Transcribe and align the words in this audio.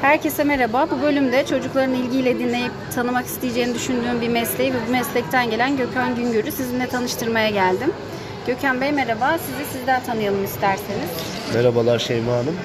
Herkese 0.00 0.44
merhaba. 0.44 0.88
Bu 0.90 1.02
bölümde 1.02 1.46
çocukların 1.46 1.94
ilgiyle 1.94 2.38
dinleyip 2.38 2.72
tanımak 2.94 3.26
isteyeceğini 3.26 3.74
düşündüğüm 3.74 4.20
bir 4.20 4.28
mesleği 4.28 4.74
ve 4.74 4.76
bu 4.88 4.92
meslekten 4.92 5.50
gelen 5.50 5.76
Gökhan 5.76 6.16
Güngör'ü 6.16 6.52
sizinle 6.52 6.86
tanıştırmaya 6.86 7.50
geldim. 7.50 7.92
Gökhan 8.46 8.80
Bey 8.80 8.92
merhaba. 8.92 9.38
Sizi 9.38 9.78
sizden 9.78 10.02
tanıyalım 10.02 10.44
isterseniz. 10.44 11.08
Merhabalar 11.54 11.98
Şeyma 11.98 12.32
Hanım. 12.32 12.56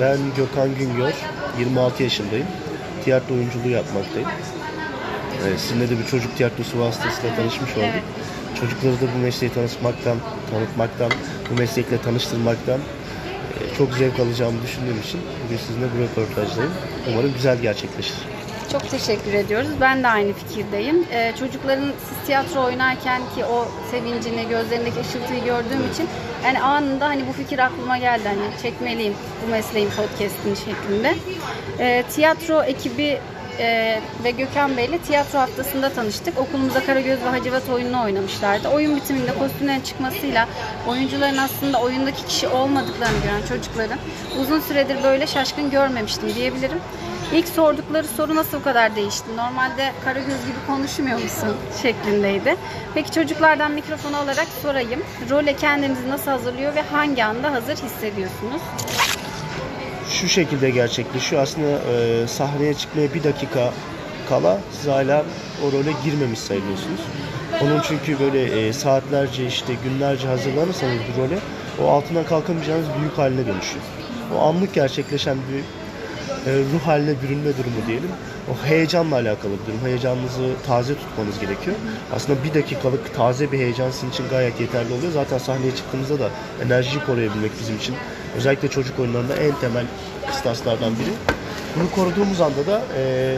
Ben 0.00 0.18
Gökhan 0.36 0.74
Güngör. 0.78 1.12
26 1.58 2.02
yaşındayım. 2.02 2.46
Tiyatro 3.04 3.34
oyunculuğu 3.34 3.68
yapmaktayım. 3.68 4.28
Ee, 5.46 5.58
sizinle 5.58 5.90
de 5.90 5.98
bir 5.98 6.06
çocuk 6.06 6.36
tiyatrosu 6.36 6.78
vasıtasıyla 6.78 7.36
tanışmış 7.36 7.70
olduk. 7.70 7.84
Evet. 7.92 8.02
Çocukları 8.60 8.92
da 8.92 9.14
bu 9.16 9.18
mesleği 9.18 9.52
tanışmaktan, 9.52 10.16
tanıtmaktan, 10.50 11.10
bu 11.50 11.58
meslekle 11.58 11.98
tanıştırmaktan 11.98 12.80
çok 13.78 13.92
zevk 13.94 14.20
alacağımı 14.20 14.62
düşündüğüm 14.62 15.00
için 15.00 15.20
bugün 15.44 15.56
sizinle 15.56 15.86
bu 15.96 16.02
röportajdayım. 16.02 16.72
Umarım 17.10 17.32
güzel 17.34 17.58
gerçekleşir. 17.58 18.16
Çok 18.72 18.90
teşekkür 18.90 19.32
ediyoruz. 19.34 19.68
Ben 19.80 20.02
de 20.02 20.08
aynı 20.08 20.32
fikirdeyim. 20.32 21.06
Ee, 21.12 21.32
çocukların 21.38 21.92
siz 22.08 22.26
tiyatro 22.26 22.64
oynarken 22.64 23.22
ki 23.34 23.44
o 23.44 23.68
sevincini, 23.90 24.48
gözlerindeki 24.48 25.00
ışıltıyı 25.00 25.44
gördüğüm 25.44 25.90
için 25.92 26.08
yani 26.44 26.62
anında 26.62 27.06
hani 27.06 27.22
bu 27.28 27.32
fikir 27.32 27.58
aklıma 27.58 27.98
geldi. 27.98 28.28
Hani 28.28 28.62
çekmeliyim 28.62 29.14
bu 29.46 29.50
mesleğin 29.50 29.90
podcast'ini 29.90 30.56
şeklinde. 30.56 31.14
Ee, 31.78 32.04
tiyatro 32.10 32.62
ekibi 32.62 33.18
e, 33.58 34.00
ve 34.24 34.30
Gökhan 34.30 34.76
Bey'le 34.76 34.98
tiyatro 35.06 35.38
haftasında 35.38 35.88
tanıştık. 35.90 36.38
Okulumuzda 36.38 36.86
Karagöz 36.86 37.18
ve 37.24 37.28
Hacivat 37.28 37.68
oyununu 37.68 38.02
oynamışlardı. 38.02 38.68
Oyun 38.68 38.96
bitiminde 38.96 39.34
kostümlerin 39.38 39.80
çıkmasıyla 39.80 40.48
oyuncuların 40.88 41.38
aslında 41.38 41.80
oyundaki 41.80 42.26
kişi 42.26 42.48
olmadıklarını 42.48 43.18
gören 43.24 43.42
çocukların 43.48 43.98
uzun 44.40 44.60
süredir 44.60 45.02
böyle 45.02 45.26
şaşkın 45.26 45.70
görmemiştim 45.70 46.34
diyebilirim. 46.34 46.78
İlk 47.32 47.48
sordukları 47.48 48.06
soru 48.06 48.36
nasıl 48.36 48.58
bu 48.60 48.62
kadar 48.62 48.96
değişti? 48.96 49.36
Normalde 49.36 49.92
Karagöz 50.04 50.46
gibi 50.46 50.66
konuşmuyor 50.66 51.22
musun? 51.22 51.56
şeklindeydi. 51.82 52.56
Peki 52.94 53.12
çocuklardan 53.12 53.70
mikrofonu 53.70 54.16
alarak 54.16 54.46
sorayım. 54.62 55.02
Role 55.30 55.56
kendinizi 55.56 56.10
nasıl 56.10 56.30
hazırlıyor 56.30 56.74
ve 56.74 56.82
hangi 56.82 57.24
anda 57.24 57.52
hazır 57.52 57.76
hissediyorsunuz? 57.76 58.62
Şu 60.10 60.28
şekilde 60.28 60.70
gerçekleşiyor. 60.70 61.42
Aslında 61.42 61.68
e, 61.68 62.26
sahneye 62.26 62.74
çıkmaya 62.74 63.14
bir 63.14 63.24
dakika 63.24 63.72
kala 64.28 64.58
siz 64.72 64.90
hala 64.90 65.24
o 65.64 65.72
role 65.72 65.92
girmemiş 66.04 66.38
sayılıyorsunuz. 66.38 67.00
Onun 67.62 67.80
çünkü 67.80 68.20
böyle 68.20 68.42
e, 68.42 68.72
saatlerce 68.72 69.46
işte 69.46 69.72
günlerce 69.84 70.28
hazırlanırsanız 70.28 70.94
bir 70.94 71.22
role 71.22 71.38
o 71.82 71.90
altından 71.90 72.24
kalkamayacağınız 72.24 72.86
bir 72.98 73.04
yük 73.04 73.18
haline 73.18 73.46
dönüşüyor. 73.46 73.84
O 74.36 74.42
anlık 74.42 74.74
gerçekleşen 74.74 75.36
bir 75.36 75.60
e, 76.50 76.54
ruh 76.72 76.86
haline 76.86 77.22
bürünme 77.22 77.50
durumu 77.58 77.86
diyelim. 77.86 78.10
O 78.52 78.66
heyecanla 78.66 79.14
alakalı 79.14 79.52
bir 79.52 79.66
durum. 79.66 79.80
Heyecanınızı 79.84 80.50
taze 80.66 80.94
tutmanız 80.94 81.40
gerekiyor. 81.40 81.76
Aslında 82.16 82.44
bir 82.44 82.54
dakikalık 82.54 83.14
taze 83.14 83.52
bir 83.52 83.58
heyecan 83.58 83.90
sizin 83.90 84.10
için 84.10 84.24
gayet 84.30 84.60
yeterli 84.60 84.92
oluyor. 84.92 85.12
Zaten 85.12 85.38
sahneye 85.38 85.76
çıktığınızda 85.76 86.18
da 86.18 86.28
enerjiyi 86.64 87.04
koruyabilmek 87.04 87.50
bizim 87.60 87.76
için 87.76 87.94
özellikle 88.36 88.68
çocuk 88.68 88.98
oyunlarında 89.00 89.36
en 89.36 89.54
temel 89.54 89.84
kıstaslardan 90.26 90.92
biri. 90.98 91.10
Bunu 91.76 91.90
koruduğumuz 91.90 92.40
anda 92.40 92.66
da 92.66 92.82
e, 92.98 93.36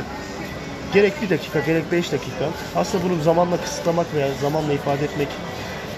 gerek 0.95 1.23
bir 1.23 1.31
dakika 1.31 1.61
gerek 1.61 1.93
beş 1.93 2.13
dakika 2.13 2.45
aslında 2.77 3.05
bunu 3.05 3.23
zamanla 3.23 3.57
kısıtlamak 3.57 4.07
veya 4.15 4.29
zamanla 4.41 4.73
ifade 4.73 5.05
etmek 5.05 5.29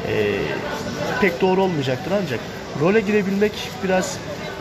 e, 0.09 0.35
pek 1.21 1.41
doğru 1.41 1.63
olmayacaktır 1.63 2.13
ancak 2.23 2.41
role 2.81 3.01
girebilmek 3.01 3.53
biraz 3.85 4.19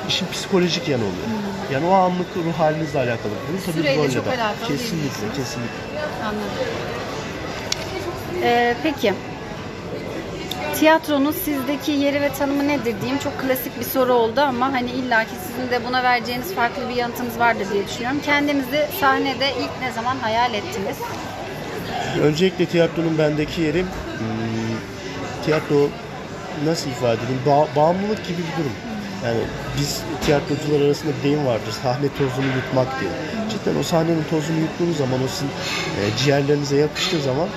işin 0.08 0.28
psikolojik 0.28 0.88
yanı 0.88 1.02
oluyor. 1.04 1.28
Yani 1.74 1.86
o 1.86 1.92
anlık 1.94 2.28
ruh 2.38 2.60
halinizle 2.60 3.00
alakalı 3.00 3.32
durum. 3.48 3.62
Tabii 3.66 3.78
Süreyle 3.78 4.02
rolle 4.02 4.12
çok 4.12 4.26
de. 4.26 4.30
alakalı 4.30 4.68
Kesinlikle, 4.68 5.28
kesinlikle. 5.36 5.78
Anladım. 6.24 6.48
Ee, 8.44 8.76
peki. 8.84 9.14
Tiyatronun 10.80 11.32
sizdeki 11.32 11.92
yeri 11.92 12.22
ve 12.22 12.34
tanımı 12.34 12.68
nedir 12.68 12.96
diyeyim. 13.02 13.20
Çok 13.24 13.40
klasik 13.42 13.80
bir 13.80 13.86
soru 13.86 14.14
oldu 14.14 14.42
ama 14.42 14.72
hani 14.74 14.92
illaki 14.92 15.32
sizin 15.48 15.72
de 15.72 15.86
buna 15.88 16.04
vereceğiniz 16.04 16.54
farklı 16.54 16.90
bir 16.90 16.96
yanıtınız 16.96 17.40
vardır 17.40 17.68
diye 17.74 17.88
düşünüyorum. 17.88 18.20
Kendinizi 18.26 18.86
sahnede 19.00 19.50
ilk 19.52 19.82
ne 19.82 19.92
zaman 19.92 20.18
hayal 20.18 20.54
ettiniz? 20.54 20.98
Öncelikle 22.22 22.66
tiyatronun 22.66 23.18
bendeki 23.18 23.62
yeri 23.62 23.82
hmm, 23.82 23.88
tiyatro 25.46 25.90
nasıl 26.66 26.90
ifade 26.90 27.18
edeyim? 27.26 27.42
Ba- 27.48 27.76
bağımlılık 27.76 28.28
gibi 28.28 28.38
bir 28.38 28.64
durum. 28.64 28.74
Yani 29.26 29.40
biz 29.78 30.02
tiyatrocular 30.26 30.86
arasında 30.86 31.12
bir 31.18 31.24
deyim 31.24 31.46
vardır. 31.46 31.72
Sahne 31.84 32.08
tozunu 32.09 32.46
yutmak 32.56 33.00
diye. 33.00 33.12
Cidden 33.50 33.80
o 33.80 33.84
sahnenin 33.84 34.24
tozunu 34.30 34.59
yuttuğunuz 34.59 34.98
zaman 34.98 35.24
o 35.26 35.28
sizin 35.28 35.48
e, 35.48 36.18
ciğerlerinize 36.18 36.78
yapıştığı 36.78 37.22
zaman 37.22 37.48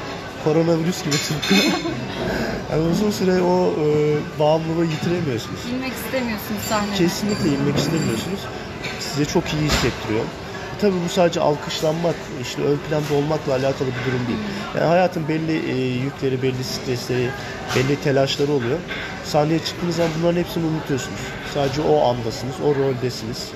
koronavirüs 0.44 1.02
gibi. 1.04 1.14
yani 2.70 2.82
uzun 2.82 3.10
süre 3.10 3.42
o 3.42 3.72
e, 3.72 4.16
bağımlılığı 4.38 4.84
yitiremiyorsunuz. 4.84 5.60
Bilmek 5.72 5.92
istemiyorsunuz 5.92 6.60
sahnede. 6.68 6.96
Kesinlikle 6.96 7.48
inmek 7.48 7.76
istemiyorsunuz. 7.76 8.40
Size 9.00 9.24
çok 9.24 9.44
iyi 9.44 9.62
hissettiriyor. 9.62 10.24
Tabii 10.80 10.96
bu 11.04 11.08
sadece 11.08 11.40
alkışlanmak, 11.40 12.14
işte 12.42 12.62
ön 12.62 12.78
planda 12.88 13.14
olmakla 13.14 13.52
alakalı 13.52 13.88
bir 13.88 14.12
durum 14.12 14.26
değil. 14.28 14.38
Yani 14.76 14.86
hayatın 14.86 15.28
belli 15.28 15.70
e, 15.70 15.86
yükleri, 16.04 16.42
belli 16.42 16.64
stresleri, 16.64 17.30
belli 17.76 18.00
telaşları 18.00 18.52
oluyor. 18.52 18.78
Sahneye 19.24 19.58
çıktığınız 19.58 19.96
zaman 19.96 20.12
bunların 20.20 20.38
hepsini 20.38 20.64
unutuyorsunuz. 20.66 21.20
Sadece 21.54 21.82
o 21.82 22.04
andasınız, 22.08 22.54
o 22.66 22.74
roldesiniz, 22.74 23.48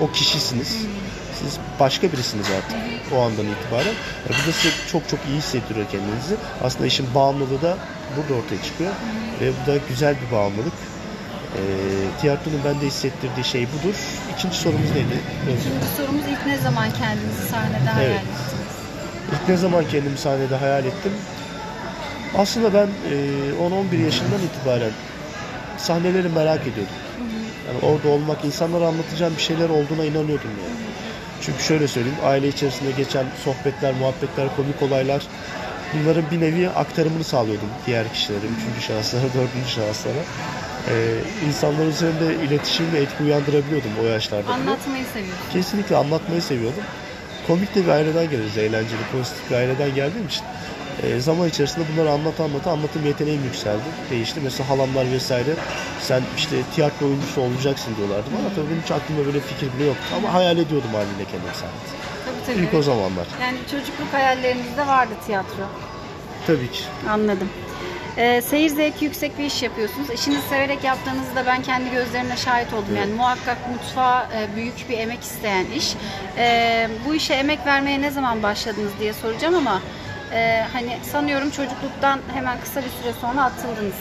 o 0.00 0.12
kişisiniz. 0.12 0.76
Siz 1.34 1.58
başka 1.80 2.12
birisiniz 2.12 2.46
artık 2.58 2.76
o 3.16 3.20
andan 3.20 3.46
itibaren. 3.46 3.94
Yani 4.28 4.42
bu 4.44 4.48
da 4.48 4.52
size 4.52 4.74
çok 4.92 5.08
çok 5.08 5.20
iyi 5.28 5.38
hissettiriyor 5.38 5.86
kendinizi. 5.90 6.36
Aslında 6.62 6.86
işin 6.86 7.14
bağımlılığı 7.14 7.62
da 7.62 7.78
burada 8.16 8.40
ortaya 8.40 8.62
çıkıyor. 8.62 8.92
Ve 9.40 9.50
bu 9.62 9.72
da 9.72 9.76
güzel 9.88 10.14
bir 10.26 10.36
bağımlılık. 10.36 10.72
E, 11.58 11.60
tiyatronun 12.20 12.60
bende 12.64 12.86
hissettirdiği 12.86 13.44
şey 13.44 13.62
budur. 13.62 13.94
İkinci 14.36 14.56
sorumuz 14.56 14.90
neydi? 14.90 15.18
İkinci 15.44 15.86
sorumuz 15.96 16.24
ilk 16.32 16.46
ne 16.46 16.58
zaman 16.58 16.88
kendinizi 16.90 17.48
sahnede 17.50 17.90
hayal 17.90 18.10
Evet. 18.10 18.20
ettiniz? 18.20 18.40
İlk 19.32 19.48
ne 19.48 19.56
zaman 19.56 19.84
kendimi 19.90 20.18
sahnede 20.18 20.56
hayal 20.56 20.84
ettim? 20.84 21.12
Aslında 22.38 22.74
ben 22.74 22.86
e, 22.86 23.14
10-11 23.96 24.04
yaşından 24.04 24.40
itibaren 24.42 24.90
sahneleri 25.78 26.28
merak 26.28 26.60
ediyordum. 26.60 26.94
Yani 27.68 27.78
orada 27.94 28.08
olmak, 28.08 28.44
insanlara 28.44 28.86
anlatacağım 28.86 29.36
bir 29.36 29.42
şeyler 29.42 29.68
olduğuna 29.68 30.04
inanıyordum 30.04 30.50
yani. 30.64 30.78
Çünkü 31.42 31.62
şöyle 31.62 31.88
söyleyeyim, 31.88 32.18
aile 32.24 32.48
içerisinde 32.48 32.90
geçen 32.90 33.24
sohbetler, 33.44 33.94
muhabbetler, 33.94 34.56
komik 34.56 34.82
olaylar 34.82 35.22
bunların 35.94 36.24
bir 36.30 36.40
nevi 36.40 36.68
aktarımını 36.70 37.24
sağlıyordum 37.24 37.68
diğer 37.86 38.12
kişilere, 38.12 38.40
üçüncü 38.58 38.86
şahıslara, 38.86 39.22
dördüncü 39.34 39.70
şahıslara. 39.70 40.22
Ee, 40.90 41.14
insanlar 41.48 41.86
üzerinde 41.86 42.34
iletişim 42.44 42.92
ve 42.92 42.98
etki 42.98 43.22
uyandırabiliyordum 43.24 43.90
o 44.02 44.06
yaşlarda. 44.06 44.52
Anlatmayı 44.52 45.04
seviyorsunuz. 45.04 45.52
Kesinlikle 45.52 45.96
anlatmayı 45.96 46.42
seviyordum. 46.42 46.82
Komik 47.46 47.74
de 47.74 47.84
bir 47.84 47.88
aileden 47.88 48.30
geliriz, 48.30 48.58
eğlenceli, 48.58 49.00
pozitif 49.12 49.50
bir 49.50 49.56
aileden 49.56 49.94
geldiğim 49.94 50.26
için. 50.26 50.42
e, 51.02 51.20
zaman 51.20 51.48
içerisinde 51.48 51.84
bunları 51.92 52.10
anlata 52.10 52.44
anlata 52.44 52.70
anlatım 52.70 53.06
yeteneğim 53.06 53.44
yükseldi, 53.44 53.82
değişti. 54.10 54.40
Mesela 54.44 54.68
halamlar 54.68 55.10
vesaire, 55.12 55.50
sen 56.00 56.22
işte 56.36 56.56
tiyatro 56.74 57.06
oyuncusu 57.06 57.40
olacaksın 57.40 57.96
diyorlardı 57.96 58.26
bana. 58.38 58.54
Tabii 58.54 58.70
benim 58.70 58.82
hiç 58.82 58.90
aklımda 58.90 59.26
böyle 59.26 59.40
fikir 59.40 59.68
bile 59.78 59.84
yoktu 59.86 60.04
ama 60.16 60.34
hayal 60.34 60.58
ediyordum 60.58 60.90
haliyle 60.94 61.24
kendimi 61.32 61.54
sahnede. 61.54 62.07
Tabii. 62.48 62.58
İlk 62.58 62.74
o 62.74 62.82
zamanlar. 62.82 63.26
Yani 63.42 63.58
çocukluk 63.70 64.12
hayallerinizde 64.12 64.86
vardı 64.86 65.12
tiyatro. 65.26 65.62
Tabii 66.46 66.70
ki. 66.70 66.82
Anladım. 67.10 67.48
Ee, 68.16 68.42
seyir 68.42 68.68
zevki 68.68 69.04
yüksek 69.04 69.38
bir 69.38 69.44
iş 69.44 69.62
yapıyorsunuz. 69.62 70.10
İşinizi 70.10 70.48
severek 70.48 70.84
yaptığınızı 70.84 71.36
da 71.36 71.46
ben 71.46 71.62
kendi 71.62 71.90
gözlerimle 71.90 72.36
şahit 72.36 72.72
oldum. 72.72 72.96
Yani 72.96 73.12
muhakkak 73.12 73.56
mutfağa 73.72 74.28
e, 74.34 74.56
büyük 74.56 74.88
bir 74.88 74.98
emek 74.98 75.22
isteyen 75.22 75.66
iş. 75.76 75.94
Ee, 76.38 76.88
bu 77.06 77.14
işe 77.14 77.34
emek 77.34 77.66
vermeye 77.66 78.00
ne 78.02 78.10
zaman 78.10 78.42
başladınız 78.42 78.92
diye 79.00 79.12
soracağım 79.12 79.54
ama 79.54 79.80
e, 80.32 80.64
hani 80.72 80.98
sanıyorum 81.12 81.50
çocukluktan 81.50 82.20
hemen 82.34 82.60
kısa 82.60 82.80
bir 82.80 83.02
süre 83.02 83.12
sonra 83.20 83.44
atıldınız. 83.44 83.94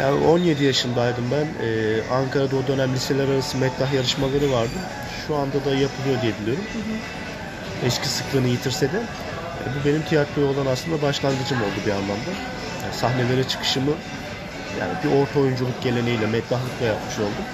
Yani 0.00 0.26
17 0.26 0.64
yaşındaydım 0.64 1.24
ben. 1.32 1.66
Ee, 1.66 2.02
Ankara'da 2.14 2.56
o 2.56 2.66
dönem 2.66 2.94
liseler 2.94 3.28
arası 3.28 3.58
metlah 3.58 3.92
yarışmaları 3.92 4.52
vardı. 4.52 4.70
Şu 5.26 5.36
anda 5.36 5.64
da 5.64 5.70
yapılıyor 5.70 6.22
diye 6.22 6.32
biliyorum. 6.42 6.64
Eski 7.86 8.08
sıklığını 8.08 8.48
yitirse 8.48 8.92
de. 8.92 8.96
e, 8.96 9.64
bu 9.74 9.88
benim 9.88 10.02
tiyatroya 10.02 10.46
olan 10.46 10.66
aslında 10.66 11.02
başlangıcım 11.02 11.58
oldu 11.58 11.80
bir 11.86 11.90
anlamda. 11.90 12.30
Yani 12.82 12.94
sahnelere 12.94 13.44
çıkışımı 13.48 13.92
yani 14.80 14.92
bir 15.04 15.20
orta 15.22 15.40
oyunculuk 15.40 15.82
geleneğiyle 15.82 16.26
metlahlıkla 16.26 16.86
yapmış 16.86 17.18
oldum. 17.18 17.44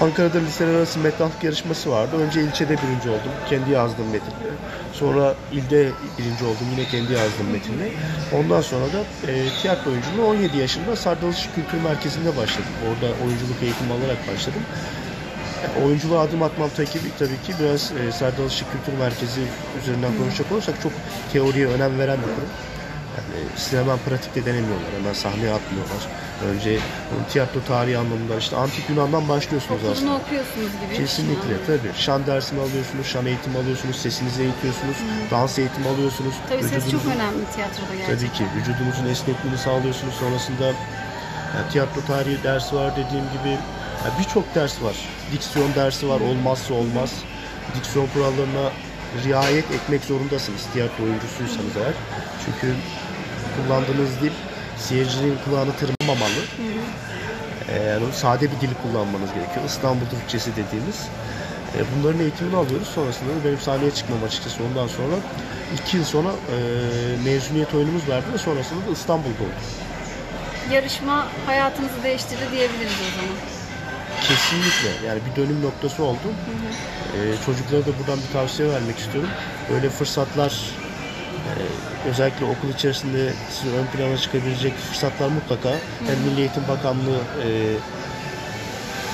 Ankara'da 0.00 0.38
liseler 0.38 0.74
arası 0.74 0.98
metlahlık 0.98 1.44
yarışması 1.44 1.90
vardı. 1.90 2.16
Önce 2.16 2.42
ilçede 2.42 2.76
birinci 2.82 3.08
oldum. 3.10 3.32
Kendi 3.48 3.70
yazdığım 3.70 4.06
metinle. 4.06 4.50
Sonra 4.92 5.34
ilde 5.52 5.90
birinci 6.18 6.44
oldum. 6.44 6.66
Yine 6.70 6.84
kendi 6.88 7.12
yazdığım 7.12 7.50
metinle. 7.52 7.88
Ondan 8.32 8.60
sonra 8.60 8.84
da 8.84 9.30
e, 9.32 9.48
tiyatro 9.62 9.90
oyunculuğu 9.90 10.26
17 10.26 10.58
yaşında 10.58 10.96
Sardalış 10.96 11.48
Kültür 11.54 11.80
Merkezi'nde 11.84 12.36
başladım. 12.36 12.72
Orada 12.88 13.12
oyunculuk 13.24 13.62
eğitimi 13.62 13.92
alarak 13.92 14.28
başladım. 14.34 14.62
Oyunculuğa 15.84 16.20
adım 16.20 16.42
atmam 16.42 16.70
tabii 16.76 16.86
ki, 16.86 16.98
tabii 17.18 17.42
ki 17.42 17.52
biraz 17.60 17.92
e, 17.92 18.12
Serdal 18.12 18.46
Işık 18.46 18.72
Kültür 18.72 18.98
Merkezi 18.98 19.40
üzerinden 19.82 20.16
konuşacak 20.18 20.52
olursak 20.52 20.74
çok 20.82 20.92
teoriye 21.32 21.66
önem 21.66 21.98
veren 21.98 22.18
bir 22.18 22.22
kurum. 22.34 22.50
Yani 23.18 23.82
hemen 23.82 23.98
pratikte 23.98 24.44
denemiyorlar, 24.44 24.90
hemen 25.00 25.12
sahneye 25.12 25.52
atmıyorlar. 25.52 26.02
Önce 26.50 26.78
tiyatro 27.30 27.60
tarihi 27.68 27.98
anlamında 27.98 28.36
işte 28.38 28.56
antik 28.56 28.90
Yunan'dan 28.90 29.28
başlıyorsunuz 29.28 29.80
aslında. 29.80 30.10
Okulunu 30.10 30.16
okuyorsunuz 30.16 30.72
gibi. 30.82 30.96
Kesinlikle 30.96 31.54
tabii. 31.66 31.92
Şan 31.96 32.26
dersini 32.26 32.60
alıyorsunuz, 32.60 33.06
şan 33.06 33.26
eğitimi 33.26 33.58
alıyorsunuz, 33.58 33.96
sesinizi 33.96 34.42
eğitiyorsunuz, 34.42 34.96
dans 35.30 35.58
eğitimi 35.58 35.88
alıyorsunuz. 35.88 36.34
Tabii 36.48 36.62
ses 36.62 36.90
çok 36.90 37.06
önemli 37.06 37.44
tiyatroda 37.54 37.94
gerçekten. 37.96 38.16
Tabii 38.16 38.32
ki 38.32 38.44
vücudunuzun 38.56 39.06
esnekliğini 39.06 39.58
sağlıyorsunuz. 39.58 40.14
Sonrasında 40.14 40.66
yani 41.54 41.68
tiyatro 41.72 42.00
tarihi 42.06 42.42
dersi 42.42 42.76
var 42.76 42.92
dediğim 42.92 43.24
gibi. 43.24 43.58
Yani 44.04 44.18
Birçok 44.18 44.54
ders 44.54 44.82
var. 44.82 44.96
Diksiyon 45.32 45.74
dersi 45.74 46.08
var. 46.08 46.20
Olmazsa 46.20 46.74
olmaz. 46.74 47.10
Diksiyon 47.76 48.06
kurallarına 48.14 48.70
riayet 49.24 49.70
etmek 49.70 50.04
zorundasınız 50.04 50.66
tiyatro 50.72 51.04
oyuncusuysanız 51.04 51.76
eğer. 51.76 51.94
Çünkü 52.44 52.74
kullandığınız 53.56 54.20
dil 54.22 54.32
seyircinin 54.76 55.38
kulağını 55.44 55.72
tırmamalı. 55.76 56.40
Yani 57.76 58.12
sade 58.12 58.42
bir 58.42 58.60
dil 58.60 58.74
kullanmanız 58.82 59.34
gerekiyor. 59.34 59.66
İstanbul 59.66 60.06
Türkçesi 60.06 60.50
dediğimiz. 60.52 61.08
Bunların 61.96 62.20
eğitimini 62.20 62.56
alıyoruz. 62.56 62.88
Sonrasında 62.88 63.30
da 63.30 63.44
benim 63.44 63.58
sahneye 63.58 63.90
çıkmam 63.90 64.24
açıkçası 64.24 64.62
ondan 64.70 64.86
sonra 64.86 65.14
iki 65.74 65.96
yıl 65.96 66.04
sonra 66.04 66.28
e, 66.28 66.56
mezuniyet 67.24 67.74
oyunumuz 67.74 68.08
vardı 68.08 68.26
ve 68.34 68.38
sonrasında 68.38 68.86
da 68.86 68.90
İstanbul'da 68.92 69.42
oldu. 69.42 69.60
Yarışma 70.72 71.28
hayatınızı 71.46 72.02
değiştirdi 72.02 72.42
diyebiliriz 72.52 72.92
o 72.92 73.20
zaman. 73.20 73.57
Kesinlikle 74.22 75.06
yani 75.06 75.20
bir 75.30 75.42
dönüm 75.42 75.62
noktası 75.62 76.02
oldu. 76.02 76.28
E, 77.14 77.18
çocuklara 77.46 77.82
da 77.82 77.98
buradan 77.98 78.18
bir 78.28 78.32
tavsiye 78.32 78.68
vermek 78.68 78.98
istiyorum. 78.98 79.30
Böyle 79.70 79.90
fırsatlar 79.90 80.52
e, 81.48 81.52
özellikle 82.08 82.44
okul 82.44 82.68
içerisinde 82.74 83.32
sizin 83.50 83.76
ön 83.76 83.86
plana 83.86 84.16
çıkabilecek 84.16 84.78
fırsatlar 84.78 85.28
mutlaka 85.28 85.70
hem 86.06 86.18
Milli 86.24 86.40
Eğitim 86.40 86.68
Bakanlığı 86.68 87.20
e, 87.44 87.48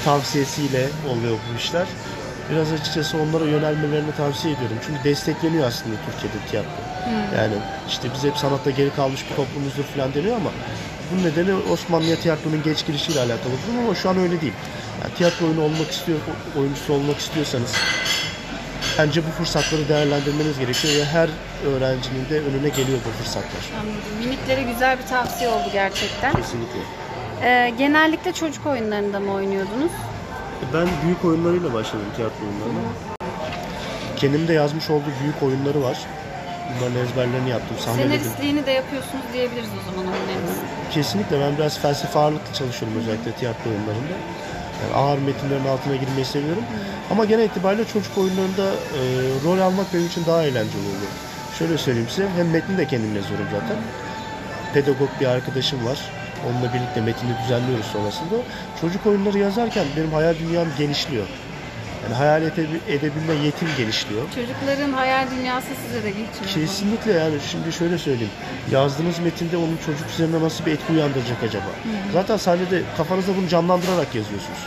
tavsiyesiyle 0.05 0.89
oluyor 1.09 1.37
bu 1.53 1.59
işler. 1.59 1.87
Biraz 2.51 2.73
açıkçası 2.73 3.19
onlara 3.19 3.45
yönelmelerini 3.45 4.13
tavsiye 4.17 4.55
ediyorum. 4.55 4.77
Çünkü 4.87 5.05
destekleniyor 5.05 5.67
aslında 5.67 5.97
Türkiye'de 6.07 6.51
tiyatro. 6.51 6.71
Yani 7.37 7.55
işte 7.89 8.09
biz 8.15 8.25
hep 8.25 8.37
sanatta 8.37 8.71
geri 8.71 8.91
kalmış 8.91 9.25
bir 9.31 9.37
toplumuzdur 9.37 9.83
falan 9.83 10.15
deniyor 10.15 10.37
ama 10.37 10.51
bunun 11.13 11.25
nedeni 11.25 11.55
Osmanlı'ya 11.73 12.17
tiyatronun 12.17 12.63
geç 12.63 12.87
girişiyle 12.87 13.21
alakalı 13.21 13.53
durum 13.67 13.85
ama 13.85 13.95
şu 13.95 14.09
an 14.11 14.19
öyle 14.19 14.41
değil. 14.41 14.53
Yani 15.03 15.15
tiyatro 15.15 15.47
oyunu 15.47 15.63
olmak 15.63 15.91
istiyor, 15.91 16.19
oyuncusu 16.59 16.93
olmak 16.93 17.19
istiyorsanız 17.19 17.73
bence 18.99 19.23
bu 19.27 19.31
fırsatları 19.31 19.89
değerlendirmeniz 19.89 20.59
gerekiyor 20.59 20.95
ve 20.95 21.05
her 21.05 21.29
öğrencinin 21.67 22.29
de 22.31 22.41
önüne 22.41 22.69
geliyor 22.69 22.99
bu 23.07 23.23
fırsatlar. 23.23 23.71
Anladım. 23.81 24.01
Mimiklere 24.21 24.63
güzel 24.63 24.99
bir 24.99 25.07
tavsiye 25.07 25.51
oldu 25.51 25.69
gerçekten. 25.73 26.33
Kesinlikle. 26.33 26.79
Ee, 27.43 27.73
genellikle 27.79 28.33
çocuk 28.33 28.67
oyunlarında 28.67 29.21
mı 29.21 29.33
oynuyordunuz? 29.33 29.93
Ben 30.75 30.89
büyük 31.05 31.25
oyunlarıyla 31.25 31.75
başladım 31.75 32.07
tiyatro 32.17 32.45
oyunlarına. 32.47 32.89
Kendim 34.17 34.49
de 34.49 34.53
yazmış 34.53 34.91
olduğu 34.91 35.11
büyük 35.23 35.43
oyunları 35.43 35.83
var. 35.83 35.99
Bunların 36.71 36.97
ezberlerini 37.07 37.51
yaptım, 37.51 37.77
sahneledim. 37.79 38.11
Senaristliğini 38.11 38.67
de 38.67 38.71
yapıyorsunuz 38.71 39.25
diyebiliriz 39.33 39.69
o 39.81 39.91
zaman 39.91 40.13
oyunlarınızın. 40.13 40.65
Kesinlikle 40.93 41.41
ben 41.41 41.57
biraz 41.57 41.79
felsefe 41.79 42.19
ağırlıklı 42.19 42.55
çalışıyorum 42.55 42.99
özellikle 42.99 43.33
tiyatro 43.33 43.71
oyunlarında. 43.71 44.15
Yani 44.85 44.95
ağır 44.95 45.19
metinlerin 45.19 45.65
altına 45.65 45.97
girmeyi 45.97 46.25
seviyorum. 46.25 46.65
Ama 47.11 47.25
genel 47.25 47.45
itibariyle 47.45 47.85
çocuk 47.85 48.19
oyunlarında 48.19 48.71
e, 48.73 49.01
rol 49.45 49.59
almak 49.59 49.95
benim 49.95 50.07
için 50.07 50.27
daha 50.27 50.43
eğlenceli 50.43 50.83
oluyor. 50.83 51.13
Şöyle 51.59 51.79
söyleyeyim 51.79 52.09
size, 52.09 52.29
hem 52.37 52.51
metni 52.51 52.79
de 52.79 52.87
kendim 52.87 53.17
yazıyorum 53.17 53.47
zaten. 53.53 53.77
Pedagog 54.75 55.09
bir 55.21 55.27
arkadaşım 55.27 55.87
var. 55.87 55.99
Onunla 56.47 56.75
birlikte 56.75 57.01
metini 57.01 57.31
düzenliyoruz 57.45 57.87
sonrasında. 57.87 58.35
Çocuk 58.81 59.07
oyunları 59.07 59.39
yazarken 59.39 59.85
benim 59.97 60.13
hayal 60.13 60.35
dünyam 60.39 60.69
genişliyor. 60.79 61.27
Yani 62.05 62.15
hayal 62.15 62.43
ede- 62.43 62.67
edebilme 62.89 63.35
yetim 63.45 63.69
genişliyor. 63.79 64.23
Çocukların 64.35 64.93
hayal 64.93 65.31
dünyası 65.31 65.67
size 65.87 66.03
de 66.05 66.09
geçiyor. 66.11 66.47
Kesinlikle 66.55 67.13
yani 67.13 67.35
şimdi 67.51 67.73
şöyle 67.73 67.99
söyleyeyim. 67.99 68.33
Yazdığınız 68.71 69.19
metinde 69.19 69.57
onun 69.57 69.77
çocuk 69.87 70.11
üzerine 70.11 70.41
nasıl 70.43 70.67
bir 70.67 70.73
etki 70.73 70.93
uyandıracak 70.93 71.43
acaba? 71.49 71.65
Zaten 72.13 72.37
sahnede 72.37 72.83
kafanızda 72.97 73.37
bunu 73.37 73.49
canlandırarak 73.49 74.15
yazıyorsunuz. 74.15 74.59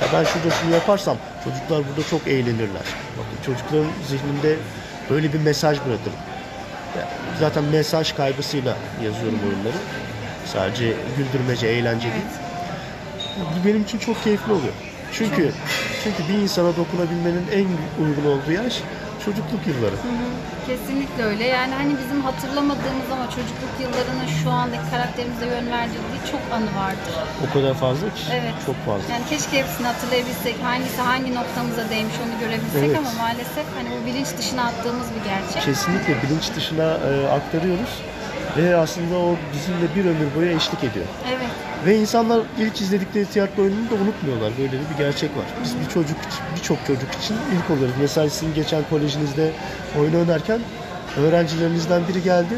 Ya 0.00 0.06
ben 0.12 0.24
şurada 0.24 0.50
şunu 0.50 0.74
yaparsam 0.74 1.16
çocuklar 1.44 1.82
burada 1.88 2.08
çok 2.10 2.26
eğlenirler. 2.26 2.86
Bakın 3.18 3.36
çocukların 3.46 3.90
zihninde 4.08 4.56
böyle 5.10 5.32
bir 5.32 5.38
mesaj 5.40 5.78
bırakırım. 5.78 6.18
Ya 6.98 7.08
zaten 7.40 7.64
mesaj 7.64 8.12
kaygısıyla 8.14 8.76
yazıyorum 9.04 9.38
oyunları. 9.48 9.78
Sadece 10.52 10.92
güldürmece, 11.16 11.66
eğlence 11.66 12.08
değil. 12.12 12.24
Bu 13.38 13.68
benim 13.68 13.82
için 13.82 13.98
çok 13.98 14.24
keyifli 14.24 14.52
oluyor. 14.52 14.72
Çünkü 15.18 15.52
çünkü 16.04 16.20
bir 16.28 16.38
insana 16.42 16.76
dokunabilmenin 16.76 17.46
en 17.52 17.66
uygun 18.04 18.24
olduğu 18.32 18.52
yaş 18.52 18.74
çocukluk 19.24 19.62
yılları. 19.66 19.96
Kesinlikle 20.66 21.22
öyle. 21.24 21.44
Yani 21.44 21.74
hani 21.74 21.92
bizim 22.02 22.20
hatırlamadığımız 22.28 23.08
ama 23.12 23.26
çocukluk 23.36 23.74
yıllarının 23.82 24.28
şu 24.42 24.50
andaki 24.50 24.90
karakterimize 24.90 25.46
yön 25.46 25.66
verdiği 25.70 26.00
çok 26.32 26.40
anı 26.56 26.70
vardır. 26.82 27.14
O 27.44 27.46
kadar 27.54 27.74
fazla 27.74 28.06
ki. 28.18 28.24
Evet. 28.32 28.54
Çok 28.66 28.78
fazla. 28.86 29.12
Yani 29.12 29.24
keşke 29.30 29.54
hepsini 29.62 29.86
hatırlayabilsek, 29.86 30.56
hangisi 30.62 31.00
hangi 31.00 31.34
noktamıza 31.34 31.90
değmiş 31.90 32.16
onu 32.24 32.34
görebilsek 32.44 32.84
Evet. 32.84 32.98
ama 32.98 33.12
maalesef 33.22 33.66
hani 33.76 33.88
bu 33.94 34.06
bilinç 34.06 34.30
dışına 34.38 34.62
attığımız 34.68 35.08
bir 35.14 35.22
gerçek. 35.30 35.62
Kesinlikle 35.62 36.12
bilinç 36.22 36.46
dışına 36.56 36.88
e, 37.08 37.10
aktarıyoruz. 37.36 37.92
Ve 38.56 38.76
aslında 38.76 39.18
o 39.18 39.36
bizimle 39.52 39.94
bir 39.96 40.10
ömür 40.10 40.34
boyu 40.36 40.56
eşlik 40.56 40.84
ediyor. 40.84 41.06
Evet. 41.28 41.50
Ve 41.86 41.96
insanlar 41.96 42.40
ilk 42.58 42.80
izledikleri 42.80 43.26
tiyatro 43.26 43.62
oyununu 43.62 43.90
da 43.90 43.94
unutmuyorlar. 43.94 44.52
Böyle 44.58 44.72
de 44.72 44.76
bir 44.92 44.98
gerçek 44.98 45.30
var. 45.30 45.44
Biz 45.64 45.74
bir 45.80 45.92
çocuk, 45.94 46.16
birçok 46.56 46.86
çocuk 46.86 47.14
için 47.14 47.36
ilk 47.54 47.70
oluruz. 47.70 47.94
Mesela 48.00 48.30
sizin 48.30 48.54
geçen 48.54 48.82
kolejinizde 48.90 49.50
oyun 49.98 50.14
oynarken 50.14 50.60
öğrencilerinizden 51.16 52.02
biri 52.08 52.22
geldi. 52.22 52.54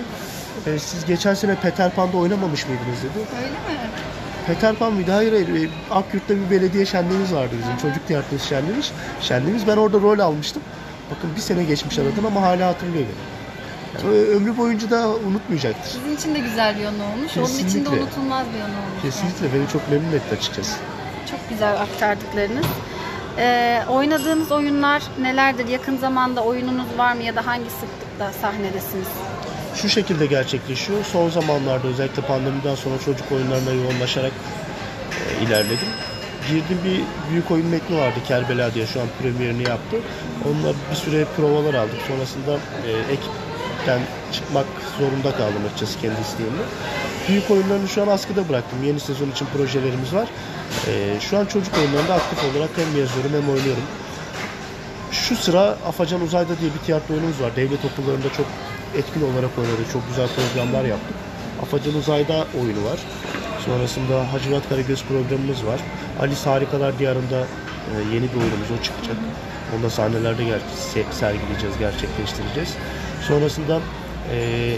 E, 0.66 0.78
siz 0.78 1.04
geçen 1.06 1.34
sene 1.34 1.54
Peter 1.54 1.90
Pan'da 1.90 2.16
oynamamış 2.16 2.66
mıydınız 2.66 3.02
dedi. 3.02 3.26
Öyle 3.36 3.50
mi? 3.50 3.90
Peter 4.46 4.74
Pan 4.74 4.92
mıydı? 4.92 5.10
Hayır 5.12 5.32
hayır. 5.32 5.64
E, 5.64 5.68
Akyurt'ta 5.90 6.34
bir 6.36 6.50
belediye 6.50 6.86
şenliğimiz 6.86 7.34
vardı 7.34 7.54
bizim. 7.60 7.76
Çocuk 7.76 8.06
tiyatrosu 8.06 8.46
şenliğimiz. 8.48 8.92
Şenliğimiz. 9.20 9.66
Ben 9.66 9.76
orada 9.76 10.00
rol 10.00 10.18
almıştım. 10.18 10.62
Bakın 11.10 11.30
bir 11.36 11.40
sene 11.40 11.64
geçmiş 11.64 11.98
aradan 11.98 12.24
ama 12.26 12.42
hala 12.42 12.66
hatırlıyor 12.68 13.04
beni. 13.04 13.35
Yani 14.04 14.14
ö- 14.16 14.36
ömrü 14.36 14.56
boyunca 14.56 14.90
da 14.90 15.08
unutmayacaktır. 15.08 15.90
Sizin 15.90 16.16
için 16.16 16.34
de 16.34 16.38
güzel 16.38 16.76
bir 16.76 16.80
yanı 16.82 17.04
olmuş. 17.12 17.36
Onun 17.36 17.44
için 17.46 17.58
de 17.60 17.64
Kesinlikle. 17.64 17.90
unutulmaz 18.02 18.46
bir 18.54 18.58
yanı 18.58 18.72
olmuş. 18.72 19.02
Kesinlikle 19.02 19.58
beni 19.58 19.68
çok 19.68 19.90
memnun 19.90 20.12
etti 20.12 20.34
açıkçası. 20.38 20.72
Çok 21.30 21.48
güzel 21.50 21.80
aktardıklarınız. 21.80 22.66
Ee, 23.38 23.82
oynadığınız 23.90 24.52
oyunlar 24.52 25.02
nelerdir? 25.20 25.68
Yakın 25.68 25.96
zamanda 25.96 26.40
oyununuz 26.44 26.86
var 26.98 27.12
mı 27.14 27.22
ya 27.22 27.36
da 27.36 27.46
hangi 27.46 27.70
sıklıkta 27.70 28.32
sahnedesiniz? 28.40 29.06
Şu 29.74 29.88
şekilde 29.88 30.26
gerçekleşiyor. 30.26 31.04
Son 31.04 31.30
zamanlarda 31.30 31.88
özellikle 31.88 32.22
pandemiden 32.22 32.74
sonra 32.74 32.98
çocuk 33.04 33.32
oyunlarına 33.32 33.70
yoğunlaşarak 33.70 34.32
e, 35.40 35.44
ilerledim. 35.44 35.88
Girdim 36.48 36.78
bir 36.84 37.00
büyük 37.30 37.50
oyun 37.50 37.66
metni 37.66 37.98
vardı 37.98 38.18
Kerbela 38.28 38.74
diye 38.74 38.86
şu 38.86 39.00
an 39.00 39.06
premierini 39.22 39.62
yaptı. 39.68 39.96
Onunla 40.44 40.72
bir 40.90 40.96
süre 40.96 41.24
provalar 41.36 41.74
aldık. 41.74 41.98
Sonrasında 42.08 42.52
e, 42.88 42.92
ekipten 43.86 44.00
çıkmak 44.32 44.66
zorunda 44.98 45.36
kaldım 45.36 45.62
açıkçası 45.66 46.00
kendi 46.00 46.20
isteğimle. 46.20 46.62
Büyük 47.28 47.50
oyunlarını 47.50 47.88
şu 47.88 48.02
an 48.02 48.08
askıda 48.08 48.48
bıraktım. 48.48 48.78
Yeni 48.84 49.00
sezon 49.00 49.30
için 49.30 49.46
projelerimiz 49.56 50.14
var. 50.14 50.28
E, 50.88 51.20
şu 51.20 51.38
an 51.38 51.46
çocuk 51.46 51.78
oyunlarında 51.78 52.14
aktif 52.14 52.38
olarak 52.44 52.70
hem 52.76 53.00
yazıyorum 53.00 53.32
hem 53.32 53.48
oynuyorum. 53.54 53.82
Şu 55.12 55.36
sıra 55.36 55.60
Afacan 55.60 56.20
Uzay'da 56.20 56.58
diye 56.60 56.70
bir 56.74 56.78
tiyatro 56.86 57.14
oyunumuz 57.14 57.40
var. 57.40 57.56
Devlet 57.56 57.84
okullarında 57.84 58.28
çok 58.36 58.46
etkin 58.96 59.22
olarak 59.22 59.58
oynadık. 59.58 59.92
Çok 59.92 60.08
güzel 60.08 60.28
programlar 60.36 60.84
yaptık. 60.84 61.16
Afacan 61.62 61.94
Uzay'da 61.94 62.46
oyunu 62.60 62.84
var. 62.90 62.98
Sonrasında 63.66 64.32
Hacivat 64.32 64.68
Karagöz 64.68 65.04
programımız 65.04 65.66
var. 65.66 65.80
Alice 66.20 66.44
Harikalar 66.50 66.98
Diyarı'nda 66.98 67.40
e, 67.40 67.94
yeni 68.14 68.26
bir 68.32 68.38
oyunumuz 68.42 68.70
o 68.80 68.82
çıkacak. 68.82 69.16
Onu 69.74 69.82
da 69.82 69.90
sahnelerde 69.90 70.42
sergileyeceğiz, 71.12 71.78
gerçekleştireceğiz. 71.78 72.70
Sonrasında 73.28 73.80
e, 74.32 74.76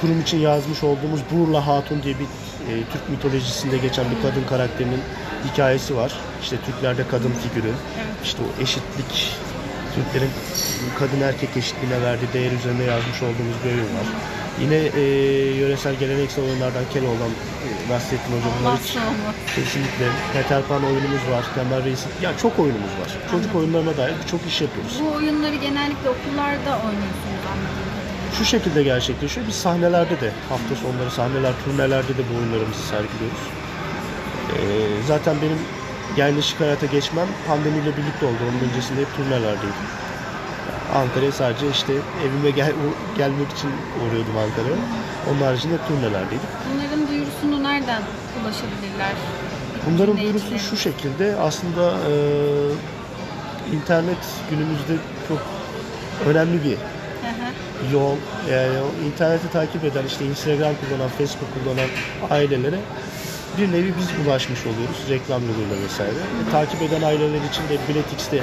kurum 0.00 0.20
için 0.20 0.38
yazmış 0.38 0.84
olduğumuz 0.84 1.20
Burla 1.30 1.66
Hatun 1.66 2.02
diye 2.02 2.14
bir 2.14 2.24
e, 2.24 2.72
Türk 2.92 3.08
mitolojisinde 3.08 3.78
geçen 3.78 4.04
bir 4.10 4.22
kadın 4.22 4.44
karakterinin 4.48 5.00
hikayesi 5.52 5.96
var. 5.96 6.12
İşte 6.42 6.56
Türklerde 6.66 7.02
kadın 7.10 7.32
figürü, 7.32 7.72
işte 8.24 8.38
o 8.42 8.62
eşitlik, 8.62 9.36
Türklerin 9.94 10.30
kadın 10.98 11.20
erkek 11.20 11.56
eşitliğine 11.56 12.02
verdiği 12.02 12.32
değer 12.32 12.52
üzerine 12.52 12.82
yazmış 12.82 13.22
olduğumuz 13.22 13.56
bir 13.64 13.70
oyun 13.70 13.80
var. 13.80 14.06
Yine 14.60 14.76
e, 14.76 15.02
yöresel 15.56 15.94
geleneksel 15.94 16.44
oyunlardan 16.44 16.84
Keloğlan 16.92 17.30
e, 17.66 17.68
Nasrettin 17.90 18.32
Hoca 18.32 18.50
bunlar 18.60 18.78
hiç 18.78 18.96
kesinlikle. 19.54 20.06
Peter 20.32 20.62
Pan 20.62 20.84
oyunumuz 20.84 21.24
var. 21.30 21.44
Temel 21.54 21.84
Reis'in. 21.84 22.10
Ya 22.22 22.38
çok 22.42 22.58
oyunumuz 22.58 22.90
var. 23.00 23.10
Çocuk 23.30 23.54
oyunlarına 23.56 23.96
dair 23.96 24.14
birçok 24.24 24.46
iş 24.46 24.60
yapıyoruz. 24.60 25.00
Bu 25.00 25.12
oyunları 25.16 25.54
genellikle 25.54 26.08
okullarda 26.14 26.70
oynuyorsunuz 26.86 27.42
anladığım. 27.52 27.90
Şu 28.38 28.44
şekilde 28.44 28.82
gerçekleşiyor. 28.82 29.46
Biz 29.46 29.54
sahnelerde 29.54 30.20
de 30.20 30.32
hafta 30.48 30.74
sonları 30.82 31.10
sahneler, 31.10 31.52
turnelerde 31.64 32.08
de 32.18 32.22
bu 32.32 32.38
oyunlarımızı 32.38 32.82
sergiliyoruz. 32.82 33.44
Ee, 34.52 34.58
zaten 35.08 35.36
benim 35.42 35.58
yerleşik 36.16 36.60
hayata 36.60 36.86
geçmem 36.86 37.28
pandemiyle 37.48 37.96
birlikte 37.96 38.26
oldu. 38.26 38.38
Onun 38.50 38.70
öncesinde 38.70 39.00
hep 39.00 39.16
turnelerdeydim. 39.16 39.86
Ankara'ya 40.94 41.32
sadece 41.32 41.70
işte 41.70 41.92
evime 42.26 42.50
gel, 42.50 42.72
gelmek 43.16 43.50
için 43.52 43.70
uğruyordum 44.00 44.36
Ankara'ya. 44.36 44.76
Onun 45.30 45.40
haricinde 45.46 45.74
hep 45.74 45.88
turnelerdeydim. 45.88 46.48
Bunların 46.74 47.08
duyurusunu 47.08 47.62
nereden 47.62 48.02
ulaşabilirler? 48.42 49.12
Bunların 49.86 50.16
duyurusu 50.16 50.58
şu 50.58 50.76
şekilde 50.76 51.36
aslında 51.36 51.90
e, 51.90 52.12
internet 53.76 54.18
günümüzde 54.50 54.92
çok 55.28 55.38
önemli 56.26 56.64
bir 56.64 56.76
yol. 57.92 58.16
Yani 58.50 58.72
interneti 59.06 59.52
takip 59.52 59.84
eden 59.84 60.06
işte 60.06 60.24
Instagram 60.24 60.72
kullanan, 60.80 61.08
Facebook 61.08 61.48
kullanan 61.54 61.88
ailelere 62.30 62.78
bir 63.58 63.72
nevi 63.72 63.92
biz 63.98 64.26
ulaşmış 64.26 64.60
oluyoruz 64.60 64.96
reklam 65.10 65.42
yoluyla 65.42 65.84
vesaire. 65.84 66.10
E, 66.48 66.50
takip 66.50 66.82
eden 66.82 67.02
aileler 67.02 67.40
için 67.50 67.62
de 67.62 67.78
Biletix'te 67.88 68.42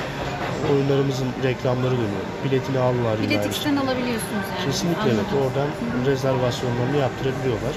oyunlarımızın 0.71 1.27
reklamları 1.43 1.91
dönüyor. 1.91 2.25
Biletini 2.45 2.79
al 2.79 2.83
var 2.85 2.93
yine 2.95 3.07
aynı 3.09 3.17
şey. 3.17 3.29
Biletix'ten 3.29 3.75
alabiliyorsunuz 3.75 4.45
yani. 4.53 4.65
Kesinlikle 4.65 5.01
evet. 5.13 5.25
Anladım. 5.33 5.37
Oradan 5.43 5.69
rezervasyonlarını 6.05 6.97
yaptırabiliyorlar. 6.97 7.75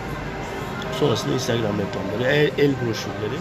Sonrasında 1.01 1.33
Instagram 1.35 1.75
reklamları, 1.83 2.23
el, 2.37 2.51
el 2.65 2.73
broşürleri. 2.81 3.39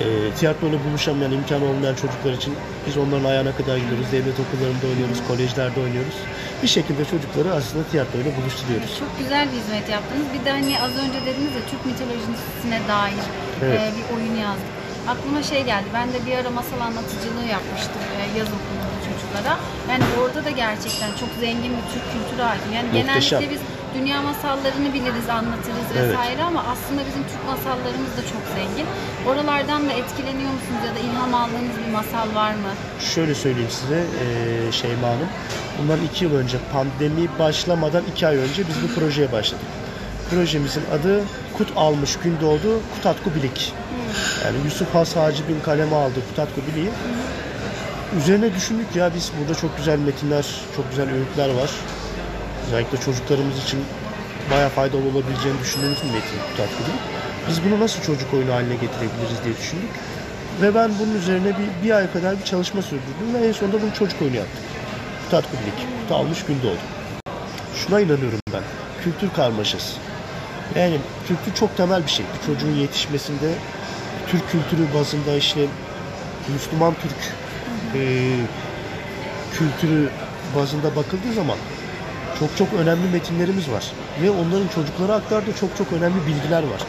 E, 0.00 0.02
tiyatroyla 0.38 0.78
buluşamayan, 0.84 1.32
imkanı 1.32 1.64
olmayan 1.64 1.94
çocuklar 1.94 2.32
için 2.32 2.54
biz 2.86 2.96
onların 2.96 3.24
ayağına 3.24 3.52
kadar 3.56 3.76
gidiyoruz. 3.76 4.06
Devlet 4.12 4.36
okullarında 4.44 4.86
oynuyoruz, 4.90 5.18
kolejlerde 5.28 5.80
oynuyoruz. 5.80 6.14
Bir 6.62 6.68
şekilde 6.68 7.04
çocukları 7.04 7.54
aslında 7.54 7.84
tiyatroyla 7.92 8.30
buluşturuyoruz. 8.38 8.98
Çok 8.98 9.18
güzel 9.18 9.44
bir 9.48 9.56
hizmet 9.60 9.88
yaptınız. 9.88 10.26
Bir 10.34 10.44
de 10.44 10.50
hani 10.50 10.72
az 10.86 10.92
önce 11.04 11.18
dediniz 11.26 11.52
ya 11.58 11.62
Türk 11.70 11.82
mitolojisine 11.86 12.80
dair 12.88 13.24
Evet. 13.64 13.80
e, 13.80 13.86
bir 13.96 14.04
oyun 14.16 14.34
yazdık. 14.46 14.79
Aklıma 15.08 15.42
şey 15.42 15.64
geldi. 15.64 15.84
Ben 15.94 16.08
de 16.12 16.18
bir 16.26 16.34
ara 16.38 16.50
masal 16.50 16.80
anlatıcılığı 16.80 17.46
yapmıştım 17.56 18.02
e, 18.16 18.38
yaz 18.38 18.48
okulunda 18.56 18.96
çocuklara. 19.08 19.56
Yani 19.90 20.04
orada 20.22 20.44
da 20.44 20.50
gerçekten 20.50 21.10
çok 21.20 21.28
zengin 21.40 21.72
bir 21.78 21.86
Türk 21.92 22.04
kültürü 22.12 22.42
hakim. 22.42 22.72
Yani 22.72 22.88
Muhteşem. 22.92 23.40
genellikle 23.40 23.54
biz 23.54 23.62
dünya 23.96 24.22
masallarını 24.22 24.88
biliriz, 24.94 25.28
anlatırız 25.38 25.88
vesaire 25.96 26.42
ama 26.44 26.60
aslında 26.72 27.00
bizim 27.08 27.22
Türk 27.30 27.44
masallarımız 27.52 28.12
da 28.18 28.22
çok 28.32 28.42
zengin. 28.56 28.86
Oralardan 29.28 29.88
da 29.88 29.92
etkileniyor 29.92 30.52
musunuz 30.56 30.82
ya 30.88 30.92
da 30.96 30.98
ilham 31.06 31.34
aldığınız 31.34 31.76
bir 31.86 31.92
masal 31.92 32.34
var 32.34 32.52
mı? 32.64 32.70
Şöyle 33.14 33.34
söyleyeyim 33.34 33.70
size 33.80 34.00
eee 34.20 34.72
Şeyma 34.72 35.08
Hanım. 35.08 35.28
Bundan 35.78 35.98
iki 36.08 36.24
yıl 36.24 36.34
önce 36.34 36.58
pandemi 36.72 37.24
başlamadan 37.38 38.02
iki 38.12 38.26
ay 38.26 38.36
önce 38.36 38.62
biz 38.68 38.76
bu 38.84 39.00
projeye 39.00 39.32
başladık. 39.32 39.66
Projemizin 40.30 40.82
adı 41.00 41.24
Kut 41.58 41.68
Almış 41.76 42.16
Gün 42.24 42.36
Doğdu 42.40 42.80
Kutatku 42.94 43.30
Bilik. 43.34 43.72
Yani 44.44 44.56
Yusuf 44.64 44.94
Has 44.94 45.16
Hacib'in 45.16 45.60
kaleme 45.60 45.96
aldığı 45.96 46.28
Kutatku 46.28 46.60
Bilik'i 46.66 46.90
üzerine 48.18 48.54
düşündük 48.54 48.96
ya 48.96 49.14
biz 49.14 49.32
burada 49.40 49.54
çok 49.54 49.76
güzel 49.76 49.98
metinler, 49.98 50.46
çok 50.76 50.90
güzel 50.90 51.14
öğütler 51.14 51.48
var. 51.48 51.70
Özellikle 52.66 52.98
çocuklarımız 53.00 53.64
için 53.64 53.80
bayağı 54.50 54.68
faydalı 54.68 55.00
olabileceğini 55.00 55.60
düşündüğümüz 55.60 55.98
bir 55.98 56.10
metin 56.10 56.38
Kutatku 56.50 56.84
Bilik. 56.84 57.00
Biz 57.48 57.64
bunu 57.64 57.80
nasıl 57.80 58.02
çocuk 58.02 58.34
oyunu 58.34 58.52
haline 58.52 58.74
getirebiliriz 58.74 59.44
diye 59.44 59.56
düşündük. 59.56 59.90
Ve 60.62 60.74
ben 60.74 60.90
bunun 61.00 61.14
üzerine 61.14 61.48
bir, 61.48 61.88
bir 61.88 61.90
ay 61.90 62.12
kadar 62.12 62.38
bir 62.38 62.44
çalışma 62.44 62.82
sürdürdüm 62.82 63.34
ve 63.34 63.46
en 63.46 63.52
sonunda 63.52 63.82
bunu 63.82 63.94
çocuk 63.94 64.22
oyunu 64.22 64.36
yaptık. 64.36 64.62
Kutatku 65.24 65.52
Bilik, 65.52 66.02
kutu 66.02 66.14
almış 66.14 66.44
gün 66.44 66.62
doğdu. 66.62 66.78
Şuna 67.76 68.00
inanıyorum 68.00 68.40
ben, 68.52 68.62
kültür 69.04 69.30
karmaşası. 69.36 69.96
Yani 70.76 70.98
kültür 71.28 71.54
çok 71.54 71.76
temel 71.76 72.02
bir 72.02 72.10
şey. 72.10 72.26
Çocuğun 72.46 72.74
yetişmesinde 72.74 73.54
Türk 74.30 74.50
kültürü 74.50 74.94
bazında 74.94 75.36
işte 75.36 75.66
Müslüman 76.48 76.94
Türk 76.94 77.16
e, 77.94 78.00
kültürü 79.52 80.08
bazında 80.56 80.96
bakıldığı 80.96 81.32
zaman 81.34 81.56
çok 82.38 82.56
çok 82.56 82.68
önemli 82.72 83.10
metinlerimiz 83.12 83.70
var. 83.70 83.92
Ve 84.22 84.30
onların 84.30 84.68
çocuklara 84.74 85.14
aktardığı 85.14 85.52
çok 85.60 85.76
çok 85.76 85.92
önemli 85.92 86.26
bilgiler 86.26 86.62
var. 86.62 86.80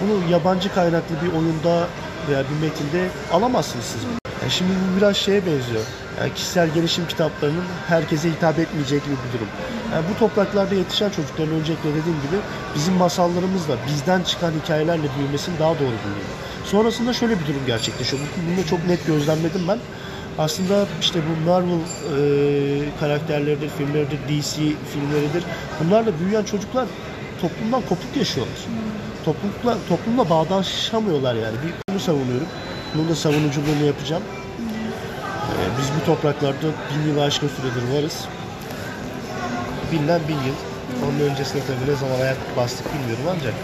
Bunu 0.00 0.32
yabancı 0.32 0.74
kaynaklı 0.74 1.14
bir 1.22 1.32
oyunda 1.32 1.86
veya 2.28 2.44
bir 2.50 2.66
metinde 2.66 3.08
alamazsınız 3.32 3.84
siz. 3.84 4.02
Yani 4.42 4.50
şimdi 4.50 4.70
bu 4.72 5.00
biraz 5.00 5.16
şeye 5.16 5.46
benziyor. 5.46 5.82
Yani 6.20 6.34
kişisel 6.34 6.68
gelişim 6.68 7.06
kitaplarının 7.08 7.64
herkese 7.88 8.30
hitap 8.30 8.58
etmeyecek 8.58 9.04
gibi 9.04 9.14
bir 9.14 9.38
durum. 9.38 9.48
Yani 9.92 10.04
bu 10.14 10.18
topraklarda 10.18 10.74
yetişen 10.74 11.10
çocukların 11.10 11.54
öncelikle 11.54 11.88
dediğim 11.88 12.20
gibi 12.22 12.36
bizim 12.74 12.94
masallarımızla 12.94 13.74
bizden 13.88 14.22
çıkan 14.22 14.52
hikayelerle 14.62 15.06
büyümesini 15.18 15.58
daha 15.58 15.70
doğru 15.74 15.78
buluyorum. 15.78 16.49
Sonrasında 16.64 17.12
şöyle 17.12 17.40
bir 17.40 17.46
durum 17.46 17.66
gerçekleşiyor. 17.66 18.22
Bunu 18.48 18.64
da 18.64 18.66
çok 18.66 18.86
net 18.86 19.06
gözlemledim 19.06 19.68
ben. 19.68 19.78
Aslında 20.38 20.86
işte 21.00 21.20
bu 21.20 21.50
Marvel 21.50 21.70
e, 21.70 22.98
karakterleridir, 23.00 23.68
filmleridir, 23.68 24.18
DC 24.28 24.56
filmleridir. 24.92 25.44
Bunlarla 25.80 26.20
büyüyen 26.20 26.44
çocuklar 26.44 26.86
toplumdan 27.40 27.80
kopuk 27.80 28.16
yaşıyorlar. 28.16 28.56
Toplumla, 29.24 29.78
toplumla 29.88 30.30
bağdaşamıyorlar 30.30 31.34
yani. 31.34 31.56
Bir 31.64 31.92
bunu 31.92 32.00
savunuyorum. 32.00 32.46
Bunun 32.94 33.08
da 33.08 33.14
savunuculuğunu 33.14 33.84
yapacağım. 33.86 34.22
E, 35.50 35.78
biz 35.78 35.86
bu 36.00 36.06
topraklarda 36.06 36.56
bin 36.62 37.10
yıl 37.10 37.18
aşkın 37.18 37.48
süredir 37.48 37.94
varız. 37.94 38.24
Bilinen 39.92 40.20
bin 40.28 40.34
yıl. 40.34 40.54
Onun 41.04 41.30
öncesinde 41.30 41.62
tabii 41.66 41.92
ne 41.92 41.96
zaman 41.96 42.20
ayak 42.20 42.56
bastık 42.56 42.86
bilmiyorum 42.94 43.24
ancak 43.36 43.54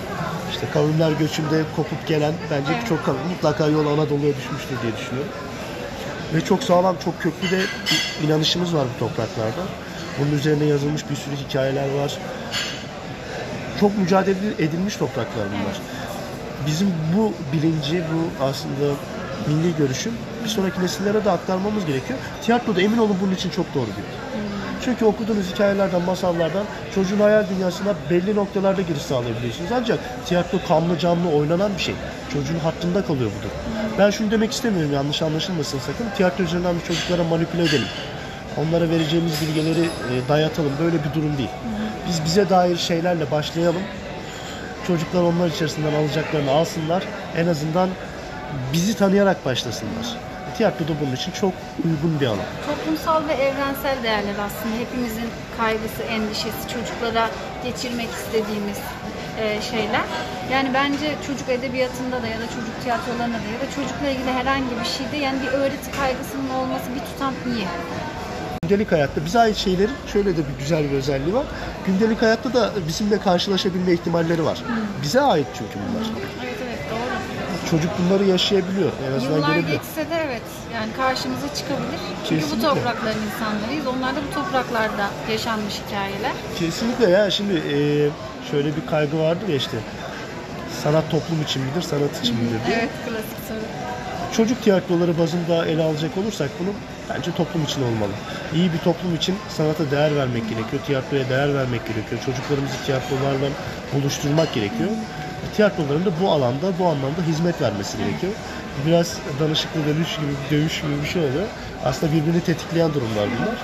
işte 0.51 0.67
kavimler 0.75 1.13
göçünde 1.13 1.63
kopup 1.77 2.07
gelen 2.07 2.35
bence 2.51 2.73
Evet. 2.75 2.89
çok 2.89 3.05
kavim 3.07 3.21
mutlaka 3.31 3.67
yol 3.67 3.87
Anadolu'ya 3.87 4.37
düşmüştür 4.37 4.77
diye 4.83 4.97
düşünüyorum. 4.97 5.33
Ve 6.35 6.41
çok 6.41 6.63
sağlam, 6.63 6.97
çok 7.05 7.23
köklü 7.23 7.51
de 7.51 7.61
bir 7.61 8.27
inanışımız 8.27 8.75
var 8.75 8.87
bu 8.95 8.99
topraklarda. 8.99 9.63
Bunun 10.21 10.39
üzerine 10.39 10.65
yazılmış 10.65 11.11
bir 11.11 11.17
sürü 11.17 11.37
hikayeler 11.37 11.89
var. 12.03 12.19
Çok 13.81 13.99
mücadele 13.99 14.37
edilmiş 14.59 14.97
topraklar 14.97 15.47
bunlar. 15.49 15.81
Bizim 16.67 16.95
bu 17.17 17.33
bilinci, 17.53 18.03
bu 18.13 18.45
aslında 18.45 18.95
milli 19.47 19.77
görüşün 19.77 20.13
bir 20.45 20.49
sonraki 20.49 20.83
nesillere 20.83 21.25
de 21.25 21.31
aktarmamız 21.31 21.87
gerekiyor. 21.87 22.19
Tiyatro 22.43 22.77
da 22.77 22.81
emin 22.81 22.99
olun 22.99 23.17
bunun 23.23 23.35
için 23.35 23.51
çok 23.51 23.75
doğru 23.75 23.87
bir. 23.87 24.05
Çünkü 24.87 25.05
okuduğunuz 25.05 25.53
hikayelerden, 25.55 26.03
masallardan 26.03 26.65
çocuğun 26.95 27.21
hayal 27.21 27.45
dünyasına 27.49 27.95
belli 28.11 28.37
noktalarda 28.37 28.83
giriş 28.83 29.03
sağlayabiliyorsunuz. 29.03 29.71
Ancak 29.73 29.99
tiyatro 30.27 30.59
kanlı 30.69 30.99
canlı 30.99 31.29
oynanan 31.29 31.71
bir 31.77 31.83
şey. 31.83 31.95
Çocuğun 32.33 32.59
hattında 32.59 33.05
kalıyor 33.05 33.31
bu 33.39 33.43
durum. 33.43 33.57
Ben 33.99 34.11
şunu 34.11 34.31
demek 34.31 34.53
istemiyorum 34.53 34.93
yanlış 34.93 35.23
anlaşılmasın 35.23 35.79
sakın. 35.79 36.07
Tiyatro 36.17 36.45
üzerinden 36.45 36.75
bir 36.77 36.85
çocuklara 36.85 37.25
manipüle 37.25 37.63
edelim. 37.63 37.89
Onlara 38.57 38.91
vereceğimiz 38.91 39.33
bilgileri 39.41 39.85
e, 39.85 40.29
dayatalım. 40.29 40.73
Böyle 40.81 40.97
bir 41.05 41.15
durum 41.15 41.39
değil. 41.39 41.51
Biz 42.09 42.25
bize 42.25 42.51
dair 42.51 42.77
şeylerle 42.77 43.31
başlayalım. 43.31 43.83
Çocuklar 44.87 45.23
onlar 45.23 45.49
içerisinden 45.49 45.95
alacaklarını 45.95 46.51
alsınlar. 46.51 47.03
En 47.37 47.47
azından 47.47 47.89
bizi 48.73 48.97
tanıyarak 48.97 49.45
başlasınlar. 49.45 50.17
Tiyatro 50.57 50.85
da 50.89 50.93
bunun 51.01 51.17
için 51.17 51.33
çok 51.33 51.53
uygun 51.85 52.21
bir 52.21 52.27
alan. 52.27 52.47
Toplumsal 52.67 53.29
ve 53.29 53.33
evrensel 53.33 54.03
değerler 54.03 54.37
aslında 54.47 54.77
hepimizin 54.85 55.29
kaygısı, 55.59 56.03
endişesi, 56.03 56.63
çocuklara 56.75 57.31
geçirmek 57.65 58.09
istediğimiz 58.11 58.79
e, 59.41 59.63
şeyler. 59.63 60.07
Yani 60.53 60.71
bence 60.75 61.15
çocuk 61.27 61.49
edebiyatında 61.49 62.23
da 62.23 62.27
ya 62.27 62.39
da 62.39 62.47
çocuk 62.47 62.83
tiyatrolarında 62.83 63.39
da 63.45 63.49
ya 63.55 63.61
da 63.63 63.69
çocukla 63.77 64.09
ilgili 64.09 64.33
herhangi 64.33 64.73
bir 64.81 64.89
şeyde 64.97 65.17
yani 65.17 65.43
bir 65.43 65.49
öğreti 65.49 65.91
kaygısının 65.91 66.51
olması 66.51 66.85
bir 66.95 67.01
tutam 67.01 67.35
iyi. 67.47 67.67
Gündelik 68.63 68.93
hayatta 68.93 69.25
bize 69.25 69.39
ait 69.39 69.57
şeylerin 69.57 69.97
şöyle 70.13 70.37
de 70.37 70.41
bir 70.49 70.59
güzel 70.59 70.85
bir 70.91 70.97
özelliği 70.97 71.35
var. 71.35 71.47
Gündelik 71.87 72.23
hayatta 72.23 72.55
da 72.55 72.71
bizimle 72.89 73.19
karşılaşabilme 73.19 73.93
ihtimalleri 73.93 74.45
var. 74.45 74.59
Bize 75.03 75.21
ait 75.21 75.47
çünkü 75.59 75.79
bunlar. 75.89 76.05
Doğru. 76.05 76.46
Çocuk 77.71 77.91
bunları 77.99 78.25
yaşayabiliyor. 78.25 78.91
En 79.09 79.13
azından 79.17 79.37
Yıllar 79.37 79.49
görebiliyor. 79.49 79.81
geçse 79.83 80.11
de 80.11 80.15
evet 80.27 80.43
yani 80.75 80.93
karşımıza 80.97 81.55
çıkabilir. 81.55 82.01
Çünkü 82.29 82.43
bu 82.43 82.45
Kesinlikle. 82.45 82.69
toprakların 82.69 83.19
insanlarıyız. 83.35 83.87
Onlar 83.87 84.17
da 84.17 84.21
bu 84.31 84.35
topraklarda 84.35 85.07
yaşanmış 85.31 85.75
hikayeler. 85.87 86.33
Kesinlikle 86.59 87.11
ya 87.11 87.31
şimdi 87.31 87.55
e, 87.55 87.77
şöyle 88.51 88.69
bir 88.77 88.87
kaygı 88.91 89.19
vardır 89.19 89.49
ya 89.49 89.57
işte 89.57 89.77
sanat 90.83 91.11
toplum 91.11 91.43
için 91.43 91.63
midir, 91.63 91.83
sanat 91.83 92.21
için 92.23 92.37
midir 92.37 92.61
diye. 92.67 92.77
Evet 92.79 92.91
klasik 93.09 93.39
soru. 93.49 93.59
Çocuk 94.37 94.63
tiyatroları 94.63 95.19
bazında 95.19 95.67
ele 95.67 95.83
alacak 95.83 96.17
olursak 96.19 96.51
bunu 96.61 96.69
bence 97.11 97.33
toplum 97.35 97.65
için 97.65 97.83
olmalı. 97.83 98.13
İyi 98.55 98.73
bir 98.73 98.79
toplum 98.79 99.15
için 99.15 99.35
sanata 99.57 99.91
değer 99.91 100.17
vermek 100.17 100.43
gerekiyor, 100.51 100.83
tiyatroya 100.87 101.29
değer 101.29 101.55
vermek 101.55 101.87
gerekiyor. 101.87 102.21
Çocuklarımızı 102.27 102.75
tiyatrolarla 102.87 103.49
buluşturmak 103.95 104.55
gerekiyor. 104.55 104.91
Tiyatroların 105.57 106.05
da 106.05 106.11
bu 106.23 106.31
alanda, 106.31 106.79
bu 106.79 106.87
anlamda 106.87 107.23
hizmet 107.29 107.63
vermesi 107.63 107.99
gerekiyor. 107.99 108.33
Biraz 108.87 109.19
danışıklı 109.41 109.81
dönüş 109.87 110.17
gibi, 110.17 110.33
dövüş 110.51 110.81
gibi 110.81 111.03
bir 111.03 111.09
şey 111.09 111.23
oluyor. 111.23 111.47
Aslında 111.85 112.13
birbirini 112.13 112.41
tetikleyen 112.41 112.95
durumlar 112.95 113.29
bunlar. 113.39 113.57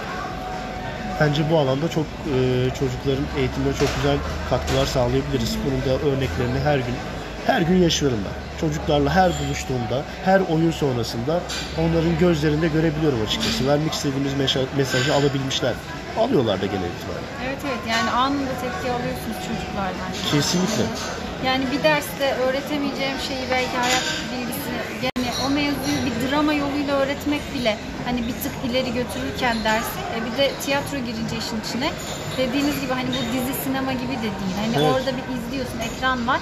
Bence 1.21 1.51
bu 1.51 1.59
alanda 1.59 1.89
çok 1.89 2.05
e, 2.05 2.39
çocukların 2.79 3.25
eğitimine 3.39 3.73
çok 3.73 3.97
güzel 3.97 4.17
katkılar 4.51 4.87
sağlayabiliriz. 4.87 5.57
Bunun 5.67 5.81
da 5.81 6.01
örneklerini 6.09 6.61
her 6.65 6.77
gün 6.77 6.97
her 7.47 7.63
gün 7.63 7.77
yaşıyorum 7.83 8.19
ben. 8.27 8.61
Çocuklarla 8.61 9.15
her 9.15 9.33
buluştuğumda, 9.41 10.03
her 10.25 10.41
oyun 10.41 10.71
sonrasında 10.71 11.41
onların 11.79 12.19
gözlerinde 12.21 12.69
görebiliyorum 12.69 13.23
açıkçası. 13.27 13.69
Vermek 13.69 13.93
istediğimiz 13.93 14.33
mesajı 14.77 15.15
alabilmişler. 15.15 15.73
Alıyorlar 16.19 16.63
da 16.63 16.67
genel 16.67 16.93
itibariyle. 16.97 17.29
Evet 17.47 17.59
evet 17.67 17.83
yani 17.89 18.11
anında 18.11 18.51
tepki 18.61 18.93
alıyorsunuz 18.93 19.37
çocuklardan. 19.49 20.11
Kesinlikle. 20.31 20.85
Yani 21.47 21.65
bir 21.73 21.83
derste 21.83 22.35
öğretemeyeceğim 22.35 23.19
şeyi 23.29 23.45
belki 23.51 23.77
hayat 23.77 24.05
bilgisi 24.33 24.71
yani 25.03 25.29
o 25.47 25.51
mevzuyu 25.51 25.99
bir 26.07 26.31
drama 26.31 26.53
yoluyla 26.53 26.97
öğretmek 26.97 27.55
bile 27.55 27.77
hani 28.05 28.21
bir 28.29 28.33
tık 28.33 28.53
ileri 28.71 28.93
götürürken 28.95 29.57
dersi 29.65 29.99
e 30.17 30.19
bir 30.33 30.39
de 30.39 30.51
tiyatro 30.65 30.99
girince 30.99 31.37
işin 31.39 31.61
içine 31.69 31.91
dediğiniz 32.39 32.81
gibi 32.81 32.93
hani 32.93 33.09
bu 33.09 33.23
dizi 33.33 33.63
sinema 33.65 33.93
gibi 33.93 34.17
de 34.19 34.23
değil. 34.41 34.57
Hani 34.65 34.75
Evet. 34.77 34.95
orada 34.95 35.11
bir 35.19 35.25
izliyorsun 35.37 35.79
ekran 35.81 36.27
var. 36.27 36.41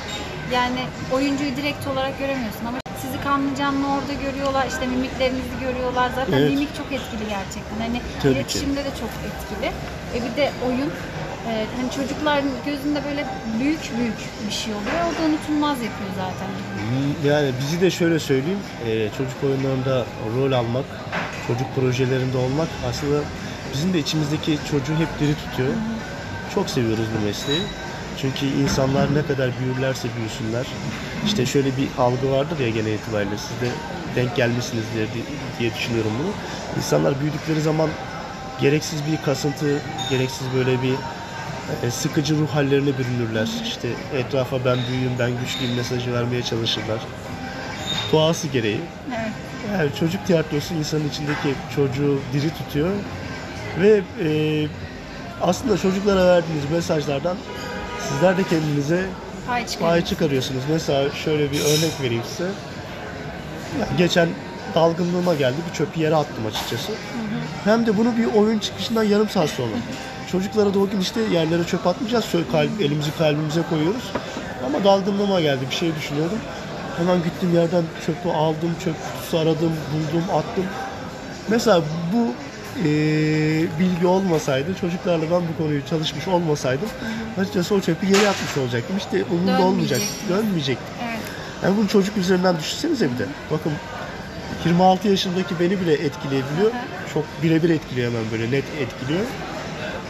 Yani 0.53 0.81
oyuncuyu 1.13 1.57
direkt 1.57 1.87
olarak 1.87 2.19
göremiyorsun 2.19 2.65
ama 2.67 2.79
sizi 3.03 3.21
kanlı 3.25 3.55
canlı 3.57 3.87
orada 3.97 4.13
görüyorlar. 4.13 4.67
işte 4.69 4.87
mimiklerinizi 4.87 5.57
görüyorlar. 5.61 6.11
Zaten 6.15 6.33
Evet. 6.39 6.51
mimik 6.51 6.77
çok 6.77 6.87
etkili 6.93 7.25
gerçekten. 7.29 7.79
Hani 7.81 8.01
Tabii 8.23 8.33
ki. 8.35 8.39
iletişimde 8.39 8.85
de 8.85 8.91
çok 9.03 9.13
etkili. 9.29 9.69
E 10.15 10.17
bir 10.25 10.37
de 10.37 10.51
oyun 10.67 10.91
e, 11.49 11.67
hani 11.77 11.91
çocukların 11.91 12.51
gözünde 12.67 13.05
böyle 13.05 13.27
büyük 13.61 13.99
büyük 13.99 14.19
bir 14.47 14.53
şey 14.53 14.73
oluyor. 14.75 15.01
O 15.09 15.23
da 15.23 15.29
unutulmaz 15.29 15.79
yapıyor 15.83 16.11
zaten. 16.17 16.49
Yani 17.31 17.51
bizi 17.61 17.81
de 17.81 17.91
şöyle 17.91 18.19
söyleyeyim, 18.19 18.59
e, 18.87 19.09
çocuk 19.19 19.45
oyunlarında 19.45 20.05
rol 20.37 20.53
almak, 20.53 20.85
çocuk 21.47 21.75
projelerinde 21.77 22.37
olmak 22.37 22.69
aslında 22.91 23.21
bizim 23.75 23.93
de 23.93 23.99
içimizdeki 23.99 24.59
çocuğu 24.71 24.95
hep 24.95 25.21
diri 25.21 25.35
tutuyor. 25.35 25.73
Çok 26.55 26.71
seviyoruz 26.71 27.05
bu 27.19 27.25
mesleği. 27.27 27.63
Çünkü 28.21 28.47
insanlar 28.47 29.15
ne 29.15 29.23
kadar 29.23 29.51
büyürlerse 29.61 30.09
büyüsünler. 30.19 30.67
İşte 31.27 31.47
şöyle 31.47 31.77
bir 31.77 31.89
algı 31.99 32.31
vardır 32.31 32.59
ya 32.59 32.69
genel 32.69 32.93
itibariyle 32.93 33.39
siz 33.39 33.61
de 33.61 33.73
denk 34.17 34.37
gelmişsinizdir 34.37 34.95
diye, 34.95 35.25
diye 35.59 35.75
düşünüyorum 35.75 36.13
bunu. 36.23 36.33
İnsanlar 36.77 37.21
büyüdükleri 37.21 37.61
zaman 37.61 37.91
gereksiz 38.61 39.01
bir 39.07 39.25
kasıntı, 39.25 39.81
gereksiz 40.11 40.47
böyle 40.57 40.83
bir 40.83 40.95
e, 41.87 41.91
sıkıcı 41.91 42.37
ruh 42.39 42.49
hallerine 42.49 42.99
bürünürler. 42.99 43.49
İşte 43.65 43.89
etrafa 44.15 44.65
ben 44.65 44.79
büyüğüm, 44.91 45.13
ben 45.19 45.31
güçlüyüm 45.41 45.77
mesajı 45.77 46.15
vermeye 46.15 46.43
çalışırlar. 46.43 47.01
Doğası 48.13 48.49
gereği. 48.49 48.81
Evet. 49.09 49.33
Yani 49.73 49.91
çocuk 50.01 50.27
tiyatrosu 50.27 50.75
insanın 50.75 51.09
içindeki 51.09 51.55
çocuğu 51.77 52.21
diri 52.33 52.51
tutuyor 52.51 52.91
ve 53.81 54.03
e, 54.25 54.31
aslında 55.43 55.79
çocuklara 55.79 56.27
verdiğiniz 56.27 56.71
mesajlardan 56.71 57.37
sizler 58.09 58.39
de 58.39 58.43
kendinize 58.43 59.07
Pay 59.47 59.67
pay 59.81 60.05
çıkarıyorsunuz. 60.05 60.63
Mesela 60.71 61.11
şöyle 61.11 61.53
bir 61.53 61.61
örnek 61.61 62.01
vereyim 62.03 62.23
size. 62.31 62.51
Yani 63.81 63.99
geçen 63.99 64.29
dalgınlığıma 64.75 65.35
geldi. 65.35 65.57
Bir 65.71 65.75
çöpü 65.75 66.01
yere 66.01 66.15
attım 66.15 66.47
açıkçası. 66.47 66.93
Hem 67.65 67.87
de 67.87 67.97
bunu 67.97 68.17
bir 68.17 68.35
oyun 68.35 68.59
çıkışından 68.59 69.05
yarım 69.05 69.29
saat 69.29 69.51
sonra. 69.51 69.71
Çocuklara 70.33 70.75
da 70.75 70.79
o 70.79 70.89
gün 70.91 71.01
işte 71.01 71.21
yerlere 71.21 71.65
çöp 71.65 71.87
atmayacağız. 71.87 72.25
Kalp, 72.53 72.81
elimizi 72.81 73.11
kalbimize 73.19 73.63
koyuyoruz. 73.71 74.11
Ama 74.67 74.85
dalgınlığıma 74.85 75.41
geldi. 75.41 75.61
Bir 75.71 75.75
şey 75.77 75.95
düşünüyordum. 75.97 76.39
Hemen 76.99 77.17
gittim 77.23 77.55
yerden 77.55 77.85
çöpü 78.07 78.29
aldım. 78.29 78.71
Çöp 78.85 78.95
kutusu 79.13 79.39
aradım, 79.39 79.73
buldum, 79.93 80.25
attım. 80.35 80.65
Mesela 81.49 81.83
bu 82.13 82.27
eee, 82.85 83.67
bilgi 83.79 84.07
olmasaydı, 84.07 84.75
çocuklarla 84.81 85.23
ben 85.31 85.43
bu 85.49 85.63
konuyu 85.63 85.87
çalışmış 85.87 86.29
olmasaydım 86.29 86.89
açıkçası 87.41 87.75
o 87.75 87.81
çöpü 87.81 88.07
yere 88.07 88.29
atmış 88.29 88.57
olacaktım. 88.59 88.97
İşte 88.99 89.25
umurumda 89.31 89.63
olmayacak. 89.63 90.01
Dönmeyecekti. 90.01 90.29
Dönmeyecekti. 90.29 90.85
Evet. 91.05 91.19
Yani 91.63 91.77
bunu 91.77 91.89
çocuk 91.89 92.17
üzerinden 92.17 92.59
düşünsenize 92.59 93.09
bir 93.15 93.19
de. 93.19 93.27
Bakın 93.51 93.73
26 94.65 95.09
yaşındaki 95.09 95.61
beni 95.61 95.81
bile 95.81 95.93
etkileyebiliyor. 95.93 96.71
Çok 97.15 97.25
birebir 97.43 97.71
etkiliyor 97.71 98.13
hemen 98.13 98.25
böyle 98.33 98.45
net 98.51 98.65
etkiliyor. 98.81 99.25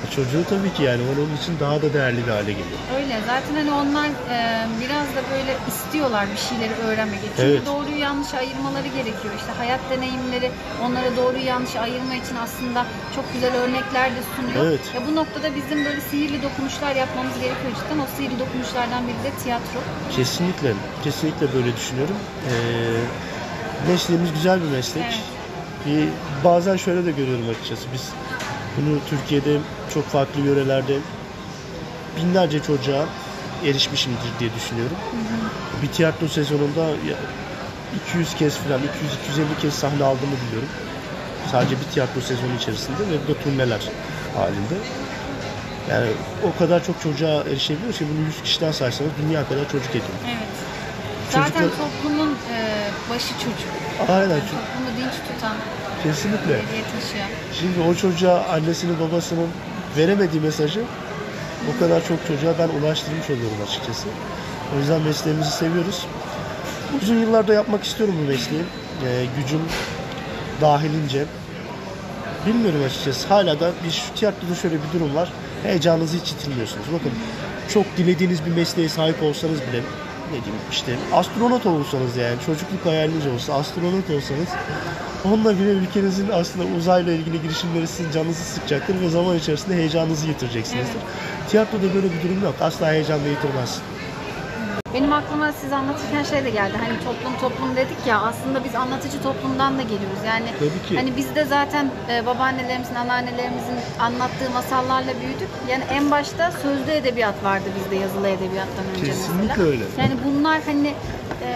E 0.07 0.11
Çocuğu 0.17 0.45
tabii 0.49 0.73
ki 0.75 0.83
yani 0.83 1.03
onun 1.13 1.37
için 1.37 1.53
daha 1.61 1.83
da 1.83 1.93
değerli 1.95 2.27
bir 2.27 2.33
hale 2.33 2.53
geliyor. 2.53 2.81
Öyle. 2.97 3.15
Zaten 3.27 3.55
hani 3.55 3.73
onlar 3.73 4.07
e, 4.07 4.39
biraz 4.85 5.07
da 5.17 5.21
böyle 5.33 5.57
istiyorlar 5.69 6.25
bir 6.35 6.41
şeyleri 6.49 6.75
öğrenmek. 6.89 7.21
Çünkü 7.37 7.43
Evet. 7.43 7.67
doğruyu 7.67 7.99
yanlışı 7.99 8.37
ayırmaları 8.37 8.89
gerekiyor. 8.89 9.35
İşte 9.41 9.53
hayat 9.59 9.81
deneyimleri 9.91 10.51
onlara 10.85 11.17
doğruyu 11.17 11.45
yanlışı 11.45 11.81
ayırma 11.81 12.15
için 12.15 12.37
aslında 12.45 12.87
çok 13.17 13.33
güzel 13.35 13.55
örnekler 13.55 14.11
de 14.11 14.21
sunuyor. 14.37 14.65
Evet. 14.67 14.81
Ya 14.95 15.01
bu 15.09 15.15
noktada 15.17 15.49
bizim 15.55 15.85
böyle 15.85 16.01
sihirli 16.01 16.43
dokunuşlar 16.43 16.97
yapmamız 16.97 17.35
gerekiyor 17.35 17.73
cidden. 17.79 17.99
O 18.05 18.07
sihirli 18.17 18.39
dokunuşlardan 18.39 19.03
biri 19.09 19.21
de 19.27 19.33
tiyatro. 19.43 19.79
Kesinlikle, 20.17 20.73
kesinlikle 21.05 21.47
böyle 21.55 21.77
düşünüyorum. 21.77 22.17
Ee, 22.49 22.53
mesleğimiz 23.91 24.33
güzel 24.33 24.59
bir 24.63 24.69
meslek. 24.69 25.05
Evet. 25.05 25.19
Bir, 25.87 26.09
bazen 26.45 26.77
şöyle 26.77 27.07
de 27.07 27.11
görüyorum 27.11 27.45
açıkçası. 27.51 27.83
Biz 27.95 28.09
bunu 28.77 28.99
Türkiye'de 29.11 29.57
çok 29.95 30.07
farklı 30.09 30.41
yörelerde 30.41 30.97
binlerce 32.17 32.63
çocuğa 32.63 33.05
erişmişimdir 33.67 34.31
diye 34.41 34.51
düşünüyorum. 34.55 34.97
Bir 35.83 35.89
tiyatro 35.89 36.29
sezonunda 36.29 36.81
ya- 36.81 37.17
200 38.09 38.35
kez 38.35 38.57
falan, 38.57 38.81
200-250 38.81 39.61
kez 39.63 39.75
sahne 39.75 40.05
aldığımı 40.05 40.37
biliyorum. 40.47 40.69
Sadece 41.53 41.77
bir 41.81 41.85
tiyatro 41.95 42.21
sezonu 42.21 42.55
içerisinde 42.59 42.99
ve 42.99 43.15
bu 43.29 43.35
da 43.35 43.39
turneler 43.45 43.81
halinde. 44.37 44.75
Yani 45.91 46.07
o 46.55 46.59
kadar 46.59 46.85
çok 46.85 47.03
çocuğa 47.03 47.31
erişebiliyoruz 47.43 47.99
ki 47.99 48.05
bunu 48.15 48.27
100 48.27 48.43
kişiden 48.43 48.73
saysanız 48.73 49.11
dünya 49.23 49.49
kadar 49.49 49.65
çocuk 49.73 49.91
ediyor. 49.91 50.19
Evet. 50.27 50.37
Zaten 51.31 51.51
Çocuklar- 51.63 51.71
toplumun 51.79 52.31
e, 52.53 52.57
başı 53.11 53.33
çocuk. 53.35 53.71
Aynen 54.09 54.21
Yani 54.31 54.41
toplumu 54.41 54.91
dinç 54.99 55.15
tutan, 55.29 55.57
kesinlikle. 56.03 56.57
taşıyan. 57.01 57.29
Şimdi 57.61 57.81
o 57.89 57.95
çocuğa 57.95 58.45
annesinin 58.45 58.97
babasının 59.01 59.49
veremediği 59.97 60.43
mesajı 60.43 60.81
o 61.75 61.79
kadar 61.79 62.05
çok 62.05 62.27
çocuğa 62.27 62.55
ben 62.59 62.69
ulaştırmış 62.69 63.31
oluyorum 63.31 63.57
açıkçası. 63.69 64.09
O 64.77 64.79
yüzden 64.79 65.03
mesleğimizi 65.03 65.51
seviyoruz. 65.51 66.07
Uzun 67.03 67.15
yıllarda 67.15 67.55
yapmak 67.55 67.85
istiyorum 67.85 68.15
bu 68.23 68.29
mesleği. 68.29 68.63
Ee, 69.07 69.27
gücüm 69.37 69.61
dahilince. 70.61 71.25
Bilmiyorum 72.47 72.81
açıkçası. 72.87 73.29
Hala 73.29 73.61
da 73.61 73.71
bir 73.85 74.03
tiyatroda 74.17 74.55
şöyle 74.55 74.75
bir 74.75 74.99
durum 74.99 75.15
var. 75.15 75.33
Heyecanınızı 75.63 76.17
hiç 76.17 76.33
yitirmiyorsunuz. 76.33 76.87
Bakın 76.93 77.13
çok 77.75 77.97
dilediğiniz 77.97 78.47
bir 78.47 78.51
mesleğe 78.51 78.89
sahip 78.89 79.23
olsanız 79.23 79.61
bile 79.61 79.81
ne 80.27 80.45
diyeyim 80.45 80.63
işte 80.71 80.97
astronot 81.13 81.67
olursanız 81.67 82.17
yani 82.17 82.37
çocukluk 82.47 82.87
hayaliniz 82.87 83.27
olsa 83.27 83.55
astronot 83.55 84.11
olsanız 84.11 84.49
onunla 85.25 85.59
bile 85.59 85.71
ülkenizin 85.71 86.29
aslında 86.29 86.77
uzayla 86.77 87.13
ilgili 87.13 87.43
girişimleri 87.43 87.87
sizin 87.87 88.11
canınızı 88.11 88.45
sıkacaktır 88.45 89.01
ve 89.01 89.09
zaman 89.09 89.37
içerisinde 89.37 89.77
heyecanınızı 89.77 90.27
yitireceksinizdir. 90.27 91.01
Tiyatroda 91.49 91.95
böyle 91.95 92.07
bir 92.07 92.23
durum 92.23 92.43
yok. 92.43 92.55
Asla 92.61 92.93
heyecanla 92.93 93.29
yitirmez. 93.29 93.81
Benim 94.95 95.13
aklıma 95.13 95.53
siz 95.53 95.73
anlatırken 95.73 96.23
şey 96.23 96.45
de 96.45 96.51
geldi. 96.51 96.77
Hani 96.81 96.99
toplum 97.05 97.35
toplum 97.41 97.77
dedik 97.77 98.07
ya 98.07 98.21
aslında 98.21 98.65
biz 98.65 98.75
anlatıcı 98.75 99.23
toplumdan 99.23 99.79
da 99.79 99.83
geliyoruz. 99.83 100.23
Yani 100.27 100.47
Tabii 100.59 100.89
ki. 100.89 100.97
hani 100.97 101.17
biz 101.17 101.35
de 101.35 101.45
zaten 101.45 101.91
e, 102.11 102.27
babaannelerimizin, 102.27 102.95
anneannelerimizin 102.95 103.79
anlattığı 104.01 104.51
masallarla 104.55 105.13
büyüdük. 105.21 105.49
Yani 105.71 105.85
en 105.91 106.11
başta 106.11 106.51
sözlü 106.51 106.91
edebiyat 106.91 107.45
vardı 107.45 107.65
bizde 107.79 107.97
yazılı 107.97 108.29
edebiyattan 108.29 108.85
önce 108.97 109.05
Kesinlikle 109.07 109.47
mesela. 109.49 109.69
öyle. 109.69 109.85
Yani 109.99 110.13
bunlar 110.27 110.61
hani 110.67 110.95
e, 111.45 111.51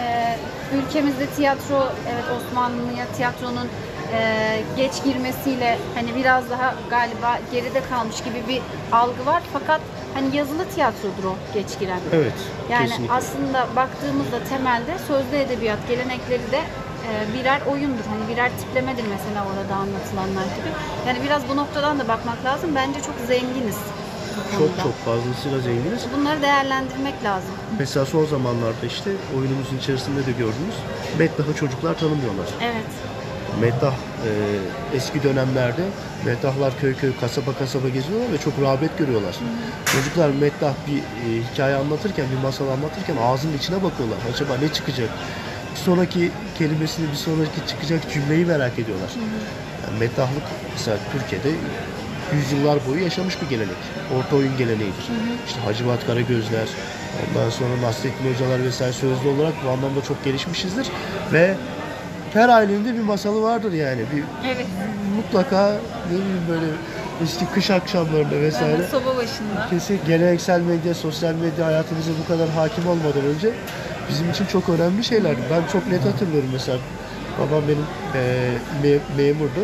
ülkemizde 0.76 1.26
tiyatro, 1.26 1.88
evet 2.12 2.24
Osmanlı'ya 2.36 3.06
tiyatronun 3.16 3.68
e, 4.14 4.62
geç 4.76 5.04
girmesiyle 5.04 5.78
hani 5.94 6.14
biraz 6.16 6.50
daha 6.50 6.74
galiba 6.90 7.38
geride 7.52 7.80
kalmış 7.90 8.16
gibi 8.16 8.48
bir 8.48 8.62
algı 8.92 9.26
var. 9.26 9.42
Fakat 9.52 9.80
hani 10.14 10.36
yazılı 10.36 10.64
tiyatrodur 10.74 11.24
o 11.24 11.36
geç 11.54 11.78
giren. 11.80 12.00
Evet. 12.12 12.32
Yani 12.70 12.88
kesinlikle. 12.88 13.14
aslında 13.14 13.66
baktığımızda 13.76 14.44
temelde 14.48 14.98
sözlü 15.06 15.36
edebiyat 15.36 15.88
gelenekleri 15.88 16.52
de 16.52 16.60
e, 17.08 17.34
birer 17.34 17.60
oyundur. 17.60 18.04
Hani 18.10 18.34
birer 18.34 18.50
tiplemedir 18.60 19.04
mesela 19.10 19.44
orada 19.46 19.74
anlatılanlar 19.74 20.44
gibi. 20.56 20.70
Yani 21.06 21.18
biraz 21.26 21.48
bu 21.48 21.56
noktadan 21.56 21.98
da 21.98 22.08
bakmak 22.08 22.44
lazım. 22.44 22.74
Bence 22.74 23.00
çok 23.00 23.14
zenginiz 23.28 23.78
çok 24.58 24.82
çok 24.82 24.94
fazlasıyla 25.04 25.60
zenginiz. 25.60 26.06
Bunları 26.16 26.42
değerlendirmek 26.42 27.24
lazım. 27.24 27.50
Mesela 27.78 28.06
son 28.06 28.24
zamanlarda 28.24 28.86
işte 28.86 29.10
oyunumuzun 29.38 29.78
içerisinde 29.78 30.26
de 30.26 30.32
gördünüz. 30.32 30.76
Meddah'ı 31.18 31.54
çocuklar 31.54 31.98
tanımıyorlar. 31.98 32.46
Evet. 32.62 32.90
Meddah 33.60 33.92
e, 33.92 34.30
eski 34.96 35.22
dönemlerde 35.22 35.82
meddahlar 36.24 36.72
köy 36.80 36.94
köy 36.96 37.12
kasaba 37.20 37.52
kasaba 37.58 37.88
geziyorlar 37.88 38.32
ve 38.32 38.38
çok 38.38 38.52
rağbet 38.62 38.98
görüyorlar. 38.98 39.34
Çocuklar 39.92 40.28
meddah 40.28 40.74
bir 40.86 40.98
e, 40.98 41.42
hikaye 41.52 41.74
anlatırken, 41.74 42.26
bir 42.36 42.42
masal 42.42 42.68
anlatırken 42.68 43.16
ağzının 43.22 43.56
içine 43.58 43.82
bakıyorlar. 43.82 44.18
Acaba 44.34 44.56
ne 44.62 44.72
çıkacak? 44.72 45.08
Bir 45.74 45.80
sonraki 45.80 46.30
kelimesini, 46.58 47.10
bir 47.10 47.16
sonraki 47.16 47.66
çıkacak 47.68 48.12
cümleyi 48.12 48.46
merak 48.46 48.78
ediyorlar. 48.78 49.10
Yani 49.86 49.98
meddahlık 49.98 50.42
mesela 50.72 50.96
Türkiye'de 51.12 51.50
yüzyıllar 52.36 52.78
boyu 52.88 53.02
yaşamış 53.02 53.42
bir 53.42 53.48
gelenek. 53.48 53.76
Orta 54.18 54.36
oyun 54.36 54.56
geleneğidir. 54.56 55.04
İşte 55.46 55.60
Hacivat 55.60 56.06
Karagözler, 56.06 56.68
ondan 57.28 57.50
sonra 57.50 57.82
Nasrettin 57.82 58.34
Hocalar 58.34 58.62
vesaire 58.62 58.92
sözlü 58.92 59.28
olarak 59.28 59.54
bu 59.64 59.70
anlamda 59.70 60.02
çok 60.08 60.24
gelişmişizdir. 60.24 60.86
Ve 61.32 61.56
her 62.34 62.48
ailenin 62.48 62.84
de 62.84 62.94
bir 62.94 63.00
masalı 63.00 63.42
vardır 63.42 63.72
yani. 63.72 64.00
Bir 64.14 64.22
Evet. 64.54 64.66
mutlaka 65.16 65.72
ne 66.10 66.14
bileyim 66.18 66.42
böyle 66.48 66.66
eski 67.22 67.46
kış 67.46 67.70
akşamlarında 67.70 68.40
vesaire. 68.40 68.72
Yani 68.72 68.84
soba 68.90 69.16
başında. 69.16 69.66
Kesin 69.70 70.00
geleneksel 70.06 70.60
medya, 70.60 70.94
sosyal 70.94 71.34
medya 71.34 71.66
hayatımıza 71.66 72.10
bu 72.24 72.28
kadar 72.32 72.48
hakim 72.48 72.86
olmadan 72.88 73.22
önce 73.34 73.50
bizim 74.10 74.30
için 74.30 74.44
çok 74.46 74.68
önemli 74.68 75.04
şeylerdi. 75.04 75.40
Ben 75.50 75.62
çok 75.72 75.86
net 75.86 76.04
hatırlıyorum 76.04 76.50
mesela 76.52 76.78
babam 77.40 77.62
benim 77.68 77.86
e, 78.14 78.50
me- 78.84 79.22
memurdu. 79.22 79.60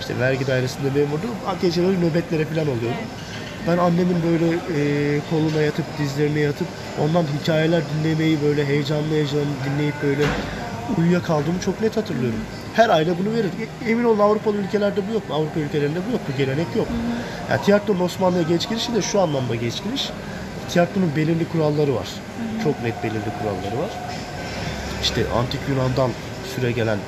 İşte 0.00 0.18
vergi 0.18 0.46
dairesinde 0.46 1.00
memurdu. 1.00 1.26
Geceleri 1.62 2.00
nöbetlere 2.00 2.44
falan 2.44 2.62
oluyordu. 2.66 2.96
Ben 3.68 3.78
annemin 3.78 4.16
böyle 4.30 4.46
e, 4.46 4.80
koluna 5.30 5.60
yatıp 5.62 5.84
dizlerine 5.98 6.40
yatıp 6.40 6.66
ondan 7.02 7.24
hikayeler 7.40 7.82
dinlemeyi 7.94 8.38
böyle 8.42 8.66
heyecanlı 8.66 9.10
heyecanlı 9.10 9.46
dinleyip 9.70 9.94
böyle 10.02 10.22
uyuyakaldığımı 10.98 11.60
çok 11.60 11.80
net 11.80 11.96
hatırlıyorum. 11.96 12.38
Her 12.74 12.88
aile 12.88 13.18
bunu 13.18 13.32
verir. 13.34 13.50
E- 13.86 13.90
Emin 13.90 14.04
olun 14.04 14.18
Avrupalı 14.18 14.56
ülkelerde 14.56 15.00
bu 15.10 15.14
yok. 15.14 15.22
Avrupa 15.32 15.60
ülkelerinde 15.60 15.98
bu 16.08 16.12
yok. 16.12 16.20
Bu 16.32 16.36
gelenek 16.38 16.66
yok. 16.76 16.86
Yani 17.50 17.62
tiyatronun 17.62 18.00
Osmanlı'ya 18.00 18.42
geç 18.42 18.68
girişi 18.68 18.94
de 18.94 19.02
şu 19.02 19.20
anlamda 19.20 19.54
geç 19.54 19.82
giriş. 19.84 20.10
Tiyatronun 20.68 21.16
belirli 21.16 21.48
kuralları 21.48 21.94
var. 21.94 22.08
Çok 22.64 22.82
net 22.82 23.02
belirli 23.02 23.30
kuralları 23.40 23.82
var. 23.82 23.90
İşte 25.02 25.24
antik 25.38 25.60
Yunan'dan 25.68 26.10
süre 26.56 26.72
gelen 26.72 26.98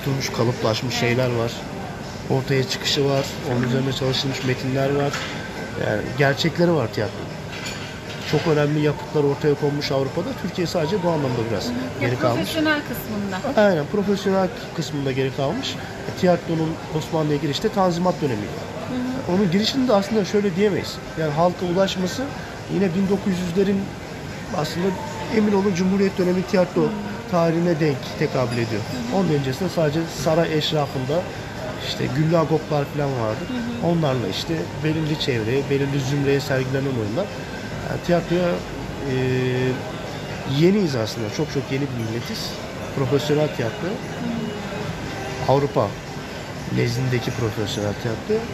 oturmuş 0.00 0.28
kalıplaşmış 0.30 0.94
şeyler 0.94 1.26
var. 1.36 1.52
Ortaya 2.30 2.68
çıkışı 2.68 3.04
var. 3.08 3.24
Onun 3.52 3.62
üzerine 3.68 3.92
çalışılmış 3.92 4.44
metinler 4.44 4.94
var. 4.94 5.12
Yani 5.86 6.02
gerçekleri 6.18 6.72
var 6.74 6.88
tiyatronun. 6.92 7.23
Çok 8.34 8.52
önemli 8.52 8.80
yapıtlar 8.80 9.24
ortaya 9.24 9.54
konmuş 9.54 9.92
Avrupa'da. 9.92 10.28
Türkiye 10.42 10.66
sadece 10.66 11.02
bu 11.02 11.08
anlamda 11.08 11.38
biraz 11.50 11.66
Ya 11.66 11.72
geri 12.00 12.18
kalmış. 12.18 12.36
profesyonel 12.38 12.80
kısmında. 12.80 13.60
Aynen 13.68 13.84
profesyonel 13.92 14.48
kısmında 14.76 15.12
geri 15.12 15.36
kalmış. 15.36 15.72
E, 15.72 16.20
Tiyatronun 16.20 16.70
Osmanlı'ya 16.98 17.36
girişte 17.36 17.68
Tanzimat 17.68 18.14
dönemiydi. 18.22 18.48
Onun 19.28 19.50
girişini 19.50 19.88
de 19.88 19.92
aslında 19.94 20.24
şöyle 20.24 20.56
diyemeyiz. 20.56 20.94
Yani 21.20 21.32
halka 21.32 21.66
ulaşması 21.66 22.22
yine 22.74 22.84
1900'lerin 22.84 23.76
aslında 24.56 24.86
emin 25.36 25.52
olun 25.52 25.74
Cumhuriyet 25.74 26.18
dönemi 26.18 26.42
tiyatro 26.42 26.88
tarihine 27.30 27.80
denk 27.80 27.96
tekabül 28.18 28.52
ediyor. 28.56 28.82
Onun 29.16 29.28
öncesinde 29.28 29.68
sadece 29.68 30.00
saray 30.24 30.58
eşrafında 30.58 31.20
işte 31.88 32.04
güllü 32.16 32.38
agoplar 32.38 32.84
falan 32.84 33.10
vardı. 33.20 33.44
Onlarla 33.84 34.28
işte 34.28 34.54
belirli 34.84 35.20
çevreye, 35.20 35.62
belirli 35.70 36.00
zümreye 36.10 36.40
sergilenen 36.40 36.84
oyunlar. 37.00 37.26
Yani 37.90 38.00
tiyatroya 38.06 38.48
e, 39.10 39.14
yeniyiz 40.60 40.94
aslında. 40.96 41.30
Çok 41.36 41.52
çok 41.54 41.62
yeni 41.72 41.82
bir 41.82 42.04
milletiz. 42.04 42.50
Profesyonel 42.96 43.48
tiyatro. 43.56 43.88
Avrupa 45.48 45.88
nezdindeki 46.76 47.30
profesyonel 47.30 47.94
tiyatro. 48.02 48.44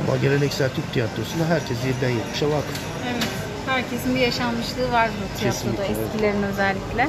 Ama 0.00 0.16
geleneksel 0.16 0.70
Türk 0.70 0.92
tiyatrosunda 0.92 1.44
herkes 1.48 1.78
7'den 1.78 2.10
70'e 2.10 2.50
vakıf. 2.50 2.78
Evet. 3.12 3.24
Herkesin 3.66 4.14
bir 4.14 4.20
yaşanmışlığı 4.20 4.92
var 4.92 5.10
bu 5.10 5.38
tiyatroda 5.38 5.76
Kesinlikle, 5.76 6.04
eskilerin 6.04 6.42
özellikle. 6.42 7.08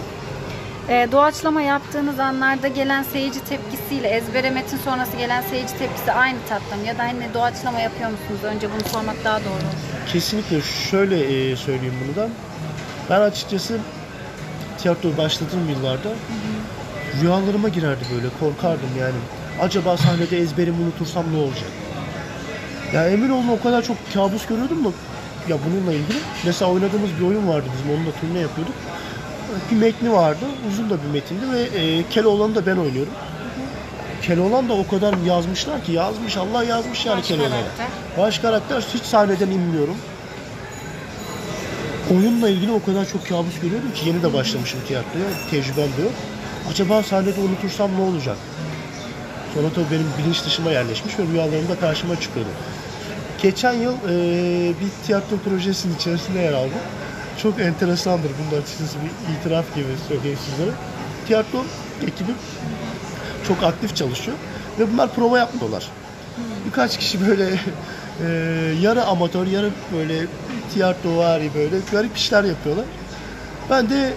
Ee, 0.89 1.07
doğaçlama 1.11 1.61
yaptığınız 1.61 2.19
anlarda 2.19 2.67
gelen 2.67 3.03
seyirci 3.03 3.39
tepkisiyle 3.43 4.07
ezbere 4.07 4.49
metin 4.49 4.77
sonrası 4.77 5.17
gelen 5.17 5.41
seyirci 5.41 5.77
tepkisi 5.77 6.11
aynı 6.11 6.37
tatta 6.49 6.75
mı? 6.75 6.87
Ya 6.87 6.97
da 6.97 7.03
hani 7.03 7.33
doğaçlama 7.33 7.79
yapıyor 7.79 8.09
musunuz? 8.09 8.39
Önce 8.43 8.67
bunu 8.71 8.89
sormak 8.91 9.15
daha 9.23 9.39
doğru 9.39 9.49
olur. 9.49 10.11
Kesinlikle 10.13 10.61
şöyle 10.61 11.51
e, 11.51 11.55
söyleyeyim 11.55 11.93
bunu 12.05 12.15
da. 12.15 12.29
Ben 13.09 13.21
açıkçası 13.21 13.79
tiyatro 14.77 15.17
başladığım 15.17 15.69
yıllarda 15.69 16.09
rüyalarıma 17.21 17.69
girerdi 17.69 18.03
böyle 18.15 18.27
korkardım 18.39 18.89
yani. 18.99 19.15
Acaba 19.61 19.97
sahnede 19.97 20.37
ezberimi 20.37 20.81
unutursam 20.83 21.25
ne 21.33 21.37
olacak? 21.37 21.69
Ya 22.93 23.09
emin 23.09 23.29
olun 23.29 23.47
o 23.47 23.63
kadar 23.63 23.81
çok 23.81 23.97
kabus 24.13 24.45
görüyordum 24.45 24.81
mu 24.81 24.93
ya 25.49 25.57
bununla 25.65 25.93
ilgili. 25.93 26.17
Mesela 26.45 26.71
oynadığımız 26.71 27.09
bir 27.19 27.25
oyun 27.27 27.47
vardı 27.47 27.65
bizim 27.77 27.95
onunla 27.97 28.11
turne 28.21 28.39
yapıyorduk. 28.39 28.75
Bir 29.71 29.75
metni 29.75 30.11
vardı. 30.13 30.45
Uzun 30.71 30.89
da 30.89 30.97
bir 31.03 31.09
metindi 31.13 31.51
ve 31.51 31.61
e, 31.79 32.09
Keloğlan'ı 32.09 32.55
da 32.55 32.65
ben 32.65 32.77
oynuyorum. 32.77 33.13
Keloğlan 34.21 34.69
da 34.69 34.73
o 34.73 34.87
kadar 34.87 35.13
yazmışlar 35.25 35.83
ki 35.83 35.91
yazmış 35.91 36.37
Allah 36.37 36.63
yazmış 36.63 37.05
yani 37.05 37.19
Baş 37.19 37.27
Keloğlan'a. 37.27 37.49
karakter. 37.49 37.87
Baş 38.17 38.39
karakter 38.39 38.83
hiç 38.93 39.03
sahneden 39.03 39.47
inmiyorum. 39.51 39.95
Oyunla 42.13 42.49
ilgili 42.49 42.71
o 42.71 42.83
kadar 42.85 43.05
çok 43.05 43.27
kabus 43.29 43.59
görüyordum 43.61 43.91
ki 43.95 44.07
yeni 44.09 44.23
de 44.23 44.33
başlamışım 44.33 44.79
tiyatroya. 44.87 45.25
Tecrübem 45.51 45.87
de 45.97 46.01
yok. 46.01 46.11
Acaba 46.71 47.03
sahnede 47.03 47.39
unutursam 47.41 47.91
ne 47.97 48.01
olacak? 48.01 48.37
Sonra 49.53 49.67
tabii 49.75 49.85
benim 49.91 50.07
bilinç 50.17 50.45
dışıma 50.45 50.71
yerleşmiş 50.71 51.19
ve 51.19 51.23
rüyalarımda 51.23 51.79
karşıma 51.79 52.19
çıkıyordu. 52.19 52.49
Geçen 53.41 53.73
yıl 53.73 53.93
eee, 53.93 54.73
bir 54.81 55.05
tiyatro 55.07 55.37
projesinin 55.37 55.95
içerisinde 55.95 56.39
yer 56.39 56.53
aldım. 56.53 56.71
Çok 57.41 57.59
enteresandır 57.59 58.29
bunda 58.29 58.61
açıkçası 58.61 58.97
bir 59.03 59.33
itiraf 59.35 59.75
gibi 59.75 59.87
söyleyeyim 60.07 60.39
sizlere. 60.49 60.71
Tiyatro 61.27 61.65
ekibi 62.07 62.31
çok 63.47 63.63
aktif 63.63 63.95
çalışıyor 63.95 64.37
ve 64.79 64.93
bunlar 64.93 65.13
prova 65.15 65.37
yapmıyorlar. 65.37 65.89
Birkaç 66.65 66.97
kişi 66.97 67.27
böyle 67.27 67.59
e, 68.25 68.27
yarı 68.81 69.05
amatör, 69.05 69.47
yarı 69.47 69.69
böyle 69.93 70.25
tiyatro 70.73 71.17
vari 71.17 71.51
böyle 71.55 71.75
garip 71.91 72.17
işler 72.17 72.43
yapıyorlar. 72.43 72.85
Ben 73.69 73.89
de 73.89 74.13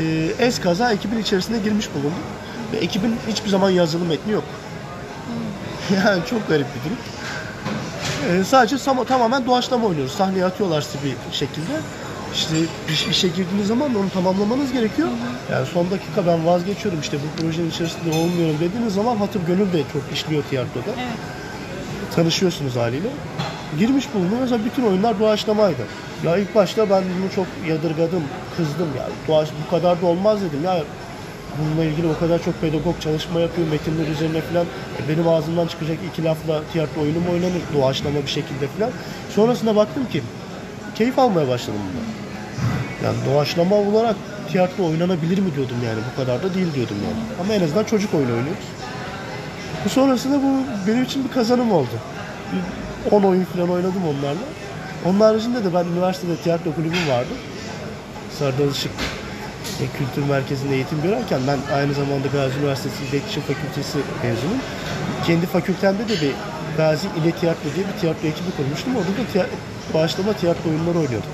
e, 0.00 0.04
es 0.38 0.60
kaza 0.60 0.92
ekibin 0.92 1.18
içerisine 1.18 1.58
girmiş 1.58 1.88
bulundum. 1.94 2.12
Ve 2.72 2.76
ekibin 2.76 3.16
hiçbir 3.28 3.48
zaman 3.48 3.70
yazılı 3.70 4.04
metni 4.04 4.32
yok. 4.32 4.44
Yani 6.06 6.22
çok 6.30 6.48
garip 6.48 6.66
bir 6.74 6.84
durum. 6.84 6.98
E, 8.30 8.44
sadece 8.44 8.76
tamamen 9.08 9.46
doğaçlama 9.46 9.86
oynuyoruz. 9.86 10.12
Sahneye 10.12 10.44
atıyorlar 10.44 10.86
bir 11.04 11.36
şekilde. 11.36 11.72
İşte 12.34 12.54
bir 12.88 13.10
işe 13.10 13.28
girdiğiniz 13.28 13.66
zaman 13.66 13.94
onu 13.94 14.10
tamamlamanız 14.10 14.72
gerekiyor. 14.72 15.08
Yani 15.52 15.66
son 15.66 15.90
dakika 15.90 16.26
ben 16.26 16.46
vazgeçiyorum 16.46 17.00
işte 17.00 17.16
bu 17.16 17.42
projenin 17.42 17.70
içerisinde 17.70 18.16
olmuyorum 18.16 18.56
dediğiniz 18.60 18.94
zaman 18.94 19.16
hatır 19.16 19.40
gönül 19.46 19.72
de 19.72 19.82
çok 19.92 20.02
işliyor 20.12 20.42
tiyatroda. 20.50 20.90
Evet. 20.98 21.18
Tanışıyorsunuz 22.14 22.76
haliyle. 22.76 23.08
Girmiş 23.78 24.14
bulundum. 24.14 24.38
Mesela 24.40 24.64
bütün 24.64 24.82
oyunlar 24.82 25.20
doğaçlamaydı. 25.20 25.82
Ya 26.24 26.36
ilk 26.36 26.54
başta 26.54 26.90
ben 26.90 27.04
bunu 27.18 27.30
çok 27.34 27.46
yadırgadım, 27.68 28.22
kızdım 28.56 28.88
ya. 28.98 29.08
Doğaç, 29.28 29.48
bu 29.66 29.70
kadar 29.70 30.02
da 30.02 30.06
olmaz 30.06 30.38
dedim 30.40 30.64
ya. 30.64 30.82
Bununla 31.58 31.84
ilgili 31.84 32.06
o 32.06 32.18
kadar 32.18 32.42
çok 32.42 32.60
pedagog 32.60 33.00
çalışma 33.00 33.40
yapıyor 33.40 33.68
metinler 33.68 34.08
üzerine 34.08 34.40
falan. 34.40 34.64
E, 34.64 35.08
benim 35.08 35.28
ağzımdan 35.28 35.66
çıkacak 35.66 35.98
iki 36.12 36.24
lafla 36.24 36.62
tiyatro 36.72 37.00
oyunu 37.00 37.20
mu 37.20 37.26
oynanır? 37.32 37.62
Doğaçlama 37.74 38.22
bir 38.22 38.30
şekilde 38.30 38.66
falan. 38.66 38.90
Sonrasında 39.34 39.76
baktım 39.76 40.06
ki 40.12 40.22
keyif 40.94 41.18
almaya 41.18 41.48
başladım 41.48 41.80
bundan. 41.88 42.21
Yani 43.04 43.16
doğaçlama 43.26 43.76
olarak 43.76 44.16
tiyatro 44.52 44.84
oynanabilir 44.86 45.38
mi 45.38 45.54
diyordum 45.56 45.76
yani. 45.86 45.98
Bu 46.12 46.16
kadar 46.20 46.42
da 46.42 46.54
değil 46.54 46.74
diyordum 46.74 46.96
yani. 47.04 47.16
Ama 47.40 47.54
en 47.54 47.64
azından 47.64 47.84
çocuk 47.84 48.14
oyunu 48.14 48.30
oynuyoruz. 48.32 48.64
Bu 49.84 49.88
sonrasında 49.88 50.42
bu 50.42 50.52
benim 50.86 51.02
için 51.04 51.24
bir 51.24 51.30
kazanım 51.30 51.72
oldu. 51.72 51.88
Bir 52.52 53.10
10 53.16 53.22
oyun 53.22 53.44
falan 53.44 53.70
oynadım 53.70 54.02
onlarla. 54.08 54.40
Onun 55.06 55.20
haricinde 55.20 55.64
de 55.64 55.74
ben 55.74 55.84
üniversitede 55.84 56.36
tiyatro 56.36 56.74
kulübüm 56.74 57.08
vardı. 57.10 57.32
Serdar 58.38 58.66
Işık 58.72 58.92
Kültür 59.98 60.28
Merkezi'nde 60.30 60.74
eğitim 60.74 61.02
görerken 61.02 61.40
ben 61.46 61.58
aynı 61.76 61.94
zamanda 61.94 62.28
Gazi 62.32 62.58
Üniversitesi 62.58 62.96
İletişim 63.12 63.42
Fakültesi 63.42 63.98
mezunuyum. 64.22 64.60
Kendi 65.26 65.46
fakültemde 65.46 66.08
de 66.08 66.20
bir 66.20 66.32
Gazi 66.76 67.06
İle 67.22 67.32
Tiyatro 67.32 67.68
diye 67.76 67.86
bir 67.88 68.00
tiyatro 68.00 68.28
ekibi 68.28 68.50
kurmuştum. 68.56 68.96
Orada 68.96 69.08
da 69.08 69.22
tiya- 69.32 69.46
doğaçlama 69.94 70.32
tiyatro 70.32 70.70
oyunları 70.70 70.98
oynuyordum. 70.98 71.30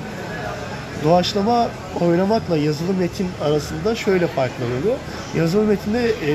Doğaçlama 1.04 1.68
oynamakla 2.00 2.56
yazılı 2.56 2.94
metin 2.94 3.28
arasında 3.44 3.94
şöyle 3.94 4.26
farklanıyor. 4.26 4.96
Yazılı 5.37 5.62
metinde 5.62 6.08
e, 6.08 6.32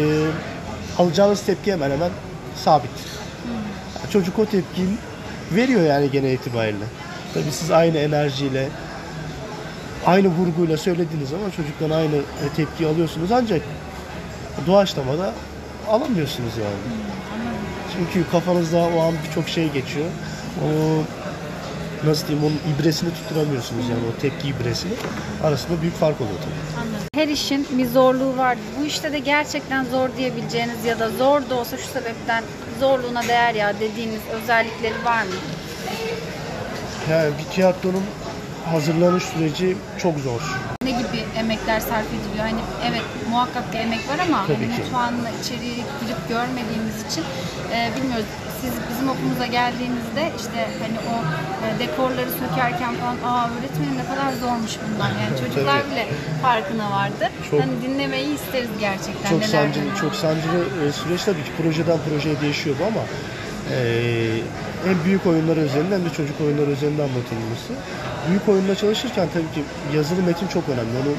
alacağınız 0.98 1.42
tepki 1.46 1.72
hemen 1.74 1.92
hemen 1.92 2.12
sabit. 2.56 2.90
Yani 4.02 4.12
Çocuk 4.12 4.40
o 4.40 4.46
tepkiyi 4.46 4.88
veriyor 5.52 5.82
yani 5.82 6.12
genel 6.12 6.34
itibariyle. 6.34 6.86
Tabii 7.34 7.52
siz 7.52 7.72
aynı 7.72 7.98
enerjiyle, 7.98 8.70
aynı 10.06 10.28
vurguyla 10.28 10.78
söylediğiniz 10.78 11.30
zaman 11.30 11.50
çocuktan 11.50 11.90
aynı 11.90 12.16
e, 12.16 12.50
tepki 12.56 12.88
alıyorsunuz 12.88 13.32
ancak 13.32 13.62
doğaçlamada 14.68 15.34
alamıyorsunuz 15.90 16.54
yani. 16.58 16.98
Çünkü 17.94 18.30
kafanızda 18.32 18.78
o 18.78 19.02
an 19.02 19.14
birçok 19.28 19.50
şey 19.50 19.72
geçiyor. 19.72 20.06
O 20.62 20.68
nasıl 22.06 22.28
diyeyim 22.28 22.46
onun 22.48 22.76
ibresini 22.76 23.14
tutturamıyorsunuz 23.14 23.90
yani 23.90 24.02
o 24.18 24.22
tepki 24.22 24.48
ibresini. 24.48 24.94
Arasında 25.44 25.82
büyük 25.82 25.96
fark 25.96 26.22
oluyor 26.22 26.36
tabii. 26.44 26.84
Her 27.24 27.28
işin 27.28 27.68
bir 27.72 27.86
zorluğu 27.88 28.38
var. 28.38 28.58
Bu 28.80 28.86
işte 28.86 29.12
de 29.14 29.20
gerçekten 29.20 29.86
zor 29.86 30.10
diyebileceğiniz 30.18 30.86
ya 30.86 31.00
da 31.00 31.10
zor 31.10 31.50
da 31.50 31.56
olsa 31.56 31.78
şu 31.78 31.88
sebepten 31.88 32.44
zorluğuna 32.80 33.24
değer 33.24 33.56
ya 33.56 33.74
dediğiniz 33.80 34.22
özellikleri 34.44 35.06
var 35.06 35.24
mı? 35.24 35.30
Yani 37.12 37.32
bir 37.40 37.44
tiyatronun 37.56 38.04
hazırlanış 38.72 39.24
süreci 39.24 39.78
çok 39.98 40.20
zor. 40.20 40.42
Ne 40.84 40.92
gibi 40.92 41.24
emekler 41.38 41.80
sarf 41.80 42.06
ediliyor? 42.08 42.46
Hani 42.46 42.62
evet 42.92 43.02
muhakkak 43.30 43.74
bir 43.74 43.80
emek 43.80 44.00
var 44.10 44.20
ama 44.30 44.44
Tabii 44.48 44.56
hani 44.66 44.76
ki. 44.76 44.82
mutfağına 44.82 45.30
içeriye 45.44 45.74
girip 45.76 46.30
görmediğimiz 46.30 47.04
için 47.12 47.24
e, 47.74 47.92
bilmiyoruz. 47.98 48.26
Siz 48.64 48.74
bizim 48.90 49.10
okulumuza 49.10 49.46
geldiğinizde 49.46 50.24
işte 50.42 50.60
hani 50.84 50.98
o 51.14 51.16
e, 51.66 51.68
dekorları 51.80 52.30
sökerken 52.44 52.94
falan 52.96 53.18
aa 53.32 53.50
öğretmenim 53.56 53.98
ne 53.98 54.06
kadar 54.12 54.30
zormuş 54.44 54.72
bunlar. 54.86 55.12
Yani 55.24 55.36
çocuklar 55.42 55.80
Tabii. 55.82 55.92
bile 55.92 56.06
farkına 56.42 56.92
vardır. 56.92 57.30
Çok- 57.50 57.62
hani 57.62 57.72
dinlemeyi 57.84 58.36
isteriz 58.36 58.70
gerçekten. 58.80 59.30
Çok 59.30 59.40
neler 59.42 59.52
sancılı, 59.52 59.76
dönüyor. 59.84 59.98
çok 60.02 60.16
sancılı 60.16 60.60
e, 60.88 60.92
süreç 60.92 61.22
tabii 61.24 61.44
ki 61.44 61.52
projeden 61.62 61.98
projeye 62.10 62.42
değişiyor 62.42 62.76
bu 62.80 62.84
ama 62.86 63.04
e, 63.72 63.78
hem 64.86 64.98
büyük 65.06 65.26
oyunlar 65.26 65.58
üzerinde 65.58 65.96
hem 65.96 66.06
de 66.06 66.10
çocuk 66.10 66.42
oyunları 66.42 66.72
üzerinde 66.72 67.02
anlatılması. 67.04 67.72
Büyük 68.30 68.50
oyunda 68.50 68.76
çalışırken 68.76 69.28
tabii 69.34 69.52
ki 69.56 69.64
yazılı 69.96 70.22
metin 70.24 70.48
çok 70.48 70.70
önemli. 70.70 70.94
Onu 71.04 71.14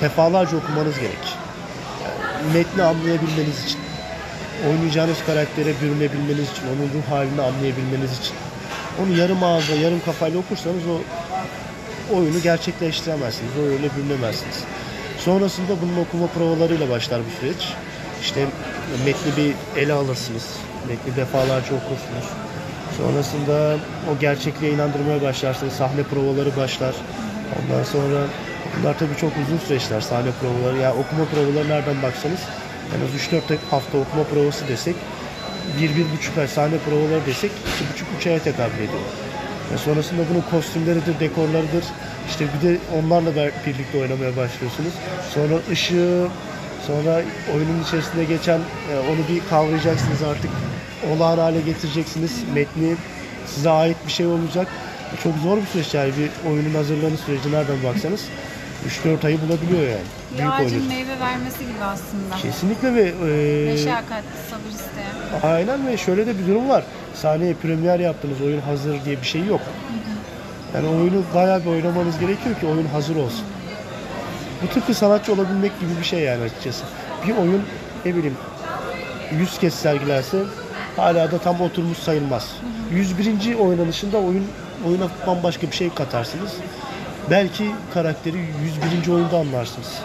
defalarca 0.00 0.56
okumanız 0.56 0.98
gerek. 0.98 1.24
Yani 2.04 2.52
metni 2.58 2.82
anlayabilmeniz 2.82 3.64
için, 3.64 3.80
oynayacağınız 4.70 5.16
karaktere 5.26 5.72
bürünebilmeniz 5.82 6.50
için, 6.52 6.64
onun 6.72 6.88
ruh 6.94 7.10
halini 7.10 7.42
anlayabilmeniz 7.42 8.18
için. 8.20 8.34
Onu 9.02 9.18
yarım 9.18 9.44
ağızla, 9.44 9.74
yarım 9.74 10.00
kafayla 10.04 10.38
okursanız 10.38 10.82
o 10.86 10.96
oyunu 12.16 12.42
gerçekleştiremezsiniz. 12.42 13.52
O 13.60 13.62
öyle 13.62 13.88
bürünemezsiniz. 13.96 14.64
Sonrasında 15.18 15.72
bunun 15.82 15.96
okuma 15.96 16.26
provalarıyla 16.26 16.90
başlar 16.90 17.20
bu 17.20 17.40
süreç. 17.40 17.68
İşte 18.22 18.46
metni 19.04 19.36
bir 19.36 19.80
ele 19.80 19.92
alırsınız. 19.92 20.46
Metni 20.88 21.16
defalarca 21.16 21.74
okursunuz. 21.74 22.28
Sonrasında 22.96 23.76
o 24.10 24.18
gerçekliğe 24.20 24.72
inandırmaya 24.72 25.22
başlarsınız. 25.22 25.72
Sahne 25.72 26.02
provaları 26.02 26.56
başlar. 26.56 26.94
Ondan 27.58 27.84
sonra 27.84 28.26
bunlar 28.76 28.98
tabii 28.98 29.16
çok 29.20 29.32
uzun 29.46 29.58
süreçler 29.58 30.00
sahne 30.00 30.30
provaları. 30.40 30.78
Ya 30.78 30.92
okuma 30.92 31.24
provaları 31.24 31.68
nereden 31.68 32.02
baksanız 32.02 32.40
en 32.96 33.04
az 33.04 33.40
3-4 33.50 33.56
hafta 33.70 33.98
okuma 33.98 34.24
provası 34.24 34.68
desek 34.68 34.96
bir, 35.80 35.96
bir 35.96 36.04
buçuk 36.16 36.38
ay 36.38 36.48
sahne 36.48 36.78
provaları 36.78 37.26
desek 37.26 37.50
iki 37.50 37.92
buçuk 37.92 38.08
üç 38.18 38.26
aya 38.26 38.38
tekabül 38.38 38.76
ediyor. 38.76 39.02
Ve 39.72 39.78
sonrasında 39.78 40.22
bunun 40.30 40.44
kostümleridir, 40.50 41.20
dekorlarıdır. 41.20 41.84
İşte 42.28 42.44
bir 42.44 42.68
de 42.68 42.78
onlarla 42.98 43.36
da 43.36 43.50
birlikte 43.66 43.98
oynamaya 43.98 44.36
başlıyorsunuz. 44.36 44.92
Sonra 45.34 45.54
ışığı, 45.70 46.28
sonra 46.86 47.22
oyunun 47.54 47.82
içerisinde 47.82 48.24
geçen 48.24 48.58
e, 48.58 48.98
onu 49.10 49.28
bir 49.28 49.48
kavrayacaksınız 49.50 50.22
artık. 50.22 50.50
Olağan 51.10 51.38
hale 51.38 51.60
getireceksiniz. 51.60 52.32
Metni 52.54 52.94
size 53.46 53.70
ait 53.70 53.96
bir 54.06 54.12
şey 54.12 54.26
olacak. 54.26 54.66
Çok 55.22 55.32
zor 55.42 55.56
bir 55.56 55.66
süreç 55.66 55.94
yani 55.94 56.12
bir 56.18 56.50
oyunun 56.50 56.74
hazırlanış 56.74 57.20
süreci 57.20 57.52
nereden 57.52 57.82
baksanız 57.84 58.20
3-4 59.04 59.26
ayı 59.26 59.38
bulabiliyor 59.40 59.82
yani. 59.82 60.06
Bir 60.32 60.38
Büyük 60.38 60.52
ağacın 60.52 60.76
oyun. 60.76 60.88
meyve 60.88 61.20
vermesi 61.20 61.58
gibi 61.58 61.84
aslında. 61.84 62.36
Kesinlikle 62.42 62.94
ve 62.94 63.02
e, 63.02 63.64
Meşakkat, 63.72 64.24
sabır 64.50 64.70
isteyen. 64.70 65.52
Aynen 65.52 65.86
ve 65.86 65.96
şöyle 65.96 66.26
de 66.26 66.38
bir 66.38 66.46
durum 66.46 66.68
var. 66.68 66.84
Sahneye 67.14 67.54
premier 67.54 68.00
yaptınız, 68.00 68.40
oyun 68.40 68.60
hazır 68.60 69.04
diye 69.04 69.20
bir 69.20 69.26
şey 69.26 69.44
yok. 69.44 69.60
Yani 70.74 70.88
oyunu 70.88 71.22
bayağı 71.34 71.60
bir 71.60 71.66
oynamanız 71.70 72.18
gerekiyor 72.18 72.60
ki 72.60 72.66
oyun 72.66 72.86
hazır 72.86 73.16
olsun. 73.16 73.44
Bu 74.62 74.68
tıpkı 74.68 74.94
sanatçı 74.94 75.32
olabilmek 75.32 75.80
gibi 75.80 75.90
bir 76.00 76.04
şey 76.04 76.20
yani 76.20 76.42
açıkçası. 76.44 76.84
Bir 77.26 77.36
oyun 77.36 77.62
ne 78.04 78.14
bileyim 78.16 78.36
100 79.38 79.58
kez 79.58 79.74
sergilerse 79.74 80.38
hala 80.96 81.30
da 81.32 81.38
tam 81.38 81.60
oturmuş 81.60 81.98
sayılmaz. 81.98 82.48
101. 82.92 83.54
oynanışında 83.58 84.18
oyun 84.18 84.46
oyuna 84.88 85.08
bambaşka 85.26 85.66
bir 85.70 85.76
şey 85.76 85.94
katarsınız. 85.94 86.50
Belki 87.30 87.70
karakteri 87.94 88.36
101. 89.04 89.12
oyunda 89.12 89.36
anlarsınız. 89.36 89.98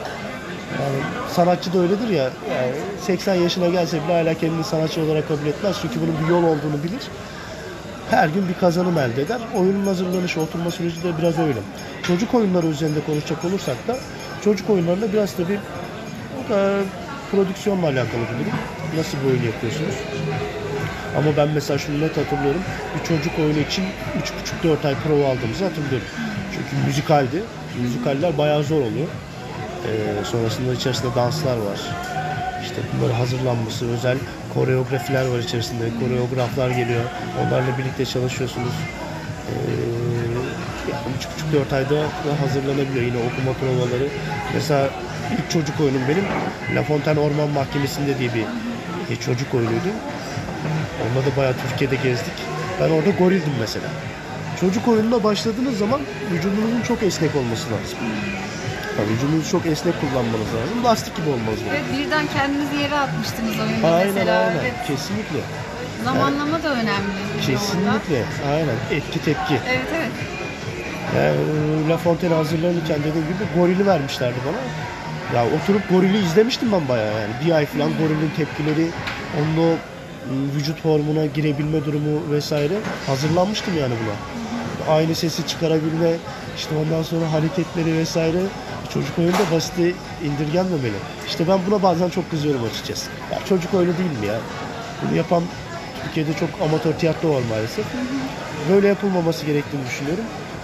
Yani 0.81 1.29
sanatçı 1.33 1.73
da 1.73 1.79
öyledir 1.79 2.07
ya. 2.09 2.23
Yani 2.23 2.73
80 3.01 3.35
yaşına 3.35 3.67
gelse 3.67 4.03
bile 4.03 4.13
hala 4.13 4.33
kendini 4.33 4.63
sanatçı 4.63 5.01
olarak 5.01 5.27
kabul 5.27 5.45
etmez. 5.45 5.77
Çünkü 5.81 6.01
bunun 6.01 6.15
bir 6.23 6.29
yol 6.29 6.43
olduğunu 6.43 6.83
bilir. 6.83 7.01
Her 8.09 8.27
gün 8.27 8.49
bir 8.49 8.53
kazanım 8.53 8.97
elde 8.97 9.21
eder. 9.21 9.39
Oyunun 9.55 9.85
hazırlanışı, 9.85 10.41
oturma 10.41 10.71
süreci 10.71 11.03
de 11.03 11.17
biraz 11.17 11.39
öyle. 11.39 11.59
Çocuk 12.03 12.33
oyunları 12.33 12.67
üzerinde 12.67 12.99
konuşacak 13.05 13.45
olursak 13.45 13.87
da 13.87 13.97
çocuk 14.43 14.69
oyunlarında 14.69 15.13
biraz 15.13 15.33
tabii 15.33 15.59
o 16.39 16.49
da 16.49 16.79
prodüksiyonla 17.31 17.85
alakalı 17.85 18.21
bir 18.21 18.45
durum. 18.45 18.57
Nasıl 18.97 19.17
bir 19.17 19.25
oyun 19.25 19.43
yapıyorsunuz? 19.43 19.95
Ama 21.17 21.37
ben 21.37 21.49
mesela 21.49 21.77
şunu 21.77 22.01
net 22.01 22.17
hatırlıyorum. 22.17 22.61
Bir 22.99 23.07
çocuk 23.07 23.39
oyunu 23.39 23.59
için 23.59 23.85
3,5-4 24.63 24.87
ay 24.87 24.95
prova 24.95 25.27
aldığımızı 25.31 25.63
hatırlıyorum. 25.63 26.07
Çünkü 26.69 26.87
müzikaldi. 26.87 27.43
Müzikaller 27.81 28.37
bayağı 28.37 28.63
zor 28.63 28.81
oluyor. 28.81 29.07
Ee, 29.85 30.25
sonrasında 30.25 30.73
içerisinde 30.73 31.15
danslar 31.15 31.57
var. 31.57 31.79
İşte 32.63 32.75
bunların 32.93 33.15
hazırlanması, 33.15 33.89
özel 33.89 34.17
koreografiler 34.53 35.25
var 35.27 35.39
içerisinde. 35.39 35.83
Koreograflar 35.99 36.69
geliyor. 36.69 37.03
Onlarla 37.41 37.77
birlikte 37.77 38.05
çalışıyorsunuz. 38.05 38.73
Ee, 39.49 39.53
yani 40.91 41.01
üç 41.17 41.27
buçuk 41.33 41.53
dört 41.53 41.73
ayda 41.73 41.95
da 41.95 42.41
hazırlanabiliyor 42.41 43.05
yine 43.05 43.17
okuma 43.17 43.53
provaları. 43.53 44.07
Mesela 44.53 44.89
ilk 45.33 45.51
çocuk 45.51 45.79
oyunum 45.79 46.01
benim 46.09 46.25
La 46.75 46.83
Fontaine 46.83 47.19
Orman 47.19 47.49
Mahkemesi'nde 47.49 48.19
diye 48.19 48.29
bir 49.09 49.15
çocuk 49.15 49.53
oyunuydu. 49.53 49.89
Onunla 51.03 51.25
da 51.25 51.37
bayağı 51.37 51.53
Türkiye'de 51.69 51.95
gezdik. 51.95 52.33
Ben 52.81 52.89
orada 52.89 53.09
gorildim 53.09 53.53
mesela. 53.59 53.85
Çocuk 54.61 54.87
oyununa 54.87 55.23
başladığınız 55.23 55.77
zaman 55.77 56.01
vücudunuzun 56.31 56.81
çok 56.87 57.03
esnek 57.03 57.35
olması 57.35 57.65
lazım. 57.71 57.97
Yani 58.99 59.09
vücudunuzu 59.09 59.51
çok 59.51 59.65
esnek 59.65 59.93
kullanmanız 60.01 60.47
lazım. 60.55 60.83
Lastik 60.83 61.15
gibi 61.17 61.29
olmanız 61.29 61.59
lazım. 61.61 61.73
Ve 61.73 61.97
birden 61.97 62.25
kendinizi 62.33 62.75
yere 62.75 62.95
atmıştınız 62.95 63.59
oyunda 63.59 63.87
Aynen 63.87 64.13
mesela. 64.13 64.39
aynen. 64.39 64.59
Evet. 64.59 64.73
Kesinlikle. 64.87 65.39
Zamanlama 66.03 66.63
da 66.63 66.73
önemli. 66.73 66.87
bir 66.87 67.23
orada. 67.33 67.45
Kesinlikle. 67.45 68.23
Aynen. 68.51 68.75
Etki 68.91 69.21
tepki. 69.25 69.59
Evet 69.69 69.87
evet. 69.97 70.11
Yani, 71.15 71.37
e, 71.85 71.89
La 71.89 71.97
Fontaine 71.97 72.35
hazırlanırken 72.35 72.99
dediğim 72.99 73.27
gibi 73.27 73.43
gorili 73.59 73.85
vermişlerdi 73.85 74.37
bana. 74.47 74.57
Ya 75.35 75.45
oturup 75.55 75.89
gorili 75.89 76.17
izlemiştim 76.25 76.71
ben 76.71 76.87
bayağı 76.87 77.13
yani. 77.21 77.33
Bir 77.45 77.51
ay 77.51 77.65
falan 77.65 77.89
gorilin 77.97 78.31
tepkileri, 78.37 78.87
onun 79.39 79.67
o 79.67 79.75
vücut 80.55 80.81
formuna 80.81 81.25
girebilme 81.25 81.85
durumu 81.85 82.31
vesaire 82.31 82.73
hazırlanmıştım 83.07 83.77
yani 83.77 83.93
buna. 84.03 84.15
Aynı 84.95 85.15
sesi 85.15 85.47
çıkarabilme, 85.47 86.15
işte 86.57 86.75
ondan 86.75 87.03
sonra 87.03 87.31
hareketleri 87.31 87.97
vesaire 87.97 88.39
çocuk 88.93 89.19
oyunda 89.19 89.51
basite 89.53 89.91
indirgenmemeli. 90.25 90.99
İşte 91.27 91.47
ben 91.47 91.59
buna 91.67 91.83
bazen 91.83 92.09
çok 92.09 92.31
kızıyorum 92.31 92.61
açıkçası. 92.63 93.09
Ya 93.31 93.39
çocuk 93.49 93.73
oyunu 93.73 93.97
değil 93.97 94.19
mi 94.19 94.25
ya? 94.27 94.39
Bunu 95.01 95.17
yapan 95.17 95.43
Türkiye'de 96.03 96.33
çok 96.33 96.49
amatör 96.61 96.93
tiyatro 96.93 97.29
var 97.29 97.41
maalesef. 97.49 97.85
Böyle 98.71 98.87
yapılmaması 98.87 99.45
gerektiğini 99.45 99.85
düşünüyorum. 99.85 100.23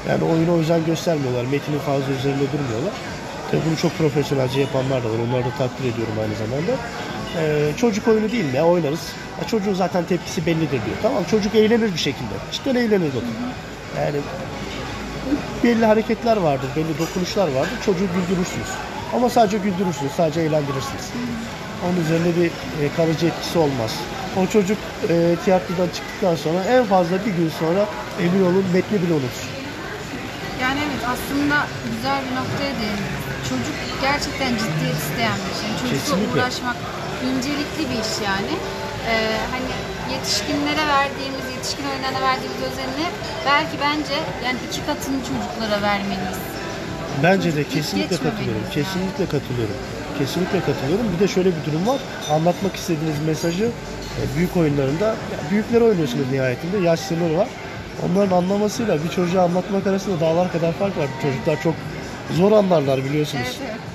Yani 0.10 0.24
oyuna 0.24 0.52
özen 0.52 0.86
göstermiyorlar. 0.86 1.46
Metinin 1.46 1.80
fazla 1.80 2.14
üzerinde 2.20 2.46
durmuyorlar. 2.54 2.94
Tabii 3.52 3.62
bunu 3.70 3.78
çok 3.78 3.98
profesyonelce 3.98 4.62
yapanlar 4.62 5.04
da 5.04 5.10
var. 5.10 5.20
Onları 5.30 5.46
da 5.46 5.50
takdir 5.58 5.94
ediyorum 5.94 6.14
aynı 6.22 6.36
zamanda. 6.36 6.72
Ee, 7.38 7.72
çocuk 7.78 8.08
oyunu 8.08 8.32
değil 8.32 8.46
mi? 8.54 8.62
Oynarız. 8.62 9.02
Ya 9.42 9.48
çocuğun 9.48 9.74
zaten 9.74 10.04
tepkisi 10.06 10.46
bellidir 10.46 10.70
diyor. 10.72 10.98
Tamam 11.02 11.24
çocuk 11.32 11.56
eğlenir 11.56 11.94
bir 11.94 11.98
şekilde. 12.00 12.34
Cidden 12.52 12.76
eğlenir 12.76 13.08
bakın. 13.10 13.36
Yani 13.98 14.18
belli 15.64 15.86
hareketler 15.86 16.38
vardır, 16.38 16.68
belli 16.76 17.00
dokunuşlar 17.00 17.48
vardır. 17.48 17.78
Çocuğu 17.86 18.08
güldürürsünüz. 18.16 18.68
Ama 19.16 19.30
sadece 19.30 19.58
güldürürsünüz, 19.58 20.12
sadece 20.18 20.42
eğlendirirsiniz. 20.42 21.10
Onun 21.86 22.02
üzerinde 22.06 22.36
bir 22.42 22.46
e, 22.46 22.94
kalıcı 22.98 23.26
etkisi 23.26 23.58
olmaz. 23.58 23.92
O 24.38 24.48
çocuk 24.48 24.78
e, 25.10 25.36
tiyatrodan 25.46 25.88
çıktıktan 25.96 26.36
sonra 26.36 26.64
en 26.64 26.86
fazla 26.86 27.26
bir 27.26 27.32
gün 27.32 27.52
sonra 27.60 27.86
emin 28.22 28.44
olun 28.46 28.66
metni 28.74 29.02
bile 29.02 29.14
unutur. 29.14 29.48
Yani 30.62 30.80
evet 30.88 31.04
aslında 31.14 31.68
güzel 31.96 32.20
bir 32.26 32.36
noktaya 32.36 32.74
değindiniz. 32.82 33.24
Çocuk 33.50 33.76
gerçekten 34.02 34.50
ciddiyet 34.50 34.98
isteyen 35.04 35.38
bir 35.46 35.56
şey. 35.62 35.70
Çocukla 35.82 36.00
Kesinlikle. 36.00 36.40
uğraşmak 36.42 36.76
incelikli 37.30 37.84
bir 37.90 38.00
iş 38.06 38.14
yani. 38.30 38.54
Ee, 39.10 39.14
hani 39.54 39.72
yetişkinlere 40.16 40.84
verdiğimiz, 40.98 41.46
yetişkin 41.56 41.86
oyunlarına 41.92 42.22
verdiğimiz 42.30 42.62
özenini 42.70 43.08
belki 43.46 43.76
bence 43.86 44.16
yani 44.46 44.58
iki 44.68 44.80
katını 44.86 45.18
çocuklara 45.28 45.82
vermeliyiz. 45.82 46.40
Bence 47.24 47.56
de 47.56 47.64
Hiç 47.64 47.74
kesinlikle 47.74 48.18
katılıyorum. 48.18 48.62
yani. 48.64 48.74
Kesinlikle 48.74 49.26
katılıyorum. 49.26 49.76
Kesinlikle 50.20 50.60
katılıyorum. 50.60 51.06
Bir 51.14 51.20
de 51.20 51.28
şöyle 51.28 51.50
bir 51.58 51.64
durum 51.72 51.88
var. 51.88 52.00
anlatmak 52.32 52.76
istediğiniz 52.76 53.20
mesajı 53.26 53.66
e, 54.20 54.22
büyük 54.38 54.58
oyunlarında 54.58 55.06
ya 55.08 55.38
büyükleri 55.52 55.84
oynuyorsunuz 55.84 56.32
nihayetinde. 56.32 56.78
Yaş 56.78 57.00
sınırı 57.00 57.38
var. 57.38 57.48
Onların 58.06 58.38
anlamasıyla 58.38 59.04
bir 59.04 59.10
çocuğa 59.10 59.44
anlatmak 59.44 59.88
arasında 59.88 60.20
dağlar 60.20 60.52
kadar 60.52 60.72
fark 60.74 60.98
var. 60.98 61.08
Çocuklar 61.22 61.62
çok 61.64 61.76
zor 62.32 62.52
anlarlar 62.52 63.04
biliyorsunuz. 63.06 63.44
Evet, 63.48 63.58
evet. 63.70 63.93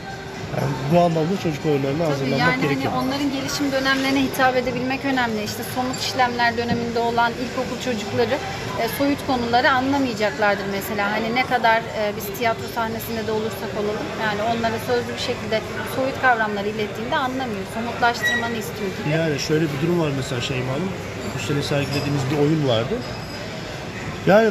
Yani 0.56 0.72
bu 0.92 0.96
anlamda 1.00 1.34
çocuk 1.42 1.66
oyunlarına 1.66 1.98
Tabii 2.04 2.10
hazırlanmak 2.12 2.40
yani 2.40 2.62
gerekiyor. 2.62 2.92
hani 2.92 3.04
onların 3.06 3.30
gelişim 3.32 3.72
dönemlerine 3.72 4.22
hitap 4.22 4.56
edebilmek 4.56 5.04
önemli. 5.04 5.44
İşte 5.44 5.62
somut 5.74 6.00
işlemler 6.00 6.56
döneminde 6.56 6.98
olan 6.98 7.32
ilkokul 7.42 7.78
çocukları 7.84 8.36
e, 8.82 8.84
soyut 8.98 9.26
konuları 9.26 9.70
anlamayacaklardır 9.70 10.64
mesela. 10.72 11.10
Hani 11.12 11.34
ne 11.34 11.44
kadar 11.46 11.78
e, 11.78 12.12
biz 12.16 12.38
tiyatro 12.38 12.66
sahnesinde 12.74 13.26
de 13.26 13.32
olursak 13.32 13.72
olalım 13.80 14.06
yani 14.26 14.40
onlara 14.50 14.78
sözlü 14.86 15.10
bir 15.14 15.24
şekilde 15.30 15.60
soyut 15.96 16.20
kavramları 16.20 16.68
ilettiğinde 16.68 17.16
anlamıyor. 17.16 17.64
Somutlaştırmanı 17.74 18.56
istiyor 18.56 18.90
gibi. 18.96 19.08
Yani 19.16 19.38
şöyle 19.38 19.64
bir 19.72 19.78
durum 19.82 20.00
var 20.00 20.10
mesela 20.16 20.40
Şeyma 20.40 20.72
Hanım. 20.72 20.90
Bu 21.34 21.38
sene 21.46 21.62
sergilediğimiz 21.62 22.22
bir 22.30 22.38
oyun 22.38 22.68
vardı. 22.68 22.94
Yani 24.26 24.50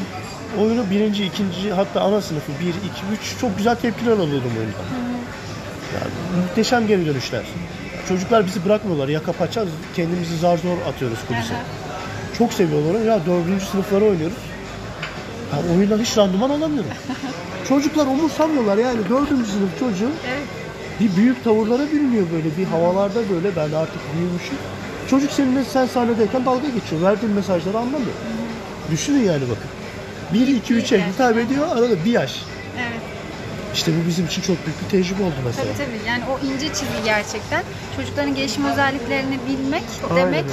oyunu 0.59 0.89
birinci, 0.89 1.25
ikinci 1.25 1.73
hatta 1.73 2.01
ana 2.01 2.21
sınıfı 2.21 2.51
1, 2.59 2.67
2, 2.67 2.75
3 3.33 3.39
çok 3.41 3.57
güzel 3.57 3.75
tepkiler 3.75 4.11
alıyordum 4.11 4.51
oyundan. 4.57 4.85
Yani 5.93 6.41
muhteşem 6.41 6.87
geri 6.87 7.05
dönüşler. 7.05 7.43
Çocuklar 8.09 8.45
bizi 8.45 8.65
bırakmıyorlar. 8.65 9.07
Yaka 9.07 9.31
paça 9.31 9.65
kendimizi 9.95 10.37
zar 10.37 10.57
zor 10.57 10.77
atıyoruz 10.89 11.19
kulise. 11.27 11.53
Çok 12.37 12.53
seviyorlar. 12.53 13.05
Ya 13.05 13.19
dördüncü 13.25 13.65
sınıfları 13.65 14.05
oynuyoruz. 14.05 14.37
Yani 15.53 15.77
oyundan 15.77 15.99
hiç 15.99 16.17
randıman 16.17 16.49
alamıyorum. 16.49 16.89
Çocuklar 17.69 18.07
umursamıyorlar 18.07 18.77
yani 18.77 18.99
dördüncü 19.09 19.51
sınıf 19.51 19.79
çocuğu 19.79 20.09
Evet. 20.27 20.43
bir 20.99 21.15
büyük 21.15 21.43
tavırlara 21.43 21.91
bürünüyor 21.91 22.25
böyle 22.33 22.57
bir 22.57 22.65
havalarda 22.65 23.19
böyle 23.29 23.55
ben 23.55 23.71
artık 23.77 24.01
büyümüşüm. 24.15 24.57
Çocuk 25.09 25.31
seninle 25.31 25.63
sen 25.63 25.85
sahnedeyken 25.85 26.45
dalga 26.45 26.67
geçiyor. 26.69 27.01
Verdiğin 27.01 27.35
mesajları 27.35 27.77
anlamıyor. 27.77 28.15
Düşünün 28.91 29.23
yani 29.23 29.41
bakın. 29.41 29.69
1, 30.33 30.47
2, 30.47 30.73
3'e 30.73 31.07
hitap 31.07 31.37
ediyor 31.37 31.67
arada 31.71 32.05
bir 32.05 32.11
yaş. 32.11 32.41
Evet. 32.77 33.01
İşte 33.77 33.91
bu 33.91 34.07
bizim 34.07 34.25
için 34.25 34.41
çok 34.41 34.57
büyük 34.65 34.83
bir 34.83 34.89
tecrübe 34.89 35.23
oldu 35.23 35.35
mesela. 35.45 35.63
Tabii 35.73 35.77
tabii. 35.85 36.07
Yani 36.07 36.23
o 36.31 36.45
ince 36.45 36.67
çizgi 36.67 37.03
gerçekten. 37.05 37.63
Çocukların 37.95 38.35
gelişim 38.35 38.65
özelliklerini 38.65 39.37
bilmek 39.49 39.83
Aynen 40.11 40.25
demek. 40.27 40.45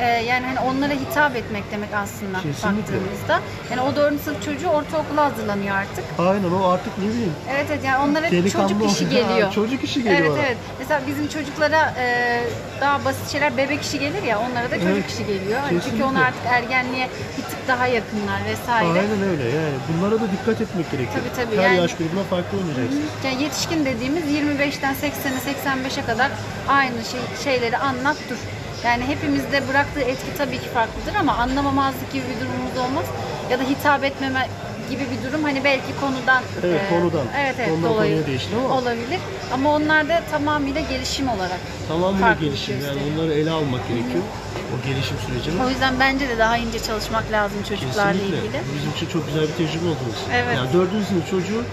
e, 0.00 0.04
yani 0.04 0.46
hani 0.46 0.60
onlara 0.60 0.92
hitap 0.92 1.36
etmek 1.36 1.64
demek 1.72 1.88
aslında 1.94 2.38
Kesinlikle. 2.42 2.78
baktığımızda. 2.80 3.40
Yani 3.70 3.80
o 3.80 3.96
dördüncü 3.96 4.22
sınıf 4.22 4.42
çocuğu 4.44 4.68
ortaokula 4.68 5.24
hazırlanıyor 5.24 5.74
artık. 5.76 6.04
Aynen 6.18 6.50
o 6.52 6.68
artık 6.68 6.98
ne 6.98 7.04
bileyim. 7.08 7.32
Evet 7.50 7.66
evet 7.72 7.84
yani 7.84 8.10
onlara 8.10 8.30
Delikanlı 8.30 8.68
çocuk 8.68 8.90
işi 8.90 9.06
oluyor. 9.08 9.28
geliyor. 9.28 9.52
Çocuk 9.52 9.84
işi 9.84 10.02
geliyor 10.02 10.20
Evet 10.20 10.30
ona. 10.30 10.38
evet. 10.38 10.56
Mesela 10.78 11.00
bizim 11.06 11.28
çocuklara 11.28 11.94
e, 11.98 12.06
daha 12.80 13.04
basit 13.04 13.28
şeyler 13.32 13.56
bebek 13.56 13.82
işi 13.82 13.98
gelir 13.98 14.22
ya 14.22 14.38
onlara 14.40 14.70
da 14.70 14.74
çocuk 14.74 14.90
Evet. 14.92 15.10
işi 15.10 15.26
geliyor. 15.26 15.58
Hani 15.60 15.68
çünkü 15.70 15.80
Kesinlikle. 15.84 16.04
onlar 16.04 16.22
artık 16.22 16.42
ergenliğe 16.46 17.08
bir 17.38 17.42
tık 17.42 17.68
daha 17.68 17.86
yakınlar 17.86 18.40
vesaire. 18.50 18.88
Aynen 19.00 19.22
öyle 19.30 19.44
yani. 19.44 19.74
Bunlara 19.88 20.14
da 20.20 20.26
dikkat 20.32 20.60
etmek 20.60 20.90
gerekiyor. 20.90 21.24
Tabii, 21.36 21.44
tabii. 21.50 21.56
Her 21.62 21.62
Yani- 21.70 21.76
yaş 21.80 21.94
grubuna 21.96 22.24
farklı 22.30 22.58
oynayacaksın. 22.76 23.10
Yani 23.24 23.42
yetişkin 23.42 23.84
dediğimiz 23.84 24.24
25'ten 24.24 24.94
80'e 24.94 25.52
85'e 25.52 26.04
kadar 26.06 26.30
aynı 26.68 27.04
şey, 27.04 27.20
şeyleri 27.44 27.76
anlat 27.78 28.16
dur. 28.30 28.36
Yani 28.84 29.04
hepimizde 29.06 29.68
bıraktığı 29.68 30.00
etki 30.00 30.34
tabii 30.38 30.58
ki 30.58 30.68
farklıdır 30.74 31.14
ama 31.20 31.32
anlamamazlık 31.34 32.12
gibi 32.12 32.22
bir 32.24 32.40
durumumuz 32.40 32.76
olmaz. 32.88 33.04
Ya 33.50 33.58
da 33.58 33.62
hitap 33.62 34.04
etmeme 34.04 34.48
gibi 34.90 35.00
bir 35.10 35.28
durum 35.30 35.42
hani 35.42 35.64
belki 35.64 35.92
konudan 36.00 36.42
Evet, 36.64 36.80
e, 36.86 36.94
konudan. 36.94 37.26
evet 37.40 37.54
evet 37.58 37.68
Konudan 37.70 37.90
dolayı 37.90 38.10
konuya 38.12 38.26
değişir 38.26 38.48
ama- 38.64 38.74
olabilir. 38.74 39.20
Ama 39.54 39.74
onlar 39.74 40.08
da 40.08 40.22
tamamıyla 40.30 40.80
gelişim 40.80 41.28
olarak 41.28 41.58
Tamamıyla 41.88 42.32
gelişim 42.40 42.74
yani 42.74 42.84
gösteriyor. 42.84 43.16
bunları 43.16 43.32
ele 43.34 43.50
almak 43.50 43.88
gerekiyor. 43.88 44.24
O 44.74 44.86
gelişim 44.88 45.16
sürecini. 45.26 45.62
O 45.64 45.68
yüzden 45.70 45.94
bence 46.00 46.28
de 46.28 46.38
daha 46.38 46.56
ince 46.56 46.78
çalışmak 46.82 47.32
lazım 47.32 47.58
çocuklarla 47.68 48.12
Kesinlikle. 48.12 48.36
ilgili. 48.38 48.60
Bizim 48.76 48.90
için 48.96 49.06
çok 49.06 49.26
güzel 49.26 49.42
bir 49.42 49.52
tecrübe 49.52 49.88
oldu. 49.88 49.98
Evet. 50.32 50.56
Yani 50.56 50.72
dördüncü 50.72 51.06
sınıf 51.06 51.30
çocuğu 51.30 51.64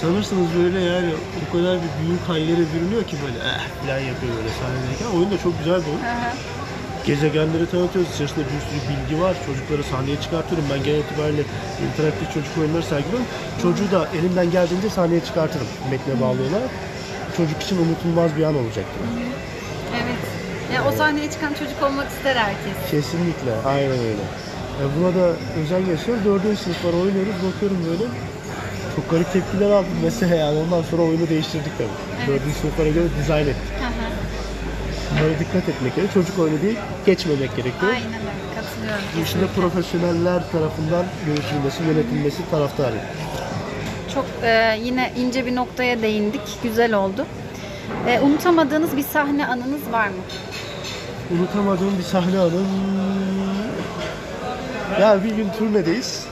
sanırsınız 0.00 0.48
böyle 0.58 0.80
yani 0.80 1.10
o 1.40 1.52
kadar 1.52 1.78
bir 1.82 1.92
büyük 2.00 2.22
hallere 2.28 2.64
bürünüyor 2.74 3.04
ki 3.04 3.16
böyle 3.24 3.38
eh 3.38 3.60
falan 3.80 3.98
yapıyor 3.98 4.32
böyle 4.36 4.50
sahnedeyken. 4.60 5.08
Oyun 5.16 5.30
da 5.30 5.38
çok 5.38 5.58
güzel 5.58 5.80
bir 5.80 5.86
oyun. 5.86 6.00
Gezegenleri 7.06 7.66
tanıtıyoruz. 7.70 8.14
İçerisinde 8.14 8.44
bir 8.44 8.60
sürü 8.66 8.80
bilgi 8.90 9.22
var. 9.22 9.34
Çocukları 9.46 9.84
sahneye 9.84 10.20
çıkartıyorum. 10.20 10.66
Ben 10.72 10.82
genel 10.84 10.98
itibariyle 10.98 11.42
interaktif 11.86 12.26
çocuk 12.34 12.58
oyunları 12.60 12.82
sergiliyorum. 12.82 13.26
Çocuğu 13.62 13.90
da 13.92 14.08
elimden 14.18 14.50
geldiğince 14.50 14.90
sahneye 14.90 15.24
çıkartırım 15.28 15.66
metne 15.90 16.14
bağlı 16.20 16.40
olarak. 16.48 16.70
Çocuk 17.36 17.62
için 17.62 17.76
unutulmaz 17.84 18.36
bir 18.36 18.44
an 18.44 18.54
olacaktır. 18.62 19.00
Evet. 20.00 20.22
Ya 20.74 20.84
o 20.88 20.92
sahneye 20.92 21.30
çıkan 21.30 21.52
çocuk 21.60 21.82
olmak 21.82 22.08
ister 22.10 22.36
herkes. 22.36 22.76
Kesinlikle. 22.90 23.52
Aynen 23.66 23.98
öyle. 24.10 24.24
Ya 24.80 24.86
buna 24.96 25.10
da 25.14 25.24
özen 25.62 25.86
gösteriyorum. 25.86 26.24
Dördüncü 26.24 26.56
sınıflara 26.62 26.96
oynuyoruz. 26.96 27.36
Bakıyorum 27.46 27.78
böyle. 27.90 28.04
Çok 28.96 29.10
garip 29.10 29.32
tepkiler 29.32 29.70
aldım 29.70 29.98
mesela 30.04 30.34
yani. 30.34 30.58
Ondan 30.58 30.82
sonra 30.82 31.02
oyunu 31.02 31.28
değiştirdik 31.28 31.78
tabii. 31.78 31.88
Evet. 32.18 32.28
Dördüncü 32.28 32.58
sınıflara 32.58 32.88
göre 32.88 33.04
dizayn 33.22 33.46
ettik. 33.46 33.72
Bunlara 35.10 35.38
dikkat 35.38 35.68
etmek 35.68 35.96
gerekiyor. 35.96 36.08
Çocuk 36.14 36.38
oyunu 36.38 36.62
değil, 36.62 36.78
geçmemek 37.06 37.56
gerekiyor. 37.56 37.92
Aynen 37.92 38.04
öyle 38.04 38.54
katılıyorum. 38.56 39.04
Bu 39.18 39.22
işin 39.22 39.40
de 39.40 39.46
profesyoneller 39.46 40.42
tarafından 40.52 41.04
yönetilmesi, 41.26 41.82
yönetilmesi 41.82 42.50
taraftarıyım. 42.50 43.04
Çok 44.14 44.26
e, 44.42 44.78
yine 44.82 45.12
ince 45.16 45.46
bir 45.46 45.54
noktaya 45.54 46.02
değindik. 46.02 46.40
Güzel 46.62 46.94
oldu. 46.94 47.26
E, 48.08 48.20
unutamadığınız 48.20 48.96
bir 48.96 49.02
sahne 49.02 49.46
anınız 49.46 49.92
var 49.92 50.08
mı? 50.08 50.14
Unutamadığım 51.38 51.98
bir 51.98 52.02
sahne 52.02 52.38
anım. 52.38 52.66
Ya 55.00 55.24
bir 55.24 55.30
gün 55.30 55.48
turnedeyiz. 55.58 56.26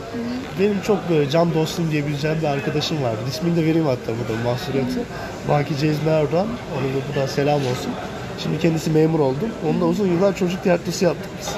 Benim 0.61 0.83
çok 0.83 1.11
böyle 1.11 1.31
can 1.31 1.55
dostum 1.55 1.91
diyebileceğim 1.91 2.37
bir 2.41 2.47
arkadaşım 2.47 3.03
vardı. 3.03 3.19
İsmini 3.29 3.57
de 3.57 3.63
vereyim 3.67 3.87
hatta 3.87 4.07
burada 4.07 4.43
mahsur 4.45 4.75
yoksa. 4.75 5.01
Baki 5.49 5.77
Cezmi 5.77 6.11
Erdoğan. 6.11 6.47
Ona 6.47 6.89
da 6.89 7.09
buradan 7.09 7.27
selam 7.27 7.61
olsun. 7.61 7.93
Şimdi 8.39 8.59
kendisi 8.59 8.91
memur 8.91 9.21
oldu. 9.21 9.49
Onunla 9.71 9.85
uzun 9.85 10.07
yıllar 10.07 10.37
çocuk 10.37 10.63
tiyatrosu 10.63 11.05
yaptık 11.05 11.31
biz. 11.41 11.49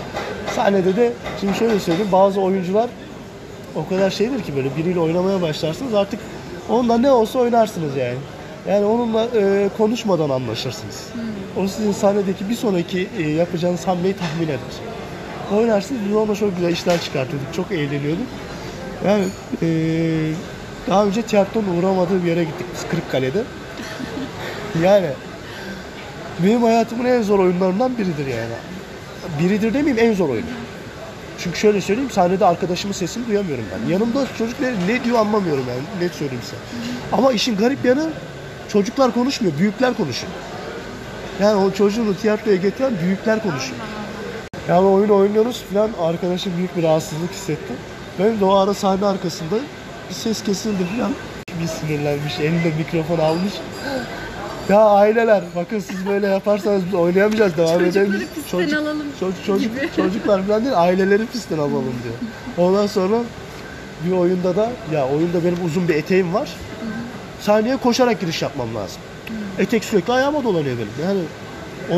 Sahnede 0.57 0.97
de 0.97 1.13
şimdi 1.41 1.59
şöyle 1.59 1.81
söyleyeyim 1.81 2.13
bazı 2.13 2.41
oyuncular 2.41 2.91
o 3.77 3.89
kadar 3.89 4.11
şeydir 4.11 4.43
ki 4.43 4.57
böyle 4.57 4.77
biriyle 4.77 5.01
oynamaya 5.01 5.43
başlarsınız 5.43 5.95
artık 5.95 6.21
onunla 6.69 6.99
ne 6.99 7.11
olsa 7.11 7.39
oynarsınız 7.39 7.97
yani. 7.97 8.19
Yani 8.69 8.85
onunla 8.85 9.27
e, 9.37 9.69
konuşmadan 9.79 10.31
anlaşırsınız. 10.31 11.09
O 11.57 11.69
sizin 11.69 11.93
sahnedeki 11.93 12.49
bir 12.49 12.55
sonraki 12.55 13.09
e, 13.19 13.31
yapacağınız 13.31 13.87
hamleyi 13.87 14.17
tahmin 14.17 14.45
eder. 14.45 14.59
Oynarsınız 15.57 16.01
biz 16.09 16.17
onunla 16.17 16.35
çok 16.35 16.57
güzel 16.57 16.73
işler 16.73 17.01
çıkartıyorduk. 17.01 17.55
Çok 17.55 17.73
eğleniyorduk. 17.73 18.27
Yani 19.05 19.25
e, 19.63 19.69
daha 20.89 21.05
önce 21.07 21.23
tiyatronun 21.23 21.79
uğramadığı 21.79 22.25
bir 22.25 22.29
yere 22.29 22.45
gittik 22.45 22.67
biz 22.75 22.89
Kırıkkale'de. 22.91 23.43
Yani 24.83 25.07
benim 26.45 26.63
hayatımın 26.63 27.05
en 27.05 27.23
zor 27.23 27.39
oyunlarından 27.39 27.99
biridir 27.99 28.27
yani. 28.27 28.55
Biridir 29.41 29.75
demeyeyim 29.75 30.11
en 30.11 30.15
zor 30.15 30.29
oyun. 30.29 30.45
Çünkü 31.39 31.59
şöyle 31.59 31.81
söyleyeyim 31.81 32.11
sahnede 32.11 32.47
arkadaşımın 32.47 32.93
sesini 32.93 33.27
duyamıyorum 33.27 33.65
ben. 33.73 33.93
Yanımda 33.93 34.27
çocuklar 34.39 34.73
ne 34.89 35.05
diyor 35.05 35.19
anlamıyorum 35.19 35.65
yani 35.69 36.05
net 36.05 36.15
söyleyeyim 36.15 36.43
size. 36.45 36.57
Ama 37.13 37.33
işin 37.33 37.57
garip 37.57 37.85
yanı 37.85 38.11
çocuklar 38.69 39.15
konuşmuyor, 39.15 39.59
büyükler 39.59 39.95
konuşuyor. 39.95 40.33
Yani 41.41 41.65
o 41.65 41.71
çocuğunu 41.71 42.17
tiyatroya 42.17 42.57
getiren 42.57 42.93
büyükler 43.03 43.43
konuşuyor. 43.43 43.81
Yani 44.69 44.87
oyun 44.87 45.09
oynuyoruz 45.09 45.65
falan 45.73 45.91
arkadaşım 46.01 46.53
büyük 46.57 46.77
bir 46.77 46.83
rahatsızlık 46.83 47.33
hissetti. 47.33 47.73
Benim 48.19 48.41
de 48.41 48.45
o 48.45 48.55
ara 48.55 48.75
sahne 48.75 49.07
arkasında 49.07 49.55
bir 50.09 50.15
ses 50.15 50.43
kesildi 50.45 50.85
falan. 50.97 51.13
Bir 51.63 51.67
sinirlenmiş, 51.67 52.39
elinde 52.41 52.73
mikrofon 52.79 53.19
almış. 53.19 53.53
Ya 54.69 54.81
aileler 54.81 55.45
bakın 55.57 55.79
siz 55.79 56.07
böyle 56.07 56.27
yaparsanız 56.27 56.87
biz 56.87 56.95
oynayamayacağız 56.95 57.57
devam 57.57 57.79
Çocukları 57.79 58.05
edemeyiz. 58.05 58.29
pistten 58.35 58.77
alalım 58.77 59.07
çocuk, 59.21 59.45
çocuk, 59.47 59.77
gibi. 59.77 59.89
çocuklar 59.97 60.47
falan 60.47 60.65
değil 60.65 60.79
aileleri 60.79 61.27
pistten 61.27 61.59
alalım 61.59 61.95
diyor. 62.05 62.15
Ondan 62.59 62.87
sonra 62.87 63.17
bir 64.07 64.13
oyunda 64.13 64.57
da 64.57 64.71
ya 64.93 65.09
oyunda 65.09 65.45
benim 65.45 65.65
uzun 65.67 65.89
bir 65.89 65.95
eteğim 65.95 66.35
var. 66.35 66.49
Sahneye 67.41 67.77
koşarak 67.77 68.21
giriş 68.21 68.43
yapmam 68.43 68.75
lazım. 68.75 69.01
Etek 69.59 69.85
sürekli 69.85 70.13
ayağıma 70.13 70.45
dolanıyor 70.45 70.77
benim. 70.79 71.09
Yani 71.09 71.21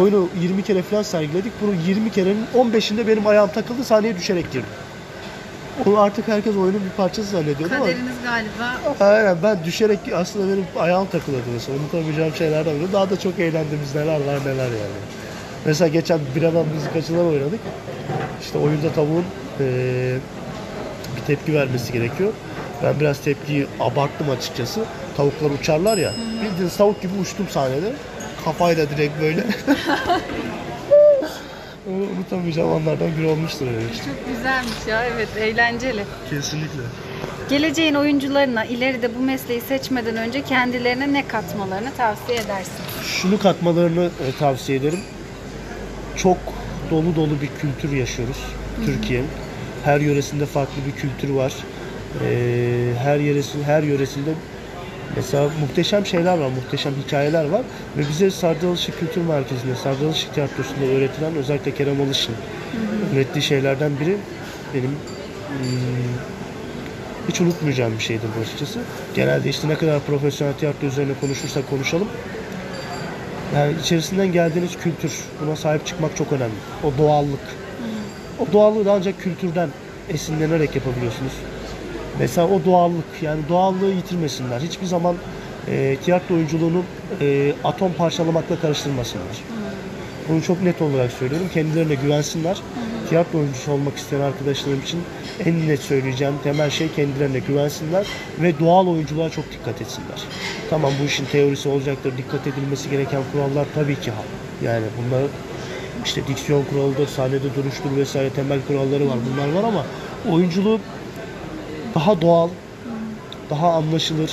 oyunu 0.02 0.28
20 0.42 0.62
kere 0.62 0.82
falan 0.82 1.02
sergiledik. 1.02 1.52
Bunun 1.62 1.76
20 1.86 2.10
kerenin 2.10 2.46
15'inde 2.54 3.06
benim 3.06 3.26
ayağım 3.26 3.50
takıldı 3.54 3.84
sahneye 3.84 4.16
düşerek 4.16 4.52
girdim. 4.52 4.68
Onu 5.86 6.00
artık 6.00 6.28
herkes 6.28 6.56
oyunun 6.56 6.80
bir 6.84 6.96
parçası 6.96 7.30
zannediyordu 7.30 7.74
ama 7.74 7.84
Kaderiniz 7.84 8.14
galiba. 8.24 8.96
Aynen 9.00 9.36
ben 9.42 9.64
düşerek 9.64 9.98
aslında 10.14 10.52
benim 10.52 10.64
ayağım 10.78 11.06
takılıyordu 11.06 11.46
mesela. 11.54 11.78
Unutamayacağım 11.78 12.34
şeylerden 12.34 12.80
biri. 12.80 12.92
Daha 12.92 13.10
da 13.10 13.20
çok 13.20 13.38
eğlendiğimiz 13.38 13.94
neler 13.94 14.14
var 14.20 14.40
neler 14.46 14.64
yani. 14.64 14.96
Mesela 15.64 15.88
geçen 15.88 16.20
Biraman 16.36 16.66
müzikacılar 16.74 17.24
oynadık. 17.24 17.60
İşte 18.42 18.58
oyunda 18.58 18.92
tavuğun 18.92 19.24
eee, 19.60 19.66
bir 21.16 21.22
tepki 21.26 21.54
vermesi 21.54 21.92
gerekiyor. 21.92 22.32
Ben 22.82 23.00
biraz 23.00 23.20
tepkiyi 23.20 23.66
abarttım 23.80 24.30
açıkçası. 24.30 24.80
Tavuklar 25.16 25.50
uçarlar 25.50 25.98
ya. 25.98 26.12
Bildiğiniz 26.42 26.76
tavuk 26.76 27.02
gibi 27.02 27.12
uçtum 27.20 27.46
sahnede. 27.50 27.92
kafayla 28.44 28.90
direkt 28.90 29.20
böyle. 29.20 29.44
Unutamayacağım 31.86 32.72
anlardan 32.72 33.08
biri 33.18 33.26
olmuştur 33.26 33.66
öyle. 33.66 33.80
Çok 33.80 34.36
güzelmiş 34.36 34.86
ya 34.88 35.04
evet 35.04 35.28
eğlenceli. 35.38 36.04
Kesinlikle. 36.30 36.82
Geleceğin 37.50 37.94
oyuncularına 37.94 38.64
ileride 38.64 39.14
bu 39.14 39.20
mesleği 39.20 39.60
seçmeden 39.60 40.16
önce 40.16 40.42
kendilerine 40.42 41.12
ne 41.12 41.28
katmalarını 41.28 41.92
tavsiye 41.96 42.38
edersin? 42.38 42.72
Şunu 43.02 43.38
katmalarını 43.38 44.04
e, 44.04 44.38
tavsiye 44.38 44.78
ederim. 44.78 45.00
Çok 46.16 46.36
dolu 46.90 47.16
dolu 47.16 47.40
bir 47.40 47.48
kültür 47.60 47.96
yaşıyoruz 47.96 48.38
Türkiye'nin. 48.86 49.28
Her 49.84 50.00
yöresinde 50.00 50.46
farklı 50.46 50.82
bir 50.86 51.00
kültür 51.00 51.28
var. 51.28 51.52
Ee, 52.24 52.92
her 53.02 53.18
yöresi, 53.18 53.64
her 53.64 53.82
yöresinde 53.82 54.30
mesela 55.16 55.48
muhteşem 55.60 56.06
şeyler 56.06 56.38
var, 56.38 56.48
muhteşem 56.48 56.92
hikayeler 57.06 57.44
var 57.44 57.62
ve 57.96 58.00
bize 58.08 58.30
Sardalışı 58.30 58.92
Kültür 58.98 59.20
Merkezi'nde, 59.20 59.76
Sardalışı 59.76 60.32
Tiyatrosu'nda 60.32 60.84
öğretilen 60.84 61.36
özellikle 61.36 61.74
Kerem 61.74 62.00
Alış'ın 62.00 62.34
ürettiği 63.14 63.42
şeylerden 63.42 63.92
biri 64.00 64.16
benim 64.74 64.90
hmm, 64.90 66.36
hiç 67.28 67.40
unutmayacağım 67.40 67.92
bir 67.98 68.02
şeydir 68.02 68.28
bu 68.38 68.42
açıkçası. 68.42 68.78
Genelde 69.14 69.48
işte 69.48 69.68
ne 69.68 69.74
kadar 69.74 70.00
profesyonel 70.00 70.54
tiyatro 70.54 70.86
üzerine 70.86 71.12
konuşursak 71.20 71.70
konuşalım. 71.70 72.08
Yani 73.54 73.74
içerisinden 73.80 74.32
geldiğiniz 74.32 74.76
kültür, 74.76 75.12
buna 75.42 75.56
sahip 75.56 75.86
çıkmak 75.86 76.16
çok 76.16 76.32
önemli. 76.32 76.54
O 76.84 76.98
doğallık. 76.98 77.40
O 78.38 78.52
doğallığı 78.52 78.84
da 78.84 78.92
ancak 78.92 79.20
kültürden 79.20 79.68
esinlenerek 80.08 80.74
yapabiliyorsunuz. 80.74 81.32
Mesela 82.20 82.48
o 82.48 82.64
doğallık, 82.64 83.22
yani 83.22 83.40
doğallığı 83.48 83.90
yitirmesinler. 83.90 84.60
Hiçbir 84.60 84.86
zaman 84.86 85.16
e, 85.68 85.96
tiyatro 86.04 86.34
oyunculuğunu 86.34 86.82
e, 87.20 87.52
atom 87.64 87.92
parçalamakla 87.92 88.60
karıştırmasınlar. 88.60 89.42
Bunu 90.28 90.42
çok 90.42 90.62
net 90.62 90.82
olarak 90.82 91.12
söylüyorum. 91.12 91.48
Kendilerine 91.54 91.94
güvensinler. 91.94 92.58
Tiyatro 93.08 93.38
oyuncusu 93.38 93.72
olmak 93.72 93.96
isteyen 93.96 94.20
arkadaşlarım 94.20 94.80
için 94.80 95.00
en 95.44 95.68
net 95.68 95.80
söyleyeceğim 95.80 96.34
temel 96.44 96.70
şey 96.70 96.92
kendilerine 96.92 97.38
güvensinler 97.38 98.06
ve 98.42 98.58
doğal 98.58 98.86
oyunculuğa 98.86 99.30
çok 99.30 99.52
dikkat 99.52 99.82
etsinler. 99.82 100.22
Tamam 100.70 100.92
bu 101.02 101.06
işin 101.06 101.24
teorisi 101.24 101.68
olacaktır. 101.68 102.12
Dikkat 102.18 102.46
edilmesi 102.46 102.90
gereken 102.90 103.22
kurallar 103.32 103.66
tabii 103.74 104.00
ki. 104.00 104.10
Yani 104.64 104.84
bunlar 104.98 105.22
işte 106.04 106.26
diksiyon 106.28 106.64
kuralıdır, 106.64 107.06
sahnede 107.06 107.54
duruştur 107.54 107.96
vesaire 107.96 108.30
temel 108.30 108.58
kuralları 108.68 109.08
var. 109.08 109.16
Bunlar 109.32 109.62
var 109.62 109.68
ama 109.68 109.84
oyunculuğu 110.32 110.80
daha 111.96 112.20
doğal, 112.20 112.48
daha 113.50 113.72
anlaşılır, 113.72 114.32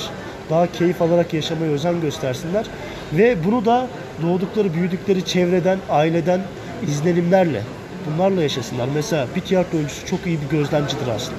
daha 0.50 0.72
keyif 0.72 1.02
alarak 1.02 1.34
yaşamaya 1.34 1.72
özen 1.72 2.00
göstersinler. 2.00 2.66
Ve 3.12 3.44
bunu 3.44 3.64
da 3.64 3.86
doğdukları, 4.22 4.74
büyüdükleri 4.74 5.24
çevreden, 5.24 5.78
aileden 5.90 6.40
izlenimlerle, 6.86 7.62
bunlarla 8.06 8.42
yaşasınlar. 8.42 8.88
Mesela 8.94 9.26
bir 9.36 9.40
tiyatro 9.40 9.76
oyuncusu 9.78 10.06
çok 10.06 10.26
iyi 10.26 10.38
bir 10.42 10.58
gözlemcidir 10.58 11.08
aslında. 11.16 11.38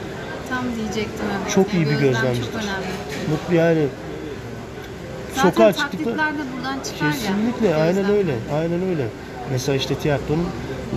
Tam 0.49 0.63
diyecektim 0.75 1.25
evet. 1.41 1.53
Çok 1.53 1.73
iyi 1.73 1.85
bir 1.85 1.91
Gözlem 1.91 2.11
gözlemcidir. 2.11 2.45
Çok 2.45 2.55
önemli. 2.55 3.29
Mutlu 3.31 3.55
yani 3.55 3.85
Zaten 5.35 5.49
sokağa 5.49 5.73
de 6.33 6.43
buradan 6.57 6.79
çıkar 6.83 7.05
ya. 7.05 7.11
Kesinlikle 7.11 7.75
aynen 7.75 7.95
Gözlem. 7.95 8.15
öyle. 8.17 8.33
Aynen 8.53 8.89
öyle. 8.89 9.07
Mesela 9.51 9.75
işte 9.75 9.95
tiyatronun 9.95 10.47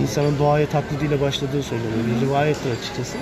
insanın 0.01 0.39
doğaya 0.39 0.65
taklidiyle 0.69 1.21
başladığı 1.21 1.63
söyleniyor. 1.63 1.93
Bir 2.15 2.25
rivayettir 2.25 2.71
açıkçası. 2.81 3.17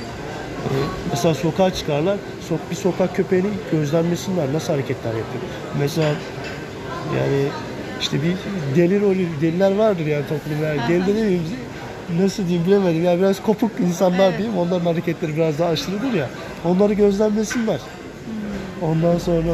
Ee, 0.68 0.76
mesela 1.12 1.34
sokağa 1.34 1.74
çıkarlar. 1.74 2.18
Sok, 2.50 2.60
bir 2.72 2.76
sokak 2.76 3.16
köpeğini 3.16 3.48
gözlemlesinler. 3.72 4.54
Nasıl 4.54 4.74
hareketler 4.74 5.10
yapıyor. 5.10 5.44
Mesela 5.80 6.08
yani 7.18 7.44
işte 8.02 8.18
bir 8.24 8.36
deli 8.76 9.02
rolü, 9.02 9.28
deliler 9.42 9.76
vardır 9.76 10.06
yani 10.06 10.24
toplumda. 10.30 10.68
Yani 10.74 10.82
deli 10.90 11.08
de 11.08 11.16
demeyeyim, 11.16 11.44
nasıl 12.20 12.48
diyeyim 12.48 12.68
bilemedim. 12.68 13.04
Yani 13.04 13.20
biraz 13.20 13.42
kopuk 13.42 13.72
insanlar 13.80 14.30
Evet. 14.30 14.38
diyeyim. 14.38 14.58
Onların 14.58 14.86
hareketleri 14.86 15.36
biraz 15.36 15.60
daha 15.60 15.70
aşırıdır 15.70 16.14
ya. 16.14 16.30
Onları 16.66 16.94
gözlemlesinler. 16.94 17.80
Ondan 18.82 19.18
sonra 19.18 19.52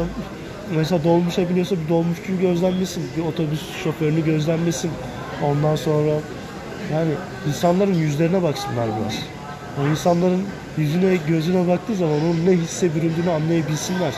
mesela 0.76 1.04
dolmuşa 1.04 1.48
biniyorsa 1.48 1.76
bir 1.84 1.88
dolmuşçuyu 1.88 2.40
gözlemlesin, 2.40 3.02
bir 3.16 3.22
otobüs 3.22 3.60
şoförünü 3.84 4.24
gözlemlesin. 4.24 4.90
Ondan 5.42 5.76
sonra 5.76 6.10
yani 6.92 7.10
insanların 7.48 7.94
yüzlerine 7.94 8.42
baksınlar 8.42 8.86
biraz. 8.86 9.14
O 9.82 9.86
insanların 9.86 10.44
yüzüne, 10.78 11.16
gözüne 11.28 11.68
baktığı 11.68 11.96
zaman 11.96 12.14
onun 12.14 12.46
ne 12.46 12.50
hisse 12.50 12.94
büründüğünü 12.94 13.30
anlayabilsinler. 13.30 14.14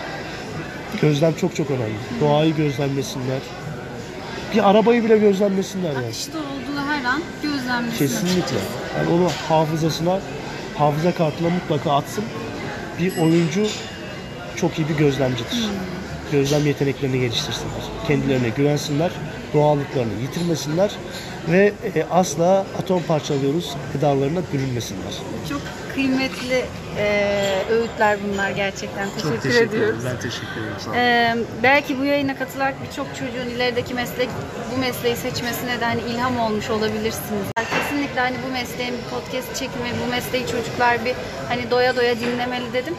Gözlem 1.03 1.35
çok 1.35 1.57
çok 1.57 1.71
önemli. 1.71 1.95
Doğayı 2.21 2.57
gözlemlesinler. 2.57 3.41
Bir 4.55 4.71
arabayı 4.71 5.05
bile 5.05 5.19
gözlemlesinler 5.19 5.93
yani. 5.93 6.07
Akışta 6.07 6.39
olduğu 6.39 6.81
her 6.89 7.05
an 7.05 7.23
gözlemlesin. 7.43 7.99
Kesinlikle. 7.99 8.57
Yani 8.99 9.11
onu 9.11 9.29
hafızasına, 9.49 10.21
hafıza 10.79 11.15
kartına 11.15 11.49
mutlaka 11.51 11.93
atsın. 11.93 12.25
Bir 13.01 13.19
oyuncu 13.19 13.67
çok 14.57 14.79
iyi 14.79 14.89
bir 14.89 14.97
gözlemcidir. 14.97 15.69
Gözlem 16.33 16.67
yeteneklerini 16.67 17.21
geliştirsinler. 17.21 17.83
Kendilerine 18.09 18.49
güvensinler, 18.49 19.11
doğallıklarını 19.55 20.13
yitirmesinler 20.23 20.91
ve 21.49 21.73
e, 21.95 22.05
asla 22.11 22.67
atom 22.79 23.03
parçalıyoruz 23.03 23.77
gıdalarına 23.93 24.41
bürünmesinler. 24.53 25.15
Çok 25.49 25.61
kıymetli 25.95 26.65
e, 26.99 27.63
öğütler 27.71 28.19
bunlar 28.29 28.51
gerçekten. 28.51 29.09
Teşekkür, 29.43 29.69
ediyoruz. 29.69 30.05
Ben 30.05 30.21
teşekkür 30.21 30.61
ederim. 30.61 30.77
Sağ 30.79 30.91
olun. 30.91 30.99
Ee, 30.99 31.37
belki 31.63 31.99
bu 31.99 32.05
yayına 32.05 32.37
katılarak 32.39 32.75
birçok 32.89 33.07
çocuğun 33.15 33.51
ilerideki 33.55 33.95
meslek 33.95 34.29
bu 34.75 34.81
mesleği 34.81 35.17
seçmesine 35.17 35.81
de 35.81 35.85
hani 35.85 36.01
ilham 36.01 36.39
olmuş 36.41 36.71
olabilirsiniz. 36.71 37.47
Kesinlikle 37.71 38.21
hani 38.21 38.37
bu 38.49 38.53
mesleğin 38.53 38.95
bir 38.95 39.11
podcast 39.11 39.55
çekimi, 39.55 39.89
bu 40.07 40.11
mesleği 40.11 40.47
çocuklar 40.47 41.05
bir 41.05 41.15
hani 41.49 41.71
doya 41.71 41.97
doya 41.97 42.21
dinlemeli 42.21 42.73
dedim. 42.73 42.95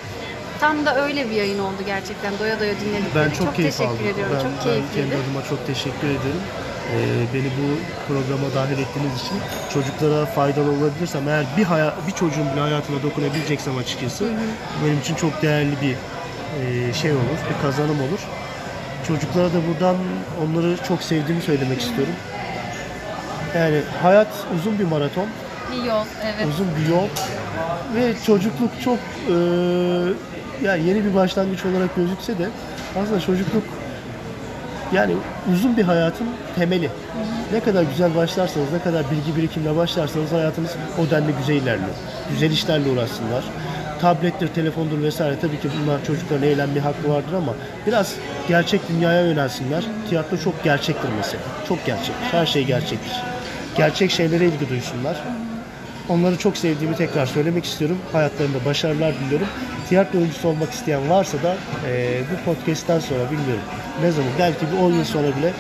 Tam 0.60 0.86
da 0.86 1.06
öyle 1.06 1.30
bir 1.30 1.36
yayın 1.36 1.60
oldu 1.60 1.82
gerçekten. 1.86 2.34
Doya 2.40 2.60
doya 2.60 2.74
dinledik. 2.74 3.16
Ben 3.16 3.30
çok, 3.30 3.56
keyif 3.56 3.78
teşekkür 3.78 3.96
aldım. 3.96 4.08
ediyorum. 4.08 4.36
Ben, 4.36 4.44
çok 4.44 4.52
ben 4.52 4.64
keyifliydi. 4.64 5.10
kendi 5.10 5.16
adıma 5.24 5.44
çok 5.50 5.68
teşekkür 5.68 6.08
ederim. 6.08 6.44
Ee, 6.94 7.34
beni 7.34 7.46
bu 7.46 7.68
programa 8.08 8.56
dahil 8.56 8.80
ettiğiniz 8.80 9.22
için 9.22 9.38
çocuklara 9.74 10.26
faydalı 10.26 10.72
olabilirsem 10.72 11.28
eğer 11.30 11.46
bir 11.58 11.64
haya, 11.64 11.94
bir 12.08 12.12
çocuğun 12.12 12.52
bile 12.54 12.60
hayatına 12.60 13.04
dokunabileceksem 13.04 13.78
açıkçası 13.78 14.26
benim 14.86 15.00
için 15.00 15.16
çok 15.16 15.42
değerli 15.42 15.74
bir 15.82 15.96
e, 16.62 16.94
şey 16.94 17.12
olur, 17.12 17.40
bir 17.50 17.62
kazanım 17.62 18.02
olur. 18.02 18.20
Çocuklara 19.08 19.48
da 19.48 19.68
buradan 19.68 19.96
onları 20.44 20.78
çok 20.88 21.04
sevdiğimi 21.04 21.42
söylemek 21.42 21.82
istiyorum. 21.82 22.14
Yani 23.56 23.82
hayat 24.02 24.28
uzun 24.56 24.80
bir 24.80 24.84
maraton, 24.84 25.28
Bir 25.72 25.84
yol, 25.84 26.06
evet. 26.24 26.48
uzun 26.48 26.68
bir 26.76 26.90
yol 26.94 27.08
ve 27.96 28.14
çocukluk 28.26 28.72
çok 28.84 28.98
e, 29.30 29.34
yani 30.64 30.88
yeni 30.88 31.06
bir 31.06 31.16
başlangıç 31.16 31.66
olarak 31.66 31.96
gözükse 31.96 32.40
de 32.40 32.50
aslında 33.04 33.20
çocukluk 33.20 33.64
yani 34.94 35.14
uzun 35.54 35.78
bir 35.78 35.84
hayatın 35.84 36.28
temeli. 36.56 36.90
Ne 37.54 37.60
kadar 37.60 37.84
güzel 37.84 38.16
başlarsanız, 38.16 38.72
ne 38.74 38.80
kadar 38.80 39.04
bilgi 39.12 39.38
birikimle 39.38 39.76
başlarsanız 39.76 40.32
hayatınız 40.32 40.72
o 41.00 41.12
denli 41.12 41.32
güzel 41.40 41.56
ilerliyor. 41.56 41.96
Güzel 42.32 42.52
işlerle 42.52 42.90
uğraşsınlar. 42.90 43.44
Tablettir, 44.02 44.48
telefondur 44.48 45.04
vesaire 45.04 45.40
tabii 45.42 45.60
ki 45.60 45.70
bunlar 45.84 46.06
çocukların 46.06 46.48
eğlenme 46.48 46.80
hakkı 46.80 47.10
vardır 47.10 47.34
ama 47.34 47.54
biraz 47.88 48.14
gerçek 48.48 48.90
dünyaya 48.90 49.22
yönelsinler. 49.22 49.84
Tiyatro 50.10 50.38
çok 50.38 50.64
gerçektir 50.64 51.10
mesela. 51.18 51.44
Çok 51.68 51.86
gerçek. 51.86 52.16
Her 52.32 52.46
şey 52.46 52.66
gerçektir. 52.66 53.24
Gerçek 53.78 54.12
şeylere 54.12 54.46
ilgi 54.46 54.70
duysunlar. 54.70 55.18
Onları 56.10 56.38
çok 56.38 56.58
sevdiğimi 56.58 56.96
tekrar 56.96 57.26
söylemek 57.26 57.66
istiyorum. 57.66 57.98
Hayatlarında 58.12 58.66
başarılar 58.66 59.14
diliyorum. 59.20 59.48
Tiyatro 59.90 60.20
oyuncusu 60.20 60.48
olmak 60.48 60.72
isteyen 60.72 61.10
varsa 61.10 61.44
da 61.44 61.56
e, 61.90 62.22
bu 62.32 62.54
podcast'ten 62.54 63.00
sonra 63.00 63.32
bilmiyorum 63.32 63.64
ne 64.02 64.12
zaman 64.12 64.32
belki 64.40 64.66
bir 64.72 64.78
10 64.78 64.92
yıl 64.92 65.04
sonra 65.04 65.28
bile 65.28 65.54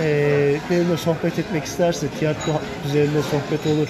e, 0.00 0.54
benimle 0.70 0.96
sohbet 0.96 1.38
etmek 1.38 1.64
isterse 1.64 2.06
tiyatro 2.18 2.52
üzerinde 2.86 3.22
sohbet 3.22 3.66
olur 3.66 3.88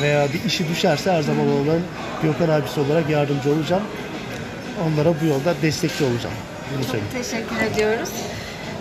veya 0.00 0.28
bir 0.32 0.44
işi 0.44 0.68
düşerse 0.68 1.12
her 1.12 1.22
zaman 1.22 1.46
onların 1.48 1.82
Gökhan 2.22 2.48
abisi 2.48 2.80
olarak 2.80 3.10
yardımcı 3.10 3.50
olacağım. 3.50 3.82
Onlara 4.86 5.14
bu 5.20 5.26
yolda 5.26 5.54
destekçi 5.62 6.04
olacağım. 6.04 6.34
Bunu 6.74 6.84
söyleyeyim. 6.84 7.12
Teşekkür 7.12 7.72
ediyoruz. 7.72 8.10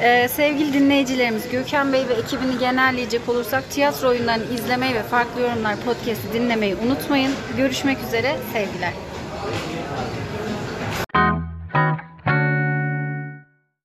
Ee, 0.01 0.27
sevgili 0.27 0.73
dinleyicilerimiz 0.73 1.49
Gökhan 1.49 1.93
Bey 1.93 2.07
ve 2.07 2.13
ekibini 2.13 2.59
genelleyecek 2.59 3.29
olursak 3.29 3.69
tiyatro 3.69 4.07
oyunlarını 4.07 4.53
izlemeyi 4.53 4.95
ve 4.95 5.03
farklı 5.03 5.41
yorumlar 5.41 5.75
podcast'i 5.75 6.33
dinlemeyi 6.33 6.75
unutmayın. 6.75 7.31
Görüşmek 7.57 7.97
üzere 8.07 8.35
sevgiler. 8.53 8.93